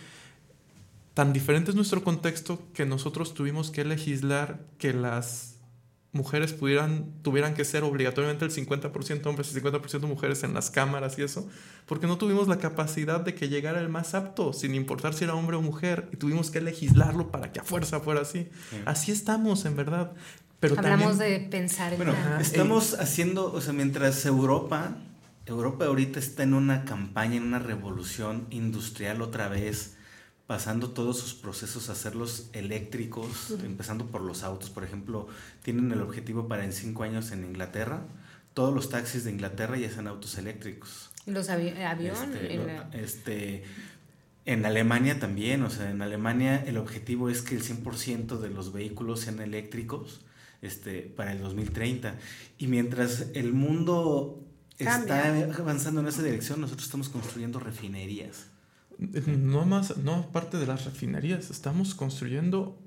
Tan 1.13 1.33
diferente 1.33 1.71
es 1.71 1.75
nuestro 1.75 2.01
contexto 2.01 2.61
que 2.73 2.85
nosotros 2.85 3.33
tuvimos 3.33 3.71
que 3.71 3.83
legislar 3.83 4.65
que 4.77 4.93
las 4.93 5.56
mujeres 6.11 6.53
pudieran, 6.53 7.11
tuvieran 7.21 7.53
que 7.53 7.65
ser 7.65 7.83
obligatoriamente 7.83 8.45
el 8.45 8.51
50% 8.51 9.25
hombres 9.25 9.51
y 9.51 9.59
50% 9.59 10.01
mujeres 10.07 10.43
en 10.43 10.53
las 10.53 10.71
cámaras 10.71 11.17
y 11.19 11.23
eso, 11.23 11.47
porque 11.85 12.07
no 12.07 12.17
tuvimos 12.17 12.47
la 12.47 12.57
capacidad 12.57 13.19
de 13.19 13.35
que 13.35 13.49
llegara 13.49 13.79
el 13.79 13.89
más 13.89 14.15
apto, 14.15 14.53
sin 14.53 14.73
importar 14.75 15.13
si 15.13 15.25
era 15.25 15.35
hombre 15.35 15.57
o 15.57 15.61
mujer, 15.61 16.09
y 16.11 16.17
tuvimos 16.17 16.49
que 16.51 16.61
legislarlo 16.61 17.29
para 17.29 17.51
que 17.51 17.59
a 17.59 17.63
fuerza 17.63 17.99
fuera 17.99 18.21
así. 18.21 18.49
Así 18.85 19.11
estamos, 19.11 19.65
en 19.65 19.75
verdad. 19.75 20.13
Pero 20.59 20.75
Hablamos 20.77 21.19
de 21.19 21.39
pensar 21.39 21.93
en 21.93 21.99
Bueno, 21.99 22.15
estamos 22.39 22.95
haciendo, 22.95 23.53
o 23.53 23.61
sea, 23.61 23.73
mientras 23.73 24.25
Europa, 24.25 24.97
Europa 25.45 25.85
ahorita 25.85 26.19
está 26.19 26.43
en 26.43 26.55
una 26.55 26.83
campaña, 26.83 27.35
en 27.35 27.43
una 27.43 27.59
revolución 27.59 28.47
industrial 28.49 29.21
otra 29.21 29.49
vez, 29.49 29.96
pasando 30.47 30.91
todos 30.91 31.19
sus 31.19 31.33
procesos 31.33 31.89
a 31.89 31.91
hacerlos 31.91 32.49
eléctricos, 32.53 33.51
empezando 33.63 34.07
por 34.07 34.21
los 34.21 34.43
autos, 34.43 34.69
por 34.69 34.85
ejemplo, 34.85 35.27
tienen 35.61 35.91
el 35.91 36.01
objetivo 36.01 36.47
para 36.47 36.63
en 36.63 36.71
cinco 36.71 37.03
años 37.03 37.31
en 37.31 37.43
Inglaterra, 37.43 38.05
todos 38.53 38.73
los 38.73 38.89
taxis 38.89 39.25
de 39.25 39.31
Inglaterra 39.31 39.77
ya 39.77 39.91
sean 39.91 40.07
autos 40.07 40.37
eléctricos. 40.37 41.11
Los 41.25 41.49
aviones. 41.49 42.19
Este, 42.93 43.03
este, 43.03 43.63
en 44.45 44.65
Alemania 44.65 45.19
también, 45.19 45.61
o 45.63 45.69
sea, 45.69 45.91
en 45.91 46.01
Alemania 46.01 46.63
el 46.65 46.77
objetivo 46.77 47.29
es 47.29 47.41
que 47.41 47.53
el 47.53 47.61
100% 47.61 48.39
de 48.39 48.49
los 48.49 48.71
vehículos 48.71 49.19
sean 49.19 49.41
eléctricos 49.41 50.21
este, 50.61 51.01
para 51.01 51.33
el 51.33 51.41
2030. 51.41 52.15
Y 52.57 52.67
mientras 52.67 53.27
el 53.33 53.51
mundo 53.51 54.41
está 54.79 55.27
avanzando 55.59 55.99
en 55.99 56.07
esa 56.07 56.23
dirección, 56.23 56.61
nosotros 56.61 56.85
estamos 56.85 57.09
construyendo 57.09 57.59
refinerías. 57.59 58.47
No 58.97 59.65
más, 59.65 59.97
no 59.97 60.31
parte 60.31 60.57
de 60.57 60.65
las 60.65 60.85
refinerías, 60.85 61.51
estamos 61.51 61.93
construyendo 61.93 62.79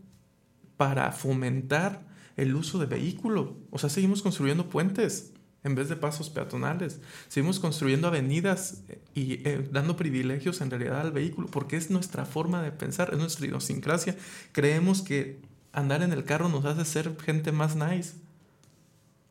para 0.77 1.13
fomentar 1.13 2.05
el 2.37 2.55
uso 2.55 2.79
de 2.79 2.87
vehículo. 2.87 3.59
O 3.71 3.79
sea, 3.79 3.91
seguimos 3.91 4.23
construyendo 4.23 4.69
puentes 4.69 5.33
en 5.63 5.75
vez 5.75 5.89
de 5.89 5.97
pasos 5.97 6.31
peatonales. 6.31 7.01
Seguimos 7.29 7.61
construyendo 7.61 8.09
avenidas 8.09 8.83
y 9.15 9.47
eh, 9.47 9.69
dando 9.71 9.97
privilegios 9.97 10.61
en 10.61 10.71
realidad 10.71 11.01
al 11.01 11.13
vehículo, 11.13 11.49
porque 11.49 11.77
es 11.77 11.91
nuestra 11.91 12.25
forma 12.25 12.63
de 12.63 12.73
pensar, 12.73 13.11
es 13.13 13.19
nuestra 13.19 13.47
idiosincrasia. 13.47 14.17
Creemos 14.53 15.03
que 15.03 15.41
andar 15.73 16.03
en 16.03 16.13
el 16.13 16.25
carro 16.25 16.49
nos 16.49 16.65
hace 16.65 16.85
ser 16.85 17.17
gente 17.21 17.53
más 17.53 17.77
nice. 17.77 18.15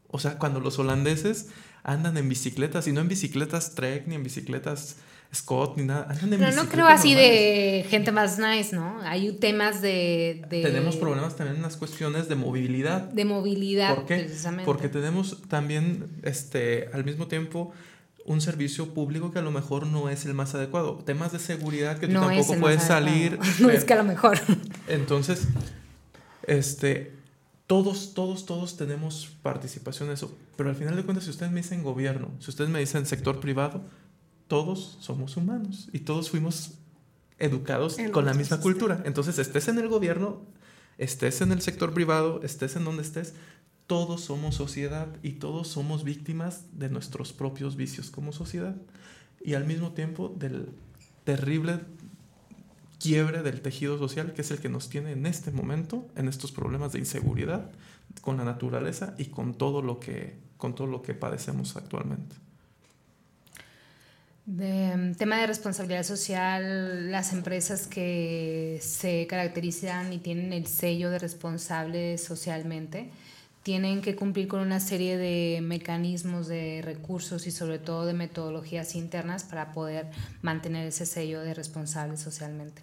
O 0.08 0.20
sea, 0.20 0.38
cuando 0.38 0.60
los 0.60 0.80
holandeses 0.80 1.50
andan 1.84 2.18
en 2.18 2.30
bicicletas, 2.30 2.88
y 2.88 2.92
no 2.92 3.02
en 3.02 3.08
bicicletas 3.08 3.76
Trek 3.76 4.08
ni 4.08 4.16
en 4.16 4.24
bicicletas 4.24 4.98
Scott 5.34 5.78
ni 5.78 5.86
nada. 5.86 6.08
Pero 6.28 6.52
no 6.54 6.68
creo 6.68 6.88
así 6.88 7.14
de 7.14 7.86
gente 7.88 8.12
más 8.12 8.40
nice, 8.40 8.76
¿no? 8.76 9.00
Hay 9.04 9.32
temas 9.34 9.82
de, 9.82 10.44
Tenemos 10.50 10.96
problemas 10.96 11.36
también 11.36 11.58
en 11.58 11.62
las 11.62 11.78
cuestiones 11.78 12.28
de 12.28 12.36
movilidad. 12.36 13.02
De 13.02 13.26
movilidad, 13.26 13.96
¿Por 13.96 14.06
qué? 14.06 14.30
Porque 14.66 14.90
tenemos 14.90 15.42
también, 15.48 16.10
este, 16.24 16.90
al 16.94 17.06
mismo 17.06 17.28
tiempo, 17.28 17.72
un 18.26 18.42
servicio 18.42 18.94
público 18.94 19.32
que 19.32 19.40
a 19.40 19.42
lo 19.42 19.52
mejor 19.52 19.86
no 19.88 20.10
es 20.10 20.26
el 20.26 20.34
más 20.34 20.56
adecuado. 20.56 20.96
Temas 21.06 21.32
de 21.32 21.40
seguridad 21.40 22.00
que 22.00 22.08
tú 22.08 22.14
tampoco 22.14 22.56
puedes 22.60 22.84
salir. 22.84 23.40
No 23.60 23.70
es 23.70 23.84
que 23.86 23.94
a 23.94 23.98
lo 23.98 24.04
mejor. 24.04 24.40
Entonces, 24.88 25.48
este, 26.48 27.14
todos, 27.68 28.16
todos, 28.16 28.48
todos 28.48 28.78
tenemos 28.78 29.30
participación 29.44 30.10
en 30.10 30.16
eso. 30.16 30.36
Pero 30.56 30.70
al 30.70 30.76
final 30.76 30.96
de 30.96 31.04
cuentas, 31.04 31.26
si 31.26 31.30
ustedes 31.30 31.52
me 31.52 31.62
dicen 31.62 31.84
gobierno, 31.84 32.32
si 32.40 32.50
ustedes 32.50 32.70
me 32.72 32.80
dicen 32.80 33.06
sector 33.06 33.40
privado, 33.40 33.84
todos 34.50 34.97
somos 35.00 35.38
humanos 35.38 35.89
y 35.93 36.00
todos 36.00 36.30
fuimos 36.32 36.74
educados 37.38 37.95
con 38.12 38.26
la 38.26 38.34
misma 38.34 38.60
cultura. 38.60 39.02
Entonces, 39.06 39.39
estés 39.39 39.70
en 39.70 39.78
el 39.78 39.88
gobierno, 39.88 40.41
estés 40.97 41.39
en 41.39 41.54
el 41.54 41.62
sector 41.62 41.93
privado, 41.93 42.41
estés 42.43 42.76
en 42.76 42.84
donde 42.84 43.04
estés, 43.04 43.36
todos 43.88 44.22
somos 44.22 44.56
sociedad 44.56 45.08
y 45.24 45.34
todos 45.34 45.68
somos 45.70 46.04
víctimas 46.04 46.66
de 46.74 46.89
nuestros 46.89 47.32
propios 47.32 47.76
vicios 47.78 48.10
como 48.10 48.34
sociedad. 48.34 48.76
Y 49.41 49.54
al 49.54 49.66
mismo 49.66 49.93
tiempo 49.93 50.36
del 50.38 50.70
terrible 51.24 51.80
quiebre 53.00 53.43
del 53.43 53.62
tejido 53.62 53.97
social 53.97 54.34
que 54.34 54.41
es 54.41 54.52
el 54.52 54.60
que 54.60 54.68
nos 54.68 54.89
tiene 54.89 55.12
en 55.12 55.26
este 55.28 55.52
momento, 55.52 56.08
en 56.16 56.28
estos 56.28 56.52
problemas 56.52 56.91
de 56.91 57.00
inseguridad 57.00 57.72
con 58.22 58.38
la 58.38 58.43
naturaleza 58.43 59.14
y 59.18 59.26
con 59.26 59.54
todo 59.54 59.84
lo 59.84 60.00
que, 60.00 60.38
con 60.58 60.74
todo 60.74 60.88
lo 60.88 61.04
que 61.04 61.14
padecemos 61.14 61.78
actualmente. 61.78 62.36
De, 64.46 64.96
mm, 64.96 65.16
tema 65.16 65.38
de 65.38 65.48
responsabilidad 65.48 66.04
social, 66.04 67.12
las 67.12 67.34
empresas 67.34 67.88
que 67.88 68.80
se 68.82 69.28
caracterizan 69.28 70.12
y 70.14 70.18
tienen 70.18 70.54
el 70.54 70.68
sello 70.68 71.10
de 71.12 71.20
responsable 71.20 72.18
socialmente 72.18 73.10
tienen 73.64 74.02
que 74.02 74.16
cumplir 74.16 74.48
con 74.48 74.62
una 74.62 74.80
serie 74.80 75.18
de 75.18 75.60
mecanismos, 75.62 76.48
de 76.48 76.82
recursos 76.84 77.46
y 77.46 77.52
sobre 77.52 77.78
todo 77.78 78.06
de 78.06 78.14
metodologías 78.14 78.96
internas 78.96 79.44
para 79.44 79.74
poder 79.74 80.08
mantener 80.42 80.88
ese 80.88 81.06
sello 81.06 81.42
de 81.42 81.54
responsable 81.54 82.18
socialmente. 82.18 82.82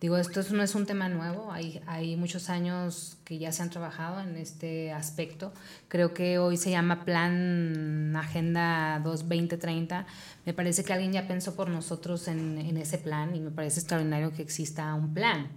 Digo, 0.00 0.16
esto 0.16 0.40
no 0.52 0.62
es 0.62 0.74
un 0.74 0.86
tema 0.86 1.10
nuevo, 1.10 1.52
hay, 1.52 1.82
hay 1.86 2.16
muchos 2.16 2.48
años 2.48 3.18
que 3.24 3.36
ya 3.36 3.52
se 3.52 3.62
han 3.62 3.68
trabajado 3.68 4.20
en 4.20 4.34
este 4.36 4.92
aspecto. 4.92 5.52
Creo 5.88 6.14
que 6.14 6.38
hoy 6.38 6.56
se 6.56 6.70
llama 6.70 7.04
Plan 7.04 8.16
Agenda 8.16 8.98
2030. 9.04 10.06
Me 10.46 10.54
parece 10.54 10.84
que 10.84 10.94
alguien 10.94 11.12
ya 11.12 11.28
pensó 11.28 11.54
por 11.54 11.68
nosotros 11.68 12.28
en, 12.28 12.56
en 12.56 12.78
ese 12.78 12.96
plan 12.96 13.36
y 13.36 13.40
me 13.40 13.50
parece 13.50 13.80
extraordinario 13.80 14.32
que 14.32 14.40
exista 14.40 14.94
un 14.94 15.12
plan. 15.12 15.48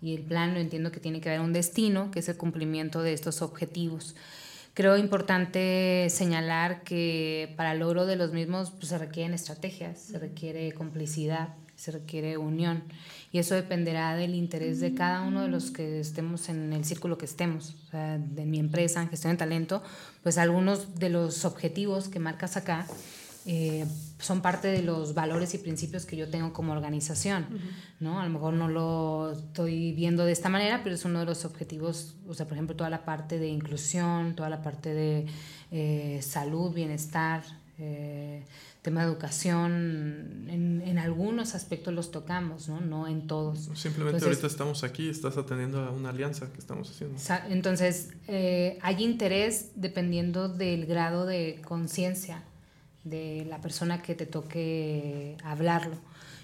Y 0.00 0.14
el 0.14 0.22
plan 0.22 0.54
lo 0.54 0.60
entiendo 0.60 0.92
que 0.92 1.00
tiene 1.00 1.20
que 1.20 1.30
haber 1.30 1.40
un 1.40 1.52
destino, 1.52 2.12
que 2.12 2.20
es 2.20 2.28
el 2.28 2.36
cumplimiento 2.36 3.02
de 3.02 3.14
estos 3.14 3.42
objetivos. 3.42 4.14
Creo 4.74 4.96
importante 4.96 6.06
señalar 6.08 6.84
que 6.84 7.52
para 7.56 7.72
el 7.72 7.80
logro 7.80 8.06
de 8.06 8.14
los 8.14 8.32
mismos 8.32 8.70
pues, 8.70 8.90
se 8.90 8.98
requieren 8.98 9.34
estrategias, 9.34 9.98
se 9.98 10.20
requiere 10.20 10.70
complicidad, 10.70 11.48
se 11.74 11.90
requiere 11.90 12.36
unión 12.36 12.84
y 13.32 13.38
eso 13.38 13.54
dependerá 13.54 14.14
del 14.16 14.34
interés 14.34 14.80
de 14.80 14.94
cada 14.94 15.22
uno 15.22 15.42
de 15.42 15.48
los 15.48 15.70
que 15.70 16.00
estemos 16.00 16.48
en 16.48 16.72
el 16.72 16.84
círculo 16.84 17.18
que 17.18 17.26
estemos. 17.26 17.74
O 17.86 17.90
sea, 17.90 18.18
de 18.18 18.46
mi 18.46 18.58
empresa 18.58 19.02
en 19.02 19.08
gestión 19.08 19.32
de 19.34 19.38
talento, 19.38 19.82
pues 20.22 20.38
algunos 20.38 20.94
de 20.98 21.10
los 21.10 21.44
objetivos 21.44 22.08
que 22.08 22.18
marcas 22.18 22.56
acá 22.56 22.86
eh, 23.46 23.86
son 24.18 24.42
parte 24.42 24.68
de 24.68 24.82
los 24.82 25.14
valores 25.14 25.54
y 25.54 25.58
principios 25.58 26.04
que 26.04 26.16
yo 26.16 26.28
tengo 26.28 26.52
como 26.52 26.72
organización, 26.72 27.46
¿no? 28.00 28.20
A 28.20 28.24
lo 28.24 28.30
mejor 28.30 28.52
no 28.54 28.68
lo 28.68 29.32
estoy 29.32 29.92
viendo 29.92 30.24
de 30.24 30.32
esta 30.32 30.48
manera, 30.48 30.82
pero 30.82 30.94
es 30.94 31.04
uno 31.04 31.20
de 31.20 31.24
los 31.24 31.44
objetivos, 31.44 32.16
o 32.26 32.34
sea, 32.34 32.46
por 32.46 32.54
ejemplo, 32.56 32.76
toda 32.76 32.90
la 32.90 33.04
parte 33.04 33.38
de 33.38 33.48
inclusión, 33.48 34.34
toda 34.34 34.50
la 34.50 34.60
parte 34.60 34.92
de 34.92 35.26
eh, 35.70 36.20
salud, 36.22 36.72
bienestar, 36.74 37.42
Eh, 37.80 38.42
tema 38.82 39.02
de 39.02 39.08
educación, 39.08 40.46
en, 40.48 40.82
en, 40.84 40.98
algunos 40.98 41.54
aspectos 41.54 41.92
los 41.92 42.10
tocamos, 42.10 42.68
¿no? 42.68 42.80
No 42.80 43.08
en 43.08 43.26
todos. 43.26 43.70
Simplemente 43.74 44.18
entonces, 44.18 44.24
ahorita 44.24 44.46
estamos 44.46 44.84
aquí, 44.84 45.08
estás 45.08 45.36
atendiendo 45.36 45.80
a 45.80 45.90
una 45.90 46.10
alianza 46.10 46.50
que 46.52 46.58
estamos 46.58 46.90
haciendo. 46.90 47.18
Entonces, 47.48 48.10
eh, 48.28 48.78
hay 48.82 49.02
interés 49.02 49.72
dependiendo 49.74 50.48
del 50.48 50.86
grado 50.86 51.26
de 51.26 51.60
conciencia 51.64 52.44
de 53.04 53.46
la 53.48 53.60
persona 53.60 54.00
que 54.02 54.14
te 54.14 54.26
toque 54.26 55.36
hablarlo. 55.42 55.96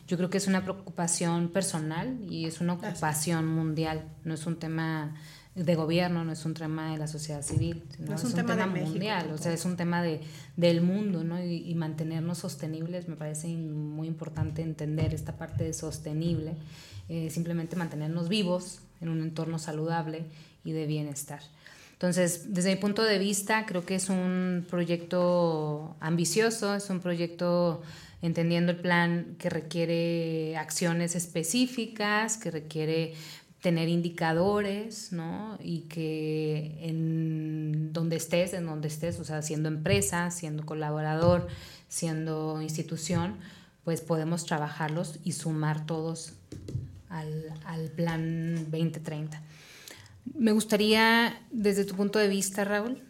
Yo 0.07 0.17
creo 0.17 0.29
que 0.29 0.39
es 0.39 0.47
una 0.47 0.63
preocupación 0.63 1.49
personal 1.49 2.19
y 2.29 2.47
es 2.47 2.61
una 2.61 2.75
ocupación 2.75 3.47
mundial, 3.47 4.05
no 4.25 4.35
es 4.35 4.47
un 4.47 4.57
tema 4.57 5.15
de 5.55 5.75
gobierno, 5.77 6.25
no 6.25 6.33
es 6.33 6.45
un 6.45 6.55
tema 6.55 6.91
de 6.93 6.99
la 6.99 7.07
sociedad 7.07 7.43
civil, 7.43 7.85
no 8.01 8.17
es, 8.17 8.25
un, 8.25 8.33
tema, 8.33 8.67
mundial, 8.67 9.31
o 9.33 9.39
sea, 9.39 9.53
es 9.53 9.65
un 9.65 9.77
tema 9.77 10.03
de, 10.03 10.21
del 10.57 10.81
mundo, 10.81 11.23
¿no? 11.23 11.43
Y, 11.45 11.73
mantenernos 11.77 12.39
sostenibles, 12.39 13.09
me 13.09 13.15
parece 13.15 13.49
muy 13.49 14.09
importante 14.09 14.63
entender 14.63 15.15
esta 15.15 15.37
parte 15.37 15.63
de 15.63 15.73
sostenible, 15.73 16.55
eh, 17.09 17.31
simplemente 17.31 17.77
mantenernos 17.77 18.29
vivos 18.29 18.81
en 19.01 19.11
un 19.11 19.23
entorno 19.23 19.61
saludable 19.61 20.25
y 20.65 20.73
de 20.73 20.87
bienestar. 20.87 21.41
Entonces, 21.93 22.53
desde 22.53 22.71
mi 22.71 22.77
punto 22.81 23.05
de 23.05 23.19
vista, 23.19 23.65
creo 23.65 23.87
que 23.87 23.95
es 23.95 24.09
un 24.09 24.67
proyecto 24.69 25.97
ambicioso, 26.01 26.75
es 26.75 26.91
un 26.91 26.99
proyecto 26.99 27.83
entendiendo 28.21 28.73
el 28.73 28.79
plan 28.79 29.37
que 29.39 29.51
requiere 29.51 30.57
acciones 30.57 31.15
específicas, 31.15 32.39
que 32.39 32.51
requiere 32.51 33.15
tener 33.65 33.89
indicadores, 33.89 35.11
¿no? 35.11 35.57
Y 35.59 35.85
que 35.89 36.77
en 36.83 37.95
donde 37.95 38.17
estés, 38.17 38.53
en 38.53 38.67
donde 38.67 38.89
estés, 38.89 39.19
o 39.19 39.25
sea, 39.25 39.41
siendo 39.41 39.71
empresa, 39.71 40.31
siendo 40.31 40.67
colaborador, 40.67 41.49
siendo 41.89 42.61
institución, 42.61 43.37
pues 43.83 44.03
podemos 44.03 44.45
trabajarlos 44.45 45.19
y 45.25 45.33
sumar 45.33 45.87
todos 45.87 46.35
al, 47.09 47.55
al 47.65 47.89
plan 47.89 48.55
2030. 48.71 49.41
Me 50.35 50.53
gustaría, 50.53 51.41
desde 51.51 51.87
tu 51.87 51.95
punto 51.97 52.19
de 52.19 52.29
vista, 52.29 52.65
Raúl, 52.65 53.01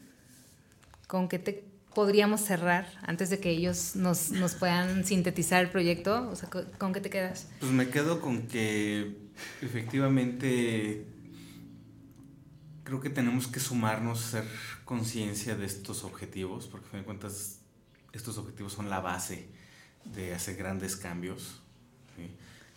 con 1.09 1.27
qué 1.27 1.41
te 1.41 1.65
podríamos 1.97 2.43
cerrar 2.43 2.87
antes 3.03 3.29
de 3.29 3.41
que 3.41 3.51
ellos 3.51 3.97
nos, 3.97 4.31
nos 4.31 4.55
puedan 4.55 5.05
sintetizar 5.05 5.65
el 5.65 5.71
proyecto? 5.71 6.29
O 6.31 6.37
sea, 6.37 6.49
¿con 6.79 6.93
qué 6.93 7.01
te 7.01 7.11
quedas? 7.11 7.49
Pues 7.59 7.73
me 7.73 7.89
quedo 7.89 8.21
con 8.21 8.43
que 8.47 9.24
efectivamente 9.63 11.07
creo 12.85 13.01
que 13.01 13.11
tenemos 13.11 13.47
que 13.49 13.61
sumarnos, 13.61 14.27
hacer 14.27 14.45
conciencia 14.85 15.57
de 15.57 15.67
estos 15.67 16.05
objetivos, 16.05 16.67
porque 16.67 16.87
a 16.87 16.91
fin 16.91 17.01
de 17.01 17.07
cuentas 17.07 17.61
estos 18.13 18.39
objetivos 18.39 18.73
son 18.73 18.91
la 18.91 19.01
base 19.01 19.49
de 20.05 20.35
hacer 20.35 20.57
grandes 20.57 20.97
cambios 20.97 21.63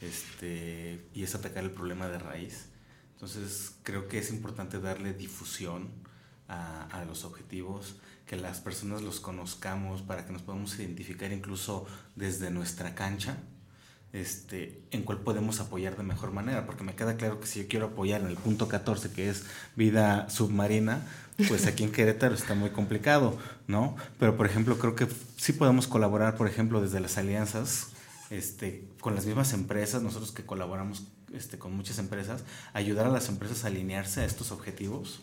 este, 0.01 1.05
y 1.13 1.23
es 1.23 1.35
atacar 1.35 1.63
el 1.63 1.71
problema 1.71 2.07
de 2.07 2.19
raíz. 2.19 2.69
Entonces 3.13 3.75
creo 3.83 4.07
que 4.07 4.19
es 4.19 4.29
importante 4.31 4.79
darle 4.79 5.13
difusión 5.13 5.91
a 6.47 7.03
los 7.05 7.25
objetivos, 7.25 7.97
que 8.25 8.37
las 8.37 8.61
personas 8.61 9.01
los 9.01 9.19
conozcamos 9.19 10.01
para 10.01 10.25
que 10.25 10.31
nos 10.31 10.43
podamos 10.43 10.79
identificar 10.79 11.33
incluso 11.33 11.85
desde 12.15 12.51
nuestra 12.51 12.95
cancha 12.95 13.37
este, 14.17 14.81
en 14.91 15.03
cuál 15.03 15.19
podemos 15.19 15.59
apoyar 15.59 15.95
de 15.95 16.03
mejor 16.03 16.31
manera, 16.31 16.65
porque 16.65 16.83
me 16.83 16.95
queda 16.95 17.17
claro 17.17 17.39
que 17.39 17.47
si 17.47 17.61
yo 17.61 17.67
quiero 17.67 17.87
apoyar 17.87 18.21
en 18.21 18.27
el 18.27 18.35
punto 18.35 18.67
14, 18.67 19.11
que 19.11 19.29
es 19.29 19.45
vida 19.75 20.29
submarina, 20.29 21.05
pues 21.47 21.67
aquí 21.67 21.83
en 21.83 21.91
Querétaro 21.91 22.33
está 22.33 22.55
muy 22.55 22.71
complicado, 22.71 23.37
¿no? 23.67 23.95
Pero, 24.19 24.35
por 24.35 24.47
ejemplo, 24.47 24.79
creo 24.79 24.95
que 24.95 25.07
sí 25.37 25.53
podemos 25.53 25.87
colaborar, 25.87 26.35
por 26.35 26.47
ejemplo, 26.47 26.81
desde 26.81 26.99
las 26.99 27.17
alianzas, 27.17 27.89
este, 28.31 28.87
con 29.01 29.13
las 29.13 29.25
mismas 29.27 29.53
empresas, 29.53 30.01
nosotros 30.01 30.31
que 30.31 30.45
colaboramos 30.45 31.03
este, 31.31 31.59
con 31.59 31.73
muchas 31.75 31.99
empresas, 31.99 32.43
ayudar 32.73 33.05
a 33.05 33.09
las 33.09 33.29
empresas 33.29 33.63
a 33.63 33.67
alinearse 33.67 34.21
a 34.21 34.25
estos 34.25 34.51
objetivos, 34.51 35.21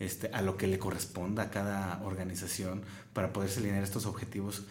este, 0.00 0.28
a 0.32 0.40
lo 0.40 0.56
que 0.56 0.66
le 0.66 0.78
corresponda 0.78 1.44
a 1.44 1.50
cada 1.50 2.02
organización 2.02 2.82
para 3.12 3.32
poderse 3.32 3.60
alinear 3.60 3.84
estos 3.84 4.06
objetivos 4.06 4.62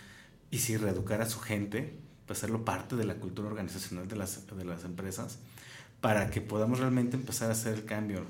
y 0.50 0.58
si 0.58 0.76
reeducar 0.76 1.22
a 1.22 1.30
su 1.30 1.40
gente 1.40 2.03
hacerlo 2.30 2.66
parte 2.66 2.96
de 2.96 3.06
la 3.06 3.16
cultura 3.16 3.48
organizacional 3.48 4.08
de 4.08 4.16
las, 4.16 4.48
de 4.48 4.66
las 4.66 4.86
empresas 4.86 5.40
para 6.02 6.30
que 6.30 6.42
podamos 6.42 6.80
realmente 6.80 7.16
empezar 7.16 7.50
a 7.50 7.54
hacer 7.54 7.74
el 7.74 7.86
cambio. 7.86 8.26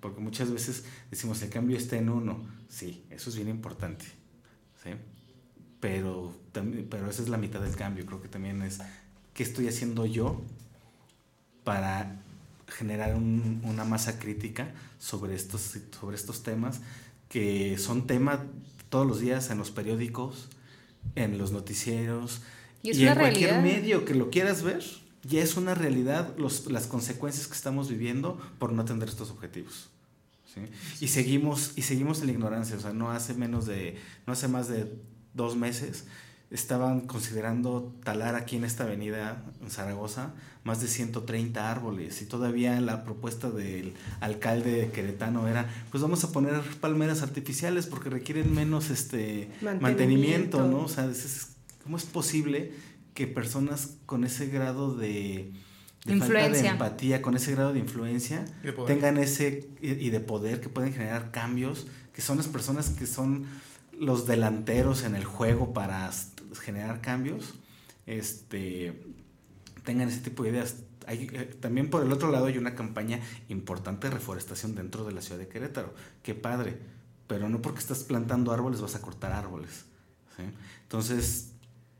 Porque 0.00 0.20
muchas 0.20 0.50
veces 0.50 0.84
decimos, 1.10 1.42
el 1.42 1.50
cambio 1.50 1.76
está 1.76 1.96
en 1.96 2.10
uno. 2.10 2.46
Sí, 2.68 3.04
eso 3.10 3.30
es 3.30 3.36
bien 3.36 3.48
importante. 3.48 4.04
¿sí? 4.82 4.90
Pero, 5.80 6.32
pero 6.52 7.10
esa 7.10 7.22
es 7.22 7.28
la 7.28 7.38
mitad 7.38 7.60
del 7.60 7.74
cambio. 7.74 8.06
Creo 8.06 8.22
que 8.22 8.28
también 8.28 8.62
es, 8.62 8.78
¿qué 9.34 9.42
estoy 9.42 9.68
haciendo 9.68 10.06
yo 10.06 10.40
para 11.64 12.20
generar 12.68 13.16
un, 13.16 13.60
una 13.64 13.84
masa 13.84 14.18
crítica 14.18 14.72
sobre 14.98 15.34
estos, 15.34 15.78
sobre 15.98 16.16
estos 16.16 16.42
temas 16.42 16.80
que 17.28 17.78
son 17.78 18.06
tema 18.06 18.44
todos 18.88 19.06
los 19.06 19.20
días 19.20 19.50
en 19.50 19.58
los 19.58 19.70
periódicos, 19.70 20.48
en 21.14 21.38
los 21.38 21.52
noticieros, 21.52 22.42
y, 22.92 23.06
en 23.06 23.14
cualquier 23.14 23.60
medio 23.62 24.04
que 24.04 24.14
lo 24.14 24.30
quieras 24.30 24.62
ver, 24.62 24.82
ya 25.22 25.42
es 25.42 25.56
una 25.56 25.74
realidad 25.74 26.34
los, 26.38 26.70
las 26.70 26.86
consecuencias 26.86 27.46
que 27.46 27.54
estamos 27.54 27.88
viviendo 27.88 28.40
por 28.58 28.72
no 28.72 28.82
atender 28.82 29.08
estos 29.08 29.30
objetivos. 29.30 29.90
Y 31.00 31.08
seguimos 31.08 31.72
y 31.76 31.82
seguimos 31.82 32.20
en 32.20 32.28
la 32.28 32.32
ignorancia, 32.32 32.76
o 32.76 32.80
sea, 32.80 32.94
no 32.94 33.10
hace 33.10 33.34
menos 33.34 33.66
de 33.66 33.98
no 34.26 34.32
hace 34.32 34.48
más 34.48 34.68
de 34.68 34.90
dos 35.34 35.54
meses 35.54 36.06
estaban 36.50 37.00
considerando 37.00 37.92
talar 38.04 38.36
aquí 38.36 38.56
en 38.56 38.64
esta 38.64 38.84
avenida 38.84 39.42
en 39.60 39.70
Zaragoza 39.70 40.32
más 40.62 40.80
de 40.80 40.86
130 40.86 41.70
árboles 41.70 42.22
y 42.22 42.26
todavía 42.26 42.80
la 42.80 43.04
propuesta 43.04 43.50
del 43.50 43.94
alcalde 44.20 44.90
queretano 44.94 45.48
era 45.48 45.68
pues 45.90 46.02
vamos 46.02 46.22
a 46.22 46.30
poner 46.30 46.60
palmeras 46.80 47.22
artificiales 47.22 47.86
porque 47.86 48.10
requieren 48.10 48.54
menos 48.54 48.90
este 48.90 49.50
mantenimiento, 49.60 50.58
mantenimiento 50.58 50.66
¿no? 50.68 50.84
O 50.84 50.88
sea, 50.88 51.06
es, 51.06 51.55
¿Cómo 51.86 51.98
es 51.98 52.04
posible 52.04 52.72
que 53.14 53.28
personas 53.28 53.98
con 54.06 54.24
ese 54.24 54.48
grado 54.48 54.96
de, 54.96 55.52
falta 56.04 56.48
de 56.48 56.66
empatía, 56.66 57.22
con 57.22 57.36
ese 57.36 57.52
grado 57.52 57.72
de 57.72 57.78
influencia, 57.78 58.44
tengan 58.88 59.18
ese 59.18 59.70
y 59.80 60.10
de 60.10 60.18
poder 60.18 60.60
que 60.60 60.68
pueden 60.68 60.92
generar 60.92 61.30
cambios, 61.30 61.86
que 62.12 62.22
son 62.22 62.38
las 62.38 62.48
personas 62.48 62.90
que 62.90 63.06
son 63.06 63.46
los 63.96 64.26
delanteros 64.26 65.04
en 65.04 65.14
el 65.14 65.24
juego 65.24 65.72
para 65.72 66.10
generar 66.60 67.00
cambios, 67.00 67.54
este, 68.04 69.00
tengan 69.84 70.08
ese 70.08 70.22
tipo 70.22 70.42
de 70.42 70.50
ideas. 70.50 70.78
Hay, 71.06 71.30
eh, 71.32 71.56
también 71.60 71.88
por 71.88 72.02
el 72.02 72.10
otro 72.10 72.32
lado 72.32 72.46
hay 72.46 72.58
una 72.58 72.74
campaña 72.74 73.20
importante 73.48 74.08
de 74.08 74.14
reforestación 74.14 74.74
dentro 74.74 75.04
de 75.04 75.12
la 75.12 75.22
ciudad 75.22 75.38
de 75.38 75.46
Querétaro. 75.46 75.94
Qué 76.24 76.34
padre, 76.34 76.78
pero 77.28 77.48
no 77.48 77.62
porque 77.62 77.78
estás 77.78 78.02
plantando 78.02 78.50
árboles 78.50 78.80
vas 78.80 78.96
a 78.96 79.00
cortar 79.00 79.30
árboles. 79.30 79.84
Entonces, 80.82 81.52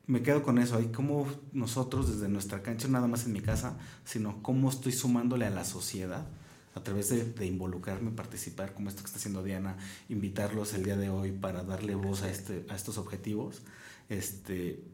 me 0.07 0.22
quedo 0.22 0.42
con 0.42 0.59
eso, 0.59 0.76
ahí 0.76 0.86
como 0.86 1.26
nosotros 1.52 2.09
desde 2.09 2.28
nuestra 2.28 2.62
cancha, 2.62 2.88
nada 2.88 3.09
más 3.09 3.26
en 3.26 3.32
mi 3.32 3.40
casa, 3.40 3.76
sino 4.04 4.42
cómo 4.42 4.70
estoy 4.70 4.92
sumándole 4.92 5.46
a 5.46 5.50
la 5.50 5.64
sociedad 5.64 6.26
a 6.74 6.82
través 6.82 7.09
de, 7.09 7.46
involucrarme, 7.46 8.11
participar, 8.11 8.74
como 8.74 8.90
esto 8.90 9.02
que 9.02 9.07
está 9.07 9.18
haciendo 9.18 9.42
Diana, 9.42 9.78
invitarlos 10.11 10.74
el 10.74 10.84
día 10.84 10.96
de 10.96 11.09
hoy 11.09 11.32
para 11.32 11.64
darle 11.64 11.94
voz 11.94 12.22
a, 12.22 12.30
este, 12.30 12.66
a 12.68 12.76
estos 12.76 12.98
objetivos, 12.98 13.62
este, 14.11 14.84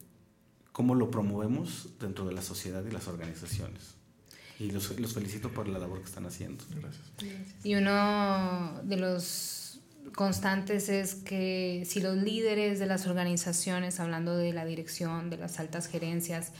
cómo 0.70 0.94
lo 0.94 1.10
promovemos 1.10 1.88
dentro 1.98 2.24
de 2.24 2.32
la 2.34 2.42
sociedad 2.42 2.84
y 2.86 2.92
las 2.92 3.08
organizaciones. 3.08 3.96
Y 4.60 4.70
los, 4.70 4.96
los 5.00 5.12
felicito 5.12 5.50
por 5.50 5.66
la 5.66 5.80
labor 5.80 5.98
que 5.98 6.06
están 6.06 6.24
haciendo. 6.24 6.64
Gracias. 6.70 7.02
Y 7.64 7.74
uno 7.74 8.80
de 8.84 8.96
los 8.96 9.61
constantes 10.14 10.88
es 10.88 11.14
que 11.14 11.84
si 11.86 12.00
los 12.00 12.16
líderes 12.16 12.78
de 12.78 12.86
las 12.86 13.06
organizaciones, 13.06 14.00
hablando 14.00 14.36
de 14.36 14.52
la 14.52 14.64
dirección, 14.64 15.30
de 15.30 15.38
las 15.38 15.58
altas 15.58 15.86
gerencias, 15.86 16.52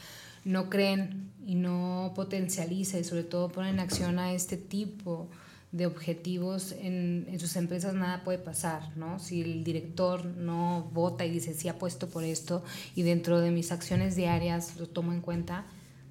no 0.45 0.69
creen 0.69 1.31
y 1.45 1.55
no 1.55 2.11
potencializan 2.15 3.01
y 3.01 3.03
sobre 3.03 3.23
todo 3.23 3.49
ponen 3.49 3.75
en 3.75 3.79
acción 3.79 4.19
a 4.19 4.33
este 4.33 4.57
tipo 4.57 5.29
de 5.71 5.87
objetivos 5.87 6.73
en, 6.73 7.25
en, 7.29 7.39
sus 7.39 7.55
empresas 7.55 7.95
nada 7.95 8.23
puede 8.23 8.37
pasar, 8.37 8.95
¿no? 8.95 9.17
Si 9.17 9.41
el 9.41 9.63
director 9.63 10.23
no 10.25 10.89
vota 10.93 11.25
y 11.25 11.31
dice 11.31 11.53
sí 11.55 11.67
apuesto 11.67 12.09
por 12.09 12.23
esto 12.23 12.63
y 12.93 13.01
dentro 13.01 13.39
de 13.41 13.49
mis 13.49 13.71
acciones 13.71 14.15
diarias 14.15 14.77
lo 14.77 14.87
tomo 14.87 15.13
en 15.13 15.21
cuenta, 15.21 15.65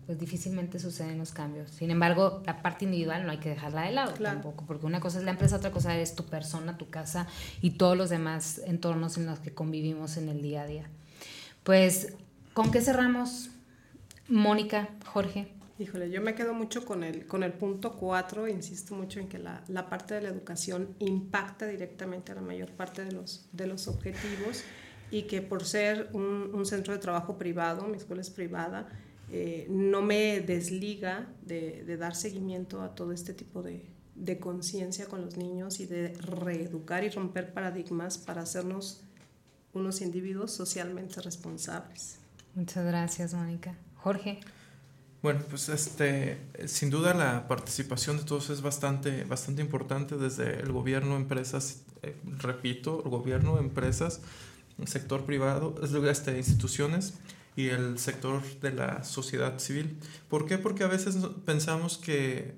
pues 0.07 0.19
difícilmente 0.19 0.79
suceden 0.79 1.19
los 1.19 1.33
cambios. 1.33 1.71
Sin 1.71 1.91
embargo, 1.91 2.43
la 2.45 2.63
parte 2.63 2.85
individual 2.85 3.25
no 3.25 3.33
hay 3.33 3.39
que 3.39 3.51
dejarla 3.51 3.83
de 3.83 3.93
lado 3.93 4.15
tampoco, 4.15 4.65
porque 4.67 4.87
una 4.87 5.01
cosa 5.01 5.19
es 5.19 5.25
la 5.25 5.31
empresa, 5.31 5.57
otra 5.57 5.71
cosa 5.71 5.97
es 5.97 6.15
tu 6.15 6.25
persona, 6.25 6.77
tu 6.77 6.91
casa 6.91 7.27
y 7.61 7.73
todos 7.73 7.97
los 7.97 8.11
demás 8.11 8.61
entornos 8.67 9.17
en 9.17 9.27
los 9.27 9.39
que 9.39 9.53
convivimos 9.53 10.17
en 10.17 10.29
el 10.29 10.43
día 10.43 10.63
a 10.63 10.67
día. 10.67 10.87
Pues, 11.63 12.15
¿con 12.53 12.71
qué 12.71 12.81
cerramos? 12.81 13.51
Mónica, 14.29 14.89
Jorge. 15.07 15.53
Híjole, 15.79 16.11
yo 16.11 16.21
me 16.21 16.35
quedo 16.35 16.55
mucho 16.55 16.85
con 16.85 17.03
el, 17.03 17.27
con 17.27 17.43
el 17.43 17.53
punto 17.53 17.97
4, 17.97 18.49
insisto 18.49 18.95
mucho 18.95 19.21
en 19.21 19.29
que 19.29 19.39
la, 19.39 19.65
la, 19.69 19.89
parte 19.89 20.15
de 20.15 20.23
la 20.23 20.29
educación 20.29 20.95
impacta 20.99 21.67
directamente 21.67 22.33
a 22.33 22.35
la 22.35 22.41
mayor 22.41 22.71
parte 22.71 23.05
de 23.05 23.13
los, 23.13 23.49
de 23.53 23.67
los 23.67 23.89
objetivos 23.89 24.63
y 25.11 25.23
que 25.23 25.43
por 25.43 25.65
ser 25.65 26.09
un, 26.13 26.51
un 26.53 26.67
centro 26.67 26.93
de 26.93 27.01
trabajo 27.01 27.37
privado, 27.37 27.87
mi 27.89 27.97
escuela 27.97 28.23
es 28.23 28.31
privada, 28.31 28.89
eh, 29.35 29.67
no 29.71 30.03
me 30.03 30.43
desliga 30.43 31.27
de, 31.41 31.85
de, 31.85 31.97
dar 31.97 32.15
seguimiento 32.15 32.83
a 32.83 32.95
todo 32.95 33.13
este 33.13 33.33
tipo 33.33 33.63
de, 33.63 33.89
de 34.15 34.39
conciencia 34.39 35.07
con 35.07 35.23
los 35.23 35.39
niños 35.39 35.81
y 35.81 35.87
de 35.87 36.13
reeducar 36.19 37.03
y 37.03 37.09
romper 37.09 37.55
paradigmas 37.55 38.19
para 38.19 38.43
hacernos 38.43 39.05
unos 39.73 40.03
individuos 40.03 40.53
socialmente 40.53 41.23
responsables. 41.23 42.19
Muchas 42.55 42.85
gracias, 42.85 43.33
Mónica. 43.33 43.75
Jorge. 43.97 44.41
Bueno, 45.23 45.41
pues 45.49 45.71
este, 45.71 46.37
sin 46.67 46.91
duda 46.91 47.15
la 47.15 47.49
participación 47.49 48.19
de 48.19 48.25
todos 48.25 48.51
es 48.51 48.61
bastante, 48.61 49.25
bastante 49.25 49.63
importante 49.63 50.19
desde 50.19 50.61
el 50.61 50.73
gobierno, 50.73 51.17
empresas, 51.17 51.85
eh, 52.03 52.15
repito, 52.39 53.03
el 53.03 53.11
gobierno, 53.11 53.59
empresas, 53.59 54.21
el 54.79 54.89
sector 54.89 55.25
privado, 55.25 55.75
este, 56.11 56.37
instituciones 56.37 57.15
y 57.57 57.69
el 57.69 57.99
sector 57.99 58.43
de 58.61 58.73
la 58.73 59.05
sociedad 59.05 59.59
civil. 59.59 59.99
¿Por 60.29 60.47
qué? 60.47 60.59
Porque 60.59 60.85
a 60.85 60.89
veces 60.89 61.17
pensamos 61.45 61.99
que 61.99 62.55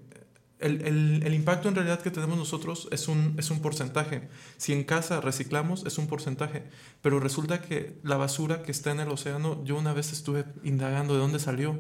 el, 0.61 0.83
el, 0.83 1.23
el, 1.25 1.35
impacto 1.35 1.69
en 1.69 1.75
realidad 1.75 2.01
que 2.01 2.11
tenemos 2.11 2.39
nosotros 2.39 2.89
es 2.91 3.09
un, 3.09 3.35
es 3.39 3.51
un 3.51 3.61
porcentaje. 3.61 4.29
Si 4.57 4.73
en 4.73 4.85
casa 4.85 5.21
reciclamos 5.21 5.85
es 5.85 5.99
un 5.99 6.07
porcentaje, 6.07 6.65
pero 7.03 7.21
resulta 7.21 7.61
que 7.61 7.99
la 8.03 8.17
basura 8.17 8.63
que 8.63 8.71
está 8.71 8.93
en 8.93 9.01
el 9.01 9.09
océano, 9.09 9.63
yo 9.65 9.77
una 9.77 9.93
vez 9.93 10.13
estuve 10.13 10.45
indagando 10.63 11.15
de 11.15 11.21
dónde 11.21 11.39
salió. 11.39 11.79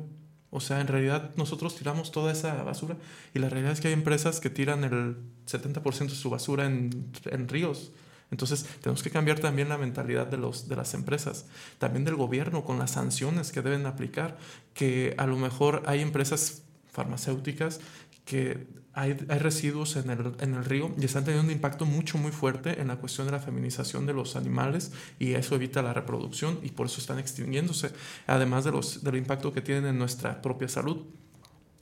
O 0.50 0.60
sea, 0.60 0.80
en 0.80 0.86
realidad 0.86 1.30
nosotros 1.36 1.74
tiramos 1.76 2.12
toda 2.12 2.32
esa 2.32 2.62
basura 2.62 2.96
y 3.32 3.38
la 3.38 3.48
realidad 3.48 3.72
es 3.72 3.80
que 3.80 3.88
hay 3.88 3.94
empresas 3.94 4.38
que 4.38 4.50
tiran 4.50 4.84
el 4.84 5.16
70% 5.46 6.10
de 6.10 6.10
su 6.10 6.30
basura 6.30 6.66
en, 6.66 7.10
en 7.24 7.48
ríos. 7.48 7.92
Entonces 8.35 8.66
tenemos 8.82 9.05
que 9.05 9.11
cambiar 9.11 9.39
también 9.39 9.68
la 9.68 9.78
mentalidad 9.78 10.26
de, 10.26 10.37
los, 10.37 10.68
de 10.68 10.74
las 10.74 10.93
empresas, 10.95 11.47
también 11.78 12.05
del 12.05 12.16
gobierno 12.16 12.64
con 12.64 12.80
las 12.80 12.91
sanciones 12.91 13.53
que 13.53 13.62
deben 13.62 13.87
aplicar, 13.87 14.37
que 14.74 15.14
a 15.18 15.26
lo 15.26 15.37
mejor 15.37 15.85
hay 15.87 16.01
empresas 16.01 16.62
farmacéuticas 16.91 17.78
que 18.24 18.66
hay, 18.93 19.16
hay, 19.28 19.39
residuos 19.39 19.95
en 19.95 20.11
el, 20.11 20.32
en 20.41 20.55
el 20.55 20.64
río 20.64 20.93
y 20.99 21.05
están 21.05 21.24
teniendo 21.24 21.47
un 21.47 21.53
impacto 21.53 21.87
mucho, 21.87 22.18
muy 22.18 22.32
fuerte 22.32 22.80
en 22.80 22.89
la 22.89 22.97
cuestión 22.97 23.28
de 23.28 23.32
la 23.32 23.39
feminización 23.39 24.05
de 24.05 24.14
los 24.14 24.35
animales 24.35 24.91
y 25.20 25.35
eso 25.35 25.55
evita 25.55 25.80
la 25.80 25.93
reproducción 25.93 26.59
y 26.64 26.70
por 26.70 26.87
eso 26.87 27.01
están 27.01 27.20
extinguiéndose, 27.20 27.93
además 28.26 28.64
de 28.64 28.72
los, 28.72 29.05
del 29.05 29.14
impacto 29.14 29.53
que 29.53 29.61
tienen 29.61 29.87
en 29.87 29.97
nuestra 29.97 30.43
propia 30.43 30.66
salud. 30.68 31.05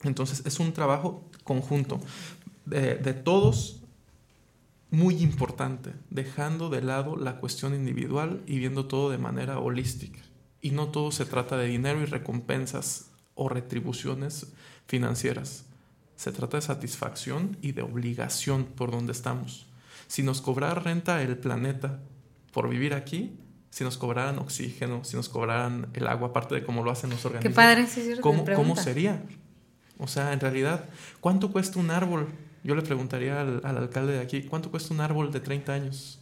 Entonces 0.03 0.43
es 0.45 0.59
un 0.59 0.71
trabajo 0.71 1.27
conjunto 1.43 1.99
de, 2.65 2.93
de 2.93 3.13
todos 3.15 3.82
muy 4.93 5.23
importante, 5.23 5.91
dejando 6.11 6.69
de 6.69 6.83
lado 6.83 7.17
la 7.17 7.37
cuestión 7.37 7.73
individual 7.73 8.43
y 8.45 8.59
viendo 8.59 8.85
todo 8.85 9.09
de 9.09 9.17
manera 9.17 9.57
holística. 9.57 10.19
Y 10.61 10.69
no 10.69 10.89
todo 10.89 11.11
se 11.11 11.25
trata 11.25 11.57
de 11.57 11.65
dinero 11.65 11.99
y 12.03 12.05
recompensas 12.05 13.09
o 13.33 13.49
retribuciones 13.49 14.53
financieras. 14.85 15.65
Se 16.15 16.31
trata 16.31 16.57
de 16.57 16.61
satisfacción 16.61 17.57
y 17.59 17.71
de 17.71 17.81
obligación 17.81 18.65
por 18.65 18.91
donde 18.91 19.13
estamos. 19.13 19.65
Si 20.05 20.21
nos 20.21 20.41
cobrara 20.41 20.75
renta 20.79 21.23
el 21.23 21.39
planeta 21.39 21.99
por 22.51 22.69
vivir 22.69 22.93
aquí, 22.93 23.35
si 23.71 23.83
nos 23.83 23.97
cobraran 23.97 24.37
oxígeno, 24.37 25.03
si 25.03 25.15
nos 25.15 25.27
cobraran 25.27 25.87
el 25.95 26.05
agua, 26.05 26.27
aparte 26.27 26.53
de 26.53 26.63
cómo 26.63 26.83
lo 26.83 26.91
hacen 26.91 27.09
los 27.09 27.25
organismos, 27.25 27.51
Qué 27.51 27.55
padre, 27.55 27.87
sí, 27.87 28.03
cierto, 28.03 28.21
¿cómo, 28.21 28.45
¿cómo 28.53 28.75
sería? 28.75 29.23
O 29.97 30.07
sea, 30.07 30.33
en 30.33 30.39
realidad, 30.39 30.87
¿cuánto 31.19 31.51
cuesta 31.51 31.79
un 31.79 31.89
árbol? 31.89 32.27
Yo 32.63 32.75
le 32.75 32.81
preguntaría 32.81 33.41
al, 33.41 33.61
al, 33.63 33.77
alcalde 33.77 34.13
de 34.13 34.21
aquí, 34.21 34.43
¿cuánto 34.43 34.71
cuesta 34.71 34.93
un 34.93 35.01
árbol 35.01 35.31
de 35.31 35.39
30 35.39 35.73
años? 35.73 36.19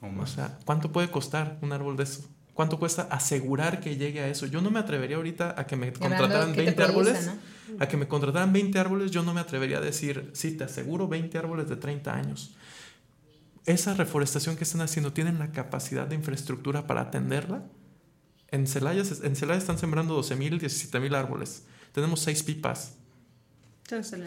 O, 0.00 0.08
más. 0.08 0.32
o 0.32 0.34
sea, 0.34 0.58
¿cuánto 0.64 0.90
puede 0.92 1.10
costar 1.10 1.58
un 1.62 1.72
árbol 1.72 1.96
de 1.96 2.02
eso? 2.02 2.28
¿Cuánto 2.56 2.78
cuesta 2.78 3.02
asegurar 3.10 3.80
que 3.80 3.96
llegue 3.96 4.20
a 4.20 4.28
eso? 4.28 4.46
Yo 4.46 4.62
no 4.62 4.70
me 4.70 4.78
atrevería 4.78 5.16
ahorita 5.16 5.54
a 5.58 5.66
que 5.66 5.76
me 5.76 5.92
contrataran 5.92 6.56
20 6.56 6.72
produce, 6.72 7.10
árboles. 7.10 7.26
¿no? 7.26 7.84
A 7.84 7.86
que 7.86 7.98
me 7.98 8.08
contrataran 8.08 8.50
20 8.50 8.78
árboles, 8.78 9.10
yo 9.10 9.22
no 9.22 9.34
me 9.34 9.40
atrevería 9.40 9.76
a 9.76 9.80
decir, 9.82 10.30
sí, 10.32 10.52
te 10.52 10.64
aseguro 10.64 11.06
20 11.06 11.36
árboles 11.36 11.68
de 11.68 11.76
30 11.76 12.14
años. 12.14 12.56
Esa 13.66 13.92
reforestación 13.92 14.56
que 14.56 14.64
están 14.64 14.80
haciendo, 14.80 15.12
¿tienen 15.12 15.38
la 15.38 15.52
capacidad 15.52 16.06
de 16.06 16.14
infraestructura 16.14 16.86
para 16.86 17.02
atenderla? 17.02 17.62
En 18.48 18.66
Celaya, 18.66 19.02
en 19.22 19.36
Celaya 19.36 19.58
están 19.58 19.76
sembrando 19.76 20.14
12 20.14 20.36
mil, 20.36 20.58
17 20.58 20.98
mil 20.98 21.14
árboles. 21.14 21.64
Tenemos 21.92 22.20
6 22.20 22.42
pipas. 22.42 22.94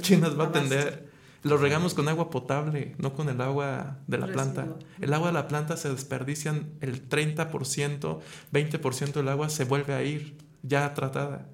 ¿Quién 0.03 0.21
nos 0.21 0.39
va 0.39 0.45
a 0.45 0.47
atender? 0.49 1.08
Los 1.43 1.61
regamos 1.61 1.93
con 1.93 2.07
agua 2.09 2.29
potable, 2.29 2.95
no 2.97 3.13
con 3.13 3.29
el 3.29 3.39
agua 3.39 3.97
de 4.07 4.17
la 4.17 4.27
planta. 4.27 4.67
El 4.99 5.13
agua 5.13 5.27
de 5.27 5.33
la 5.33 5.47
planta 5.47 5.77
se 5.77 5.89
desperdician 5.89 6.67
el 6.81 7.07
30%, 7.07 8.19
20% 8.51 9.13
del 9.13 9.27
agua 9.29 9.49
se 9.49 9.63
vuelve 9.63 9.93
a 9.93 10.03
ir 10.03 10.35
ya 10.63 10.93
tratada. 10.93 11.45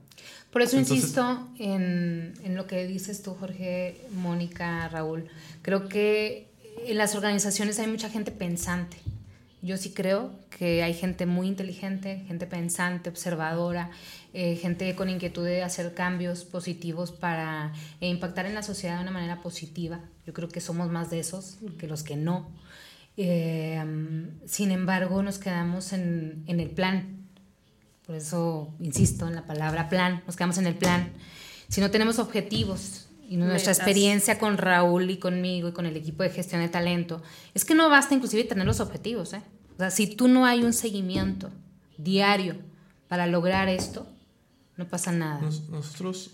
Por 0.51 0.61
eso 0.61 0.77
Entonces, 0.77 1.03
insisto 1.03 1.49
en, 1.59 2.33
en, 2.43 2.55
lo 2.55 2.65
que 2.65 2.87
dices 2.87 3.21
tú, 3.21 3.35
Jorge, 3.35 4.01
Mónica, 4.11 4.87
Raúl. 4.87 5.27
Creo 5.61 5.87
que 5.89 6.47
en 6.85 6.97
las 6.97 7.13
organizaciones 7.13 7.77
hay 7.79 7.87
mucha 7.87 8.09
gente 8.09 8.31
pensante. 8.31 8.97
Yo 9.61 9.77
sí 9.77 9.91
creo 9.91 10.31
que 10.57 10.83
hay 10.83 10.93
gente 10.93 11.25
muy 11.25 11.47
inteligente, 11.47 12.23
gente 12.27 12.47
pensante, 12.47 13.09
observadora, 13.09 13.89
eh, 14.37 14.57
gente 14.57 14.93
con 14.95 15.09
inquietud 15.09 15.45
de 15.45 15.63
hacer 15.63 15.93
cambios 15.93 16.43
positivos 16.43 17.13
para 17.13 17.71
eh, 18.01 18.09
impactar 18.09 18.45
en 18.45 18.53
la 18.53 18.63
sociedad 18.63 18.97
de 18.97 19.03
una 19.03 19.11
manera 19.11 19.41
positiva. 19.41 20.01
Yo 20.27 20.33
creo 20.33 20.49
que 20.49 20.59
somos 20.59 20.89
más 20.89 21.09
de 21.09 21.21
esos 21.21 21.55
que 21.79 21.87
los 21.87 22.03
que 22.03 22.17
no. 22.17 22.51
Eh, 23.15 23.81
sin 24.45 24.71
embargo, 24.71 25.23
nos 25.23 25.39
quedamos 25.39 25.93
en, 25.93 26.43
en 26.47 26.59
el 26.59 26.69
plan. 26.69 27.25
Por 28.05 28.17
eso 28.17 28.73
insisto 28.81 29.25
en 29.25 29.35
la 29.35 29.45
palabra 29.45 29.87
plan. 29.87 30.21
Nos 30.27 30.35
quedamos 30.35 30.57
en 30.57 30.67
el 30.67 30.75
plan. 30.75 31.13
Si 31.69 31.79
no 31.79 31.89
tenemos 31.89 32.19
objetivos, 32.19 33.07
y 33.29 33.37
nuestra 33.37 33.71
Metas. 33.71 33.77
experiencia 33.79 34.37
con 34.37 34.57
Raúl 34.57 35.09
y 35.09 35.17
conmigo 35.17 35.69
y 35.69 35.71
con 35.71 35.85
el 35.85 35.95
equipo 35.95 36.23
de 36.23 36.29
gestión 36.29 36.59
de 36.59 36.67
talento, 36.67 37.23
es 37.53 37.63
que 37.63 37.73
no 37.73 37.89
basta 37.89 38.13
inclusive 38.13 38.43
tener 38.43 38.65
los 38.65 38.81
objetivos. 38.81 39.33
¿eh? 39.33 39.41
O 39.75 39.77
sea, 39.77 39.91
si 39.91 40.07
tú 40.07 40.27
no 40.27 40.45
hay 40.45 40.61
un 40.61 40.73
seguimiento 40.73 41.51
diario 41.97 42.57
para 43.07 43.27
lograr 43.27 43.69
esto, 43.69 44.07
no 44.77 44.87
pasa 44.87 45.11
nada. 45.11 45.41
Nos, 45.41 45.69
nosotros 45.69 46.31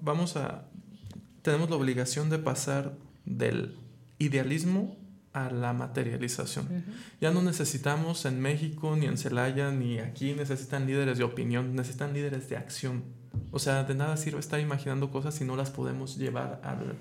vamos 0.00 0.36
a, 0.36 0.64
tenemos 1.42 1.70
la 1.70 1.76
obligación 1.76 2.30
de 2.30 2.38
pasar 2.38 2.96
del 3.24 3.76
idealismo 4.18 4.96
a 5.32 5.50
la 5.50 5.72
materialización. 5.72 6.66
Uh 6.66 6.74
-huh. 6.74 6.82
Ya 7.20 7.30
no 7.30 7.42
necesitamos 7.42 8.24
en 8.24 8.40
México, 8.40 8.96
ni 8.96 9.06
en 9.06 9.16
Celaya, 9.16 9.70
ni 9.70 9.98
aquí, 9.98 10.34
necesitan 10.34 10.86
líderes 10.86 11.18
de 11.18 11.24
opinión, 11.24 11.74
necesitan 11.74 12.12
líderes 12.12 12.48
de 12.48 12.56
acción. 12.56 13.04
O 13.52 13.58
sea, 13.58 13.84
de 13.84 13.94
nada 13.94 14.16
sirve 14.16 14.40
estar 14.40 14.58
imaginando 14.58 15.10
cosas 15.10 15.34
si 15.34 15.44
no 15.44 15.54
las 15.56 15.70
podemos 15.70 16.16
llevar 16.16 16.60
al, 16.64 16.96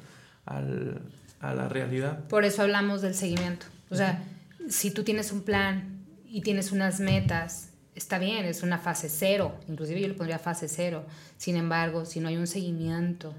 al, 0.46 1.02
a 1.40 1.54
la 1.56 1.70
realidad. 1.70 2.28
Por 2.28 2.46
eso 2.46 2.62
hablamos 2.62 3.02
del 3.02 3.16
seguimiento. 3.16 3.66
O 3.90 3.96
sea, 3.96 4.24
uh 4.60 4.64
-huh. 4.64 4.70
si 4.70 4.92
tú 4.92 5.04
tienes 5.04 5.32
un 5.32 5.42
plan 5.42 6.06
y 6.28 6.42
tienes 6.42 6.72
unas 6.72 7.00
metas, 7.00 7.69
está 8.00 8.18
bien, 8.18 8.46
es 8.46 8.64
una 8.64 8.80
fase 8.80 9.10
cero, 9.10 9.60
inclusive 9.68 10.02
yo 10.02 10.08
le 10.08 10.14
pondría 10.14 10.40
fase 10.40 10.68
cero. 10.68 11.06
Sin 11.38 11.56
embargo, 11.56 12.06
si 12.06 12.20
no 12.20 12.30
hay 12.30 12.38
un 12.38 12.48
seguimiento 12.48 13.36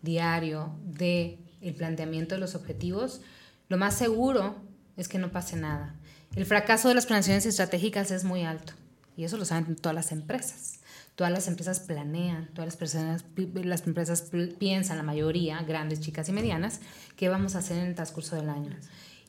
diario 0.00 0.72
de 0.84 1.38
el 1.60 1.74
planteamiento 1.74 2.36
de 2.36 2.40
los 2.40 2.54
objetivos, 2.54 3.20
lo 3.68 3.76
más 3.76 3.94
seguro 3.94 4.56
es 4.96 5.08
que 5.08 5.18
no 5.18 5.32
pase 5.32 5.56
nada. 5.56 5.96
El 6.34 6.46
fracaso 6.46 6.88
de 6.88 6.94
las 6.94 7.06
planeaciones 7.06 7.46
estratégicas 7.46 8.10
es 8.10 8.24
muy 8.24 8.44
alto 8.44 8.72
y 9.16 9.24
eso 9.24 9.36
lo 9.36 9.44
saben 9.44 9.74
todas 9.76 9.94
las 9.94 10.12
empresas. 10.12 10.80
Todas 11.16 11.32
las 11.32 11.48
empresas 11.48 11.80
planean, 11.80 12.48
todas 12.52 12.66
las, 12.66 12.76
personas, 12.76 13.24
las 13.54 13.86
empresas 13.86 14.30
piensan, 14.58 14.98
la 14.98 15.02
mayoría, 15.02 15.62
grandes, 15.62 16.00
chicas 16.00 16.28
y 16.28 16.32
medianas, 16.32 16.80
qué 17.16 17.30
vamos 17.30 17.56
a 17.56 17.58
hacer 17.60 17.78
en 17.78 17.86
el 17.86 17.94
transcurso 17.94 18.36
del 18.36 18.50
año. 18.50 18.76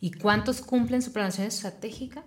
¿Y 0.01 0.11
cuántos 0.11 0.61
cumplen 0.61 1.01
su 1.01 1.13
planeación 1.13 1.47
estratégica? 1.47 2.23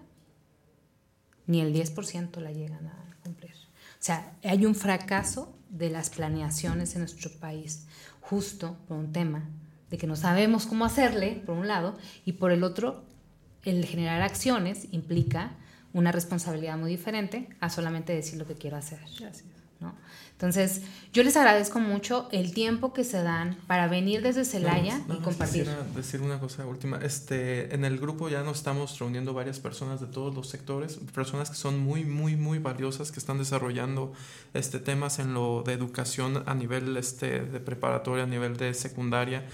Ni 1.51 1.61
el 1.61 1.75
10% 1.75 2.41
la 2.41 2.53
llegan 2.53 2.87
a 2.87 3.17
cumplir. 3.25 3.51
O 3.53 4.03
sea, 4.03 4.33
hay 4.45 4.65
un 4.67 4.77
fracaso 4.77 5.53
de 5.69 5.91
las 5.91 6.09
planeaciones 6.09 6.95
en 6.95 7.01
nuestro 7.01 7.29
país, 7.41 7.87
justo 8.21 8.77
por 8.87 8.97
un 8.97 9.13
tema 9.13 9.49
de 9.91 9.99
que 9.99 10.07
no 10.07 10.15
sabemos 10.15 10.67
cómo 10.67 10.85
hacerle, 10.85 11.43
por 11.45 11.57
un 11.57 11.67
lado, 11.67 11.99
y 12.25 12.35
por 12.35 12.53
el 12.53 12.63
otro, 12.63 13.03
el 13.65 13.85
generar 13.85 14.23
acciones 14.23 14.87
implica 14.93 15.57
una 15.93 16.13
responsabilidad 16.13 16.79
muy 16.79 16.89
diferente 16.89 17.49
a 17.59 17.69
solamente 17.69 18.15
decir 18.15 18.39
lo 18.39 18.47
que 18.47 18.55
quiero 18.55 18.77
hacer. 18.77 19.01
Gracias. 19.19 19.60
¿No? 19.81 19.95
Entonces, 20.33 20.81
yo 21.13 21.23
les 21.23 21.37
agradezco 21.37 21.81
mucho 21.81 22.27
el 22.33 22.55
tiempo 22.55 22.95
que 22.95 23.05
se 23.05 23.23
dan 23.23 23.57
para 23.67 23.89
venir 23.89 24.23
desde 24.23 24.47
Celaya 24.47 24.97
no, 25.07 25.15
no, 25.15 25.21
y 25.21 25.23
compartir. 25.23 25.65
Quisiera 25.65 25.83
decir 25.95 26.23
una 26.23 26.41
cosa 26.41 26.65
última. 26.67 26.97
Este, 26.99 27.75
en 27.75 27.85
el 27.85 27.99
grupo 27.99 28.31
ya 28.31 28.43
nos 28.43 28.57
estamos 28.57 28.99
reuniendo 28.99 29.35
varias 29.35 29.61
personas 29.61 30.01
de 30.01 30.07
todos 30.07 30.35
los 30.35 30.49
sectores, 30.49 30.99
personas 31.15 31.51
que 31.51 31.57
son 31.57 31.79
muy, 31.79 32.05
muy, 32.07 32.37
muy 32.37 32.59
valiosas, 32.59 33.13
que 33.13 33.19
están 33.21 33.37
desarrollando 33.37 34.15
este, 34.55 34.79
temas 34.79 35.19
en 35.19 35.35
lo 35.35 35.63
de 35.67 35.75
educación 35.75 36.43
a 36.47 36.55
nivel 36.55 36.97
este, 36.97 37.41
de 37.41 37.61
preparatoria, 37.61 38.25
a 38.25 38.27
nivel 38.27 38.57
de 38.57 38.73
secundaria 38.73 39.45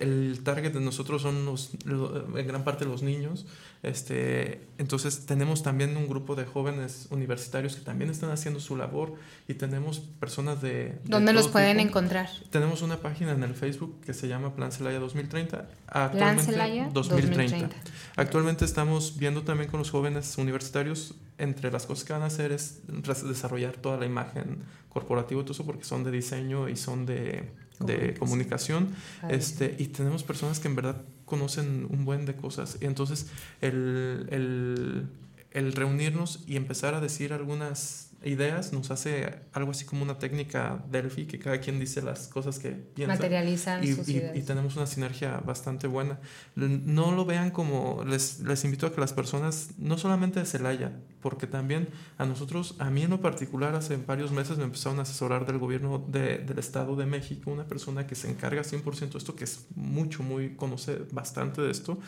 el 0.00 0.40
target 0.42 0.72
de 0.72 0.80
nosotros 0.80 1.22
son 1.22 1.44
los, 1.46 1.70
lo- 1.84 2.36
en 2.36 2.46
gran 2.48 2.64
parte 2.64 2.84
los 2.84 3.04
niños. 3.04 3.46
Este, 3.84 4.66
entonces 4.78 5.26
tenemos 5.26 5.62
también 5.62 5.96
un 5.96 6.08
grupo 6.08 6.34
de 6.34 6.46
jóvenes 6.46 7.06
universitarios 7.10 7.76
que 7.76 7.82
también 7.82 8.10
están 8.10 8.30
haciendo 8.30 8.58
su 8.58 8.76
labor 8.76 9.14
y 9.46 9.54
tenemos 9.54 9.98
personas 10.00 10.62
de... 10.62 10.70
de 10.70 11.00
¿Dónde 11.04 11.34
los 11.34 11.48
pueden 11.48 11.76
tipo. 11.76 11.90
encontrar? 11.90 12.30
Tenemos 12.48 12.80
una 12.80 12.96
página 12.96 13.32
en 13.32 13.42
el 13.42 13.54
Facebook 13.54 14.00
que 14.00 14.14
se 14.14 14.26
llama 14.26 14.56
Plan 14.56 14.72
Celaya 14.72 14.98
2030. 14.98 15.56
Plan 15.58 15.68
Actualmente, 15.86 16.44
Celaya 16.44 16.88
2030. 16.92 17.42
2030. 17.42 17.76
Actualmente 18.16 18.64
estamos 18.64 19.18
viendo 19.18 19.42
también 19.42 19.70
con 19.70 19.80
los 19.80 19.90
jóvenes 19.90 20.38
universitarios, 20.38 21.14
entre 21.36 21.70
las 21.70 21.84
cosas 21.84 22.04
que 22.04 22.14
van 22.14 22.22
a 22.22 22.26
hacer 22.26 22.52
es 22.52 22.80
desarrollar 22.86 23.76
toda 23.76 23.98
la 23.98 24.06
imagen 24.06 24.62
corporativa 24.88 25.40
y 25.40 25.44
todo 25.44 25.52
eso, 25.52 25.66
porque 25.66 25.84
son 25.84 26.04
de 26.04 26.10
diseño 26.10 26.70
y 26.70 26.76
son 26.76 27.04
de, 27.04 27.50
de 27.80 28.14
comunicación. 28.14 28.94
Este, 29.28 29.76
y 29.78 29.88
tenemos 29.88 30.22
personas 30.22 30.58
que 30.58 30.68
en 30.68 30.76
verdad 30.76 31.02
conocen 31.24 31.86
un 31.90 32.04
buen 32.04 32.26
de 32.26 32.36
cosas. 32.36 32.78
Y 32.80 32.86
entonces 32.86 33.28
el, 33.60 34.26
el, 34.30 35.08
el 35.52 35.72
reunirnos 35.72 36.44
y 36.46 36.56
empezar 36.56 36.94
a 36.94 37.00
decir 37.00 37.32
algunas 37.32 38.10
ideas 38.24 38.72
nos 38.72 38.90
hace 38.90 39.40
algo 39.52 39.70
así 39.72 39.84
como 39.84 40.02
una 40.02 40.18
técnica 40.18 40.84
Delphi, 40.90 41.26
que 41.26 41.38
cada 41.38 41.58
quien 41.60 41.78
dice 41.78 42.02
las 42.02 42.28
cosas 42.28 42.58
que 42.58 42.70
piensa. 42.70 43.14
Materializan 43.14 43.84
Y, 43.84 43.92
sus 43.92 44.08
y- 44.08 44.16
ideas. 44.16 44.36
y 44.36 44.42
tenemos 44.42 44.76
una 44.76 44.86
sinergia 44.86 45.38
bastante 45.38 45.86
buena. 45.86 46.18
No 46.56 47.12
lo 47.12 47.24
vean 47.24 47.50
como, 47.50 48.04
les, 48.06 48.40
les 48.40 48.64
invito 48.64 48.86
a 48.86 48.92
que 48.94 49.00
las 49.00 49.12
personas, 49.12 49.70
no 49.78 49.98
solamente 49.98 50.40
de 50.40 50.46
Celaya, 50.46 50.92
porque 51.20 51.46
también 51.46 51.88
a 52.18 52.26
nosotros, 52.26 52.76
a 52.78 52.90
mí 52.90 53.02
en 53.02 53.10
lo 53.10 53.20
particular, 53.20 53.74
hace 53.74 53.96
varios 53.96 54.30
meses 54.32 54.58
me 54.58 54.64
empezaron 54.64 54.98
a 54.98 55.02
asesorar 55.02 55.46
del 55.46 55.58
gobierno 55.58 56.04
de- 56.08 56.38
del 56.38 56.58
Estado 56.58 56.96
de 56.96 57.06
México, 57.06 57.50
una 57.50 57.66
persona 57.66 58.06
que 58.06 58.14
se 58.14 58.30
encarga 58.30 58.62
100% 58.62 59.12
de 59.12 59.18
esto, 59.18 59.34
que 59.36 59.44
es 59.44 59.66
mucho, 59.74 60.22
muy, 60.22 60.54
conoce 60.56 60.98
bastante 61.12 61.60
de 61.62 61.70
esto, 61.70 61.98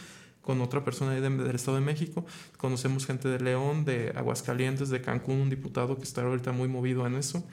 con 0.47 0.63
otra 0.63 0.83
persona 0.85 1.13
de- 1.13 1.21
del 1.21 1.55
Estado 1.57 1.77
de 1.77 1.85
México. 1.85 2.25
Conocemos 2.57 3.05
gente 3.05 3.29
de 3.29 3.41
León, 3.41 3.85
de 3.85 4.13
Aguascalientes, 4.17 4.89
de 4.89 5.03
Cancún, 5.03 5.41
un 5.41 5.51
diputado 5.51 5.97
que 5.99 6.05
está 6.05 6.23
ahorita 6.23 6.53
muy 6.53 6.69
movido 6.69 7.07
en 7.07 7.17
eso. 7.17 7.45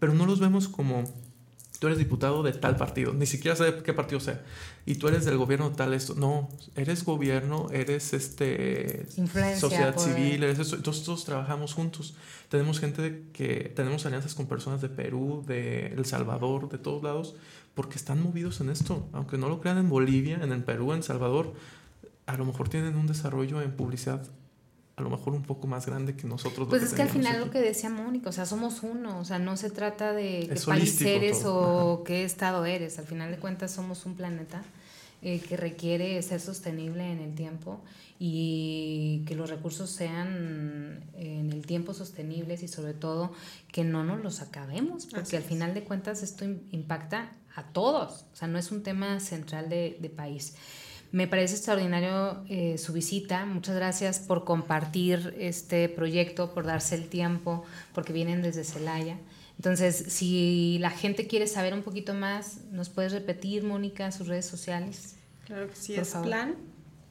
Pero 0.00 0.12
no 0.12 0.26
los 0.26 0.40
vemos 0.40 0.68
como 0.68 1.04
tú 1.78 1.86
eres 1.88 1.98
diputado 1.98 2.42
de 2.42 2.52
tal 2.52 2.76
partido, 2.76 3.12
ni 3.12 3.26
siquiera 3.26 3.56
sé 3.56 3.74
qué 3.84 3.92
partido 3.92 4.18
sea, 4.18 4.42
y 4.86 4.94
tú 4.94 5.06
eres 5.08 5.24
del 5.26 5.36
gobierno 5.36 5.70
tal 5.72 5.92
esto. 5.92 6.14
No, 6.14 6.48
eres 6.76 7.04
gobierno, 7.04 7.68
eres 7.72 8.12
este 8.14 9.06
Influencia, 9.16 9.60
sociedad 9.60 9.94
poder. 9.94 10.14
civil, 10.14 10.42
eres 10.44 10.58
eso. 10.60 10.76
Entonces 10.76 11.04
todos 11.04 11.24
trabajamos 11.24 11.74
juntos. 11.74 12.16
Tenemos 12.48 12.80
gente 12.80 13.24
que 13.32 13.72
tenemos 13.76 14.06
alianzas 14.06 14.34
con 14.34 14.46
personas 14.46 14.80
de 14.80 14.88
Perú, 14.88 15.44
de 15.46 15.88
El 15.88 16.04
Salvador, 16.06 16.68
de 16.70 16.78
todos 16.78 17.02
lados, 17.02 17.34
porque 17.74 17.96
están 17.96 18.22
movidos 18.22 18.60
en 18.60 18.70
esto. 18.70 19.06
Aunque 19.12 19.36
no 19.36 19.48
lo 19.48 19.60
crean 19.60 19.78
en 19.78 19.88
Bolivia, 19.90 20.38
en 20.42 20.52
el 20.52 20.62
Perú, 20.64 20.92
en 20.94 21.02
Salvador, 21.02 21.52
a 22.26 22.36
lo 22.36 22.44
mejor 22.44 22.68
tienen 22.68 22.96
un 22.96 23.06
desarrollo 23.06 23.60
en 23.62 23.72
publicidad 23.76 24.22
a 24.96 25.02
lo 25.02 25.10
mejor 25.10 25.32
un 25.34 25.42
poco 25.42 25.66
más 25.66 25.86
grande 25.86 26.14
que 26.14 26.24
nosotros. 26.28 26.68
Pues 26.68 26.84
es 26.84 26.92
que 26.94 27.02
al 27.02 27.08
final 27.08 27.34
aquí. 27.34 27.44
lo 27.46 27.50
que 27.50 27.60
decía 27.60 27.90
Mónica, 27.90 28.28
o 28.30 28.32
sea, 28.32 28.46
somos 28.46 28.84
uno, 28.84 29.18
o 29.18 29.24
sea, 29.24 29.40
no 29.40 29.56
se 29.56 29.68
trata 29.70 30.12
de 30.12 30.46
qué 30.46 30.54
Es 30.54 30.66
país 30.66 31.00
eres 31.02 31.42
todo, 31.42 31.94
o 31.94 32.04
qué 32.04 32.22
estado 32.24 32.64
eres, 32.64 33.00
al 33.00 33.04
final 33.04 33.32
de 33.32 33.38
cuentas 33.38 33.72
somos 33.72 34.06
un 34.06 34.14
planeta 34.14 34.62
eh, 35.22 35.40
que 35.40 35.56
requiere 35.56 36.22
ser 36.22 36.40
sostenible 36.40 37.10
en 37.10 37.18
el 37.18 37.34
tiempo 37.34 37.80
y 38.20 39.24
que 39.26 39.34
los 39.34 39.50
recursos 39.50 39.90
sean 39.90 41.02
en 41.14 41.52
el 41.52 41.66
tiempo 41.66 41.92
sostenibles 41.92 42.62
y 42.62 42.68
sobre 42.68 42.94
todo 42.94 43.32
que 43.72 43.82
no 43.82 44.04
nos 44.04 44.22
los 44.22 44.42
acabemos, 44.42 45.06
porque 45.06 45.22
Así 45.22 45.36
al 45.36 45.42
es. 45.42 45.48
final 45.48 45.74
de 45.74 45.82
cuentas 45.82 46.22
esto 46.22 46.44
im- 46.44 46.60
impacta 46.70 47.32
a 47.56 47.64
todos, 47.64 48.26
o 48.32 48.36
sea, 48.36 48.46
no 48.46 48.58
es 48.58 48.70
un 48.70 48.82
tema 48.84 49.18
central 49.18 49.68
de, 49.68 49.96
de 50.00 50.08
país. 50.08 50.54
Me 51.14 51.28
parece 51.28 51.54
extraordinario 51.54 52.42
eh, 52.48 52.76
su 52.76 52.92
visita. 52.92 53.46
Muchas 53.46 53.76
gracias 53.76 54.18
por 54.18 54.44
compartir 54.44 55.32
este 55.38 55.88
proyecto, 55.88 56.52
por 56.52 56.64
darse 56.66 56.96
el 56.96 57.06
tiempo, 57.08 57.62
porque 57.94 58.12
vienen 58.12 58.42
desde 58.42 58.64
Celaya. 58.64 59.16
Entonces, 59.56 60.06
si 60.08 60.78
la 60.80 60.90
gente 60.90 61.28
quiere 61.28 61.46
saber 61.46 61.72
un 61.72 61.82
poquito 61.82 62.14
más, 62.14 62.64
¿nos 62.72 62.88
puedes 62.88 63.12
repetir, 63.12 63.62
Mónica, 63.62 64.10
sus 64.10 64.26
redes 64.26 64.46
sociales? 64.46 65.14
Claro 65.46 65.68
que 65.68 65.76
sí, 65.76 65.92
Por 65.92 66.02
es 66.02 66.08
favor. 66.08 66.26
Plan 66.26 66.54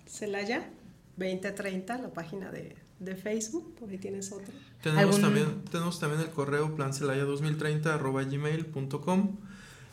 Celaya 0.06 0.70
2030, 1.16 1.98
la 2.00 2.10
página 2.10 2.52
de, 2.52 2.76
de 3.00 3.16
Facebook, 3.16 3.74
por 3.80 3.90
ahí 3.90 3.98
tienes 4.00 4.34
otra. 4.34 4.54
Tenemos 4.82 5.16
¿Algún- 5.16 5.22
también, 5.22 5.62
tenemos 5.72 5.98
también 6.02 6.22
el 6.24 6.30
correo 6.32 6.76
plancelaya2030 6.76 7.86
arroba 7.86 8.24
gmail.com 8.24 9.38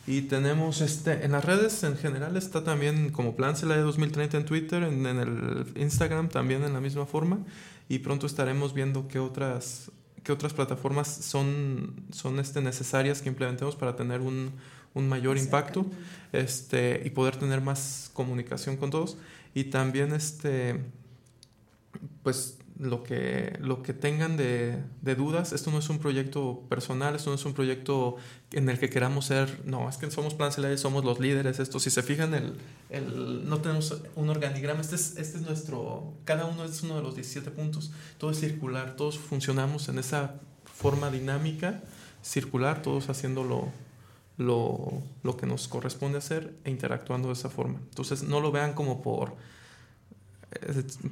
y 0.07 0.23
tenemos 0.23 0.81
este 0.81 1.25
en 1.25 1.33
las 1.33 1.45
redes 1.45 1.83
en 1.83 1.95
general 1.95 2.35
está 2.37 2.63
también 2.63 3.11
como 3.11 3.35
Plan 3.35 3.55
Celaya 3.55 3.81
2030 3.81 4.37
en 4.37 4.45
Twitter, 4.45 4.83
en, 4.83 5.05
en 5.05 5.19
el 5.19 5.65
Instagram 5.75 6.29
también 6.29 6.63
en 6.63 6.73
la 6.73 6.81
misma 6.81 7.05
forma 7.05 7.39
y 7.87 7.99
pronto 7.99 8.25
estaremos 8.25 8.73
viendo 8.73 9.07
qué 9.07 9.19
otras 9.19 9.91
qué 10.23 10.31
otras 10.31 10.53
plataformas 10.53 11.07
son, 11.07 11.93
son 12.11 12.39
este, 12.39 12.61
necesarias 12.61 13.21
que 13.21 13.29
implementemos 13.29 13.75
para 13.75 13.95
tener 13.95 14.21
un, 14.21 14.51
un 14.93 15.09
mayor 15.09 15.37
impacto 15.37 15.85
este, 16.31 17.01
y 17.05 17.09
poder 17.09 17.37
tener 17.37 17.61
más 17.61 18.11
comunicación 18.13 18.77
con 18.77 18.89
todos. 18.89 19.17
Y 19.53 19.65
también 19.65 20.13
este, 20.13 20.81
pues 22.23 22.57
lo 22.81 23.03
que, 23.03 23.57
lo 23.61 23.83
que 23.83 23.93
tengan 23.93 24.37
de, 24.37 24.81
de 25.01 25.15
dudas, 25.15 25.53
esto 25.53 25.69
no 25.69 25.77
es 25.77 25.89
un 25.89 25.99
proyecto 25.99 26.63
personal, 26.67 27.15
esto 27.15 27.29
no 27.29 27.35
es 27.35 27.45
un 27.45 27.53
proyecto 27.53 28.15
en 28.51 28.69
el 28.69 28.79
que 28.79 28.89
queramos 28.89 29.25
ser, 29.25 29.61
no, 29.65 29.87
es 29.87 29.97
que 29.97 30.09
somos 30.09 30.33
Plan 30.33 30.51
Celaya, 30.51 30.75
somos 30.77 31.05
los 31.05 31.19
líderes, 31.19 31.59
esto, 31.59 31.79
si 31.79 31.91
se 31.91 32.01
fijan, 32.01 32.33
el, 32.33 32.55
el, 32.89 33.47
no 33.47 33.61
tenemos 33.61 34.01
un 34.15 34.29
organigrama, 34.29 34.81
este 34.81 34.95
es, 34.95 35.15
este 35.17 35.37
es 35.37 35.43
nuestro, 35.43 36.15
cada 36.25 36.45
uno 36.45 36.65
es 36.65 36.81
uno 36.81 36.95
de 36.95 37.03
los 37.03 37.13
17 37.13 37.51
puntos, 37.51 37.91
todo 38.17 38.31
es 38.31 38.39
circular, 38.39 38.95
todos 38.95 39.19
funcionamos 39.19 39.87
en 39.87 39.99
esa 39.99 40.39
forma 40.65 41.11
dinámica, 41.11 41.83
circular, 42.23 42.81
todos 42.81 43.09
haciendo 43.09 43.43
lo, 43.43 43.71
lo, 44.37 45.37
que 45.37 45.45
nos 45.45 45.67
corresponde 45.67 46.17
hacer 46.17 46.55
e 46.63 46.71
interactuando 46.71 47.27
de 47.27 47.35
esa 47.35 47.49
forma. 47.49 47.77
Entonces, 47.89 48.23
no 48.23 48.39
lo 48.39 48.51
vean 48.51 48.73
como 48.73 49.03
por 49.03 49.35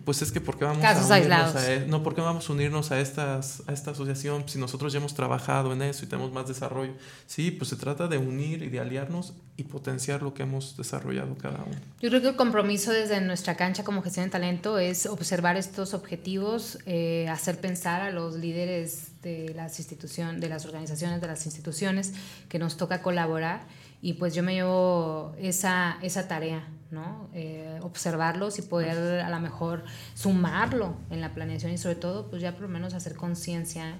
pues 0.03 0.21
es 0.21 0.31
que 0.31 0.41
¿por 0.41 0.57
qué 0.57 0.65
vamos 0.65 0.81
Casos 0.81 1.09
a 1.09 1.15
unirnos 1.15 1.55
aislados. 1.55 1.55
a 1.55 1.73
e- 1.73 1.87
no, 1.87 2.03
¿por 2.03 2.13
qué 2.13 2.21
vamos 2.21 2.49
a 2.49 2.53
unirnos 2.53 2.91
a, 2.91 2.99
estas, 2.99 3.63
a 3.67 3.71
esta 3.73 3.91
asociación 3.91 4.43
si 4.47 4.59
nosotros 4.59 4.91
ya 4.91 4.99
hemos 4.99 5.13
trabajado 5.13 5.71
en 5.71 5.81
eso 5.81 6.03
y 6.03 6.07
tenemos 6.07 6.31
más 6.33 6.47
desarrollo? 6.47 6.93
Sí, 7.25 7.51
pues 7.51 7.69
se 7.69 7.77
trata 7.77 8.07
de 8.07 8.17
unir 8.17 8.63
y 8.63 8.69
de 8.69 8.79
aliarnos 8.79 9.33
y 9.55 9.63
potenciar 9.63 10.21
lo 10.21 10.33
que 10.33 10.43
hemos 10.43 10.75
desarrollado 10.75 11.35
cada 11.37 11.63
uno. 11.63 11.75
Yo 12.01 12.09
creo 12.09 12.21
que 12.21 12.29
el 12.29 12.35
compromiso 12.35 12.91
desde 12.91 13.21
nuestra 13.21 13.55
cancha 13.55 13.83
como 13.83 14.01
gestión 14.01 14.25
de 14.25 14.31
talento 14.31 14.77
es 14.77 15.05
observar 15.05 15.55
estos 15.57 15.93
objetivos, 15.93 16.79
eh, 16.85 17.27
hacer 17.29 17.59
pensar 17.59 18.01
a 18.01 18.11
los 18.11 18.35
líderes 18.35 19.21
de 19.21 19.53
las 19.55 19.79
instituciones, 19.79 20.41
de 20.41 20.49
las 20.49 20.65
organizaciones, 20.65 21.21
de 21.21 21.27
las 21.27 21.45
instituciones 21.45 22.13
que 22.47 22.59
nos 22.59 22.77
toca 22.77 23.01
colaborar 23.01 23.61
y 24.01 24.13
pues 24.13 24.33
yo 24.33 24.43
me 24.43 24.53
llevo 24.53 25.33
esa, 25.39 25.97
esa 26.01 26.27
tarea, 26.27 26.67
¿no? 26.91 27.29
Eh, 27.33 27.79
observarlos 27.81 28.59
y 28.59 28.61
poder 28.61 29.21
a 29.21 29.29
lo 29.29 29.39
mejor 29.39 29.83
sumarlo 30.13 30.95
en 31.09 31.21
la 31.21 31.33
planeación 31.33 31.71
y 31.71 31.77
sobre 31.77 31.95
todo 31.95 32.29
pues 32.29 32.41
ya 32.41 32.53
por 32.53 32.61
lo 32.61 32.69
menos 32.69 32.93
hacer 32.93 33.15
conciencia 33.15 33.99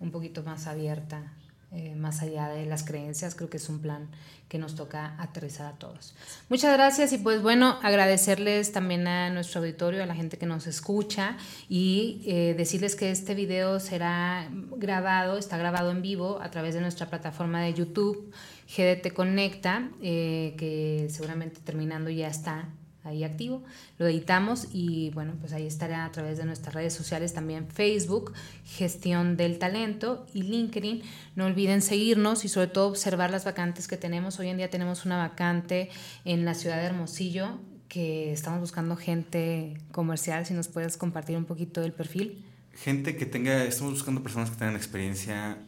un 0.00 0.10
poquito 0.10 0.42
más 0.42 0.66
abierta 0.66 1.32
eh, 1.76 1.96
más 1.96 2.22
allá 2.22 2.48
de 2.50 2.66
las 2.66 2.84
creencias, 2.84 3.34
creo 3.34 3.50
que 3.50 3.56
es 3.56 3.68
un 3.68 3.80
plan 3.80 4.08
que 4.48 4.58
nos 4.58 4.76
toca 4.76 5.16
aterrizar 5.18 5.66
a 5.66 5.76
todos. 5.76 6.14
Muchas 6.48 6.72
gracias 6.72 7.12
y 7.12 7.18
pues 7.18 7.42
bueno, 7.42 7.80
agradecerles 7.82 8.70
también 8.70 9.08
a 9.08 9.28
nuestro 9.30 9.60
auditorio, 9.60 10.04
a 10.04 10.06
la 10.06 10.14
gente 10.14 10.38
que 10.38 10.46
nos 10.46 10.68
escucha 10.68 11.36
y 11.68 12.22
eh, 12.26 12.54
decirles 12.56 12.94
que 12.94 13.10
este 13.10 13.34
video 13.34 13.80
será 13.80 14.48
grabado, 14.76 15.36
está 15.36 15.58
grabado 15.58 15.90
en 15.90 16.00
vivo 16.00 16.38
a 16.40 16.48
través 16.52 16.76
de 16.76 16.80
nuestra 16.80 17.10
plataforma 17.10 17.60
de 17.62 17.74
YouTube, 17.74 18.32
GDT 18.68 19.12
Conecta, 19.12 19.90
eh, 20.02 20.54
que 20.56 21.08
seguramente 21.10 21.60
terminando 21.62 22.10
ya 22.10 22.28
está 22.28 22.68
ahí 23.04 23.22
activo, 23.22 23.62
lo 23.98 24.06
editamos 24.06 24.68
y 24.72 25.10
bueno, 25.10 25.34
pues 25.38 25.52
ahí 25.52 25.66
estará 25.66 26.06
a 26.06 26.12
través 26.12 26.38
de 26.38 26.46
nuestras 26.46 26.74
redes 26.74 26.94
sociales 26.94 27.34
también 27.34 27.68
Facebook, 27.68 28.32
Gestión 28.64 29.36
del 29.36 29.58
Talento 29.58 30.26
y 30.32 30.42
LinkedIn. 30.42 31.02
No 31.36 31.44
olviden 31.44 31.82
seguirnos 31.82 32.44
y 32.44 32.48
sobre 32.48 32.68
todo 32.68 32.88
observar 32.88 33.30
las 33.30 33.44
vacantes 33.44 33.88
que 33.88 33.98
tenemos. 33.98 34.38
Hoy 34.38 34.48
en 34.48 34.56
día 34.56 34.70
tenemos 34.70 35.04
una 35.04 35.18
vacante 35.18 35.90
en 36.24 36.44
la 36.44 36.54
ciudad 36.54 36.78
de 36.78 36.84
Hermosillo 36.84 37.58
que 37.88 38.32
estamos 38.32 38.60
buscando 38.60 38.96
gente 38.96 39.74
comercial, 39.92 40.44
si 40.46 40.54
nos 40.54 40.68
puedes 40.68 40.96
compartir 40.96 41.36
un 41.36 41.44
poquito 41.44 41.80
del 41.80 41.92
perfil. 41.92 42.44
Gente 42.72 43.16
que 43.16 43.26
tenga, 43.26 43.62
estamos 43.64 43.92
buscando 43.92 44.22
personas 44.22 44.50
que 44.50 44.56
tengan 44.56 44.74
experiencia 44.74 45.58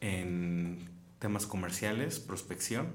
en 0.00 0.89
temas 1.20 1.46
comerciales, 1.46 2.18
prospección, 2.18 2.94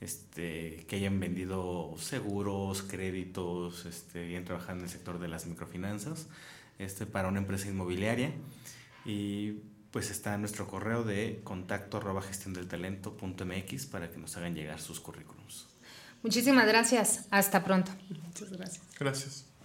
este, 0.00 0.84
que 0.88 0.96
hayan 0.96 1.20
vendido 1.20 1.94
seguros, 1.98 2.82
créditos, 2.82 3.86
este, 3.86 4.26
hayan 4.26 4.44
trabajado 4.44 4.78
en 4.78 4.84
el 4.84 4.90
sector 4.90 5.20
de 5.20 5.28
las 5.28 5.46
microfinanzas, 5.46 6.26
este, 6.78 7.06
para 7.06 7.28
una 7.28 7.38
empresa 7.38 7.68
inmobiliaria. 7.68 8.32
Y 9.04 9.60
pues 9.92 10.10
está 10.10 10.36
nuestro 10.36 10.66
correo 10.66 11.04
de 11.04 11.40
contacto 11.44 11.98
arroba 11.98 12.20
gestión 12.20 12.52
del 12.52 12.66
talento 12.66 13.16
punto 13.16 13.46
mx 13.46 13.86
para 13.86 14.10
que 14.10 14.18
nos 14.18 14.36
hagan 14.36 14.54
llegar 14.54 14.80
sus 14.80 15.00
currículums. 15.00 15.68
Muchísimas 16.22 16.66
gracias. 16.66 17.26
Hasta 17.30 17.62
pronto. 17.64 17.92
Muchas 18.24 18.50
gracias. 18.50 18.84
Gracias. 18.98 19.55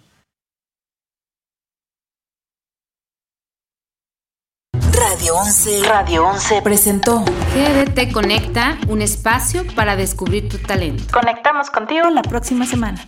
Radio 5.12 5.36
11. 5.36 5.84
Radio 5.90 6.26
11 6.26 6.62
presentó 6.62 7.26
GDT 7.54 8.14
Conecta, 8.14 8.78
un 8.88 9.02
espacio 9.02 9.66
para 9.76 9.98
descubrir 9.98 10.48
tu 10.48 10.58
talento. 10.58 11.04
Conectamos 11.12 11.70
contigo 11.70 12.10
la 12.10 12.22
próxima 12.22 12.66
semana. 12.66 13.06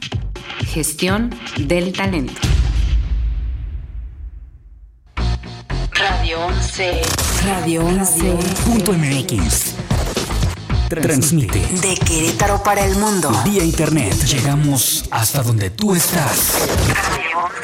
Gestión 0.68 1.34
del 1.56 1.94
talento. 1.94 2.34
Radio 5.94 6.46
11. 6.46 7.02
Radio 7.46 7.86
11 7.86 8.38
Punto 8.66 8.92
MX. 8.92 9.76
Transmite 10.90 11.60
de 11.60 11.96
Querétaro 11.96 12.62
para 12.64 12.84
el 12.84 12.98
mundo. 12.98 13.32
vía 13.46 13.64
internet. 13.64 14.14
Llegamos 14.26 15.06
hasta 15.10 15.42
donde 15.42 15.70
tú 15.70 15.96
estás. 15.96 16.68
Radio 16.90 17.46
11. 17.46 17.64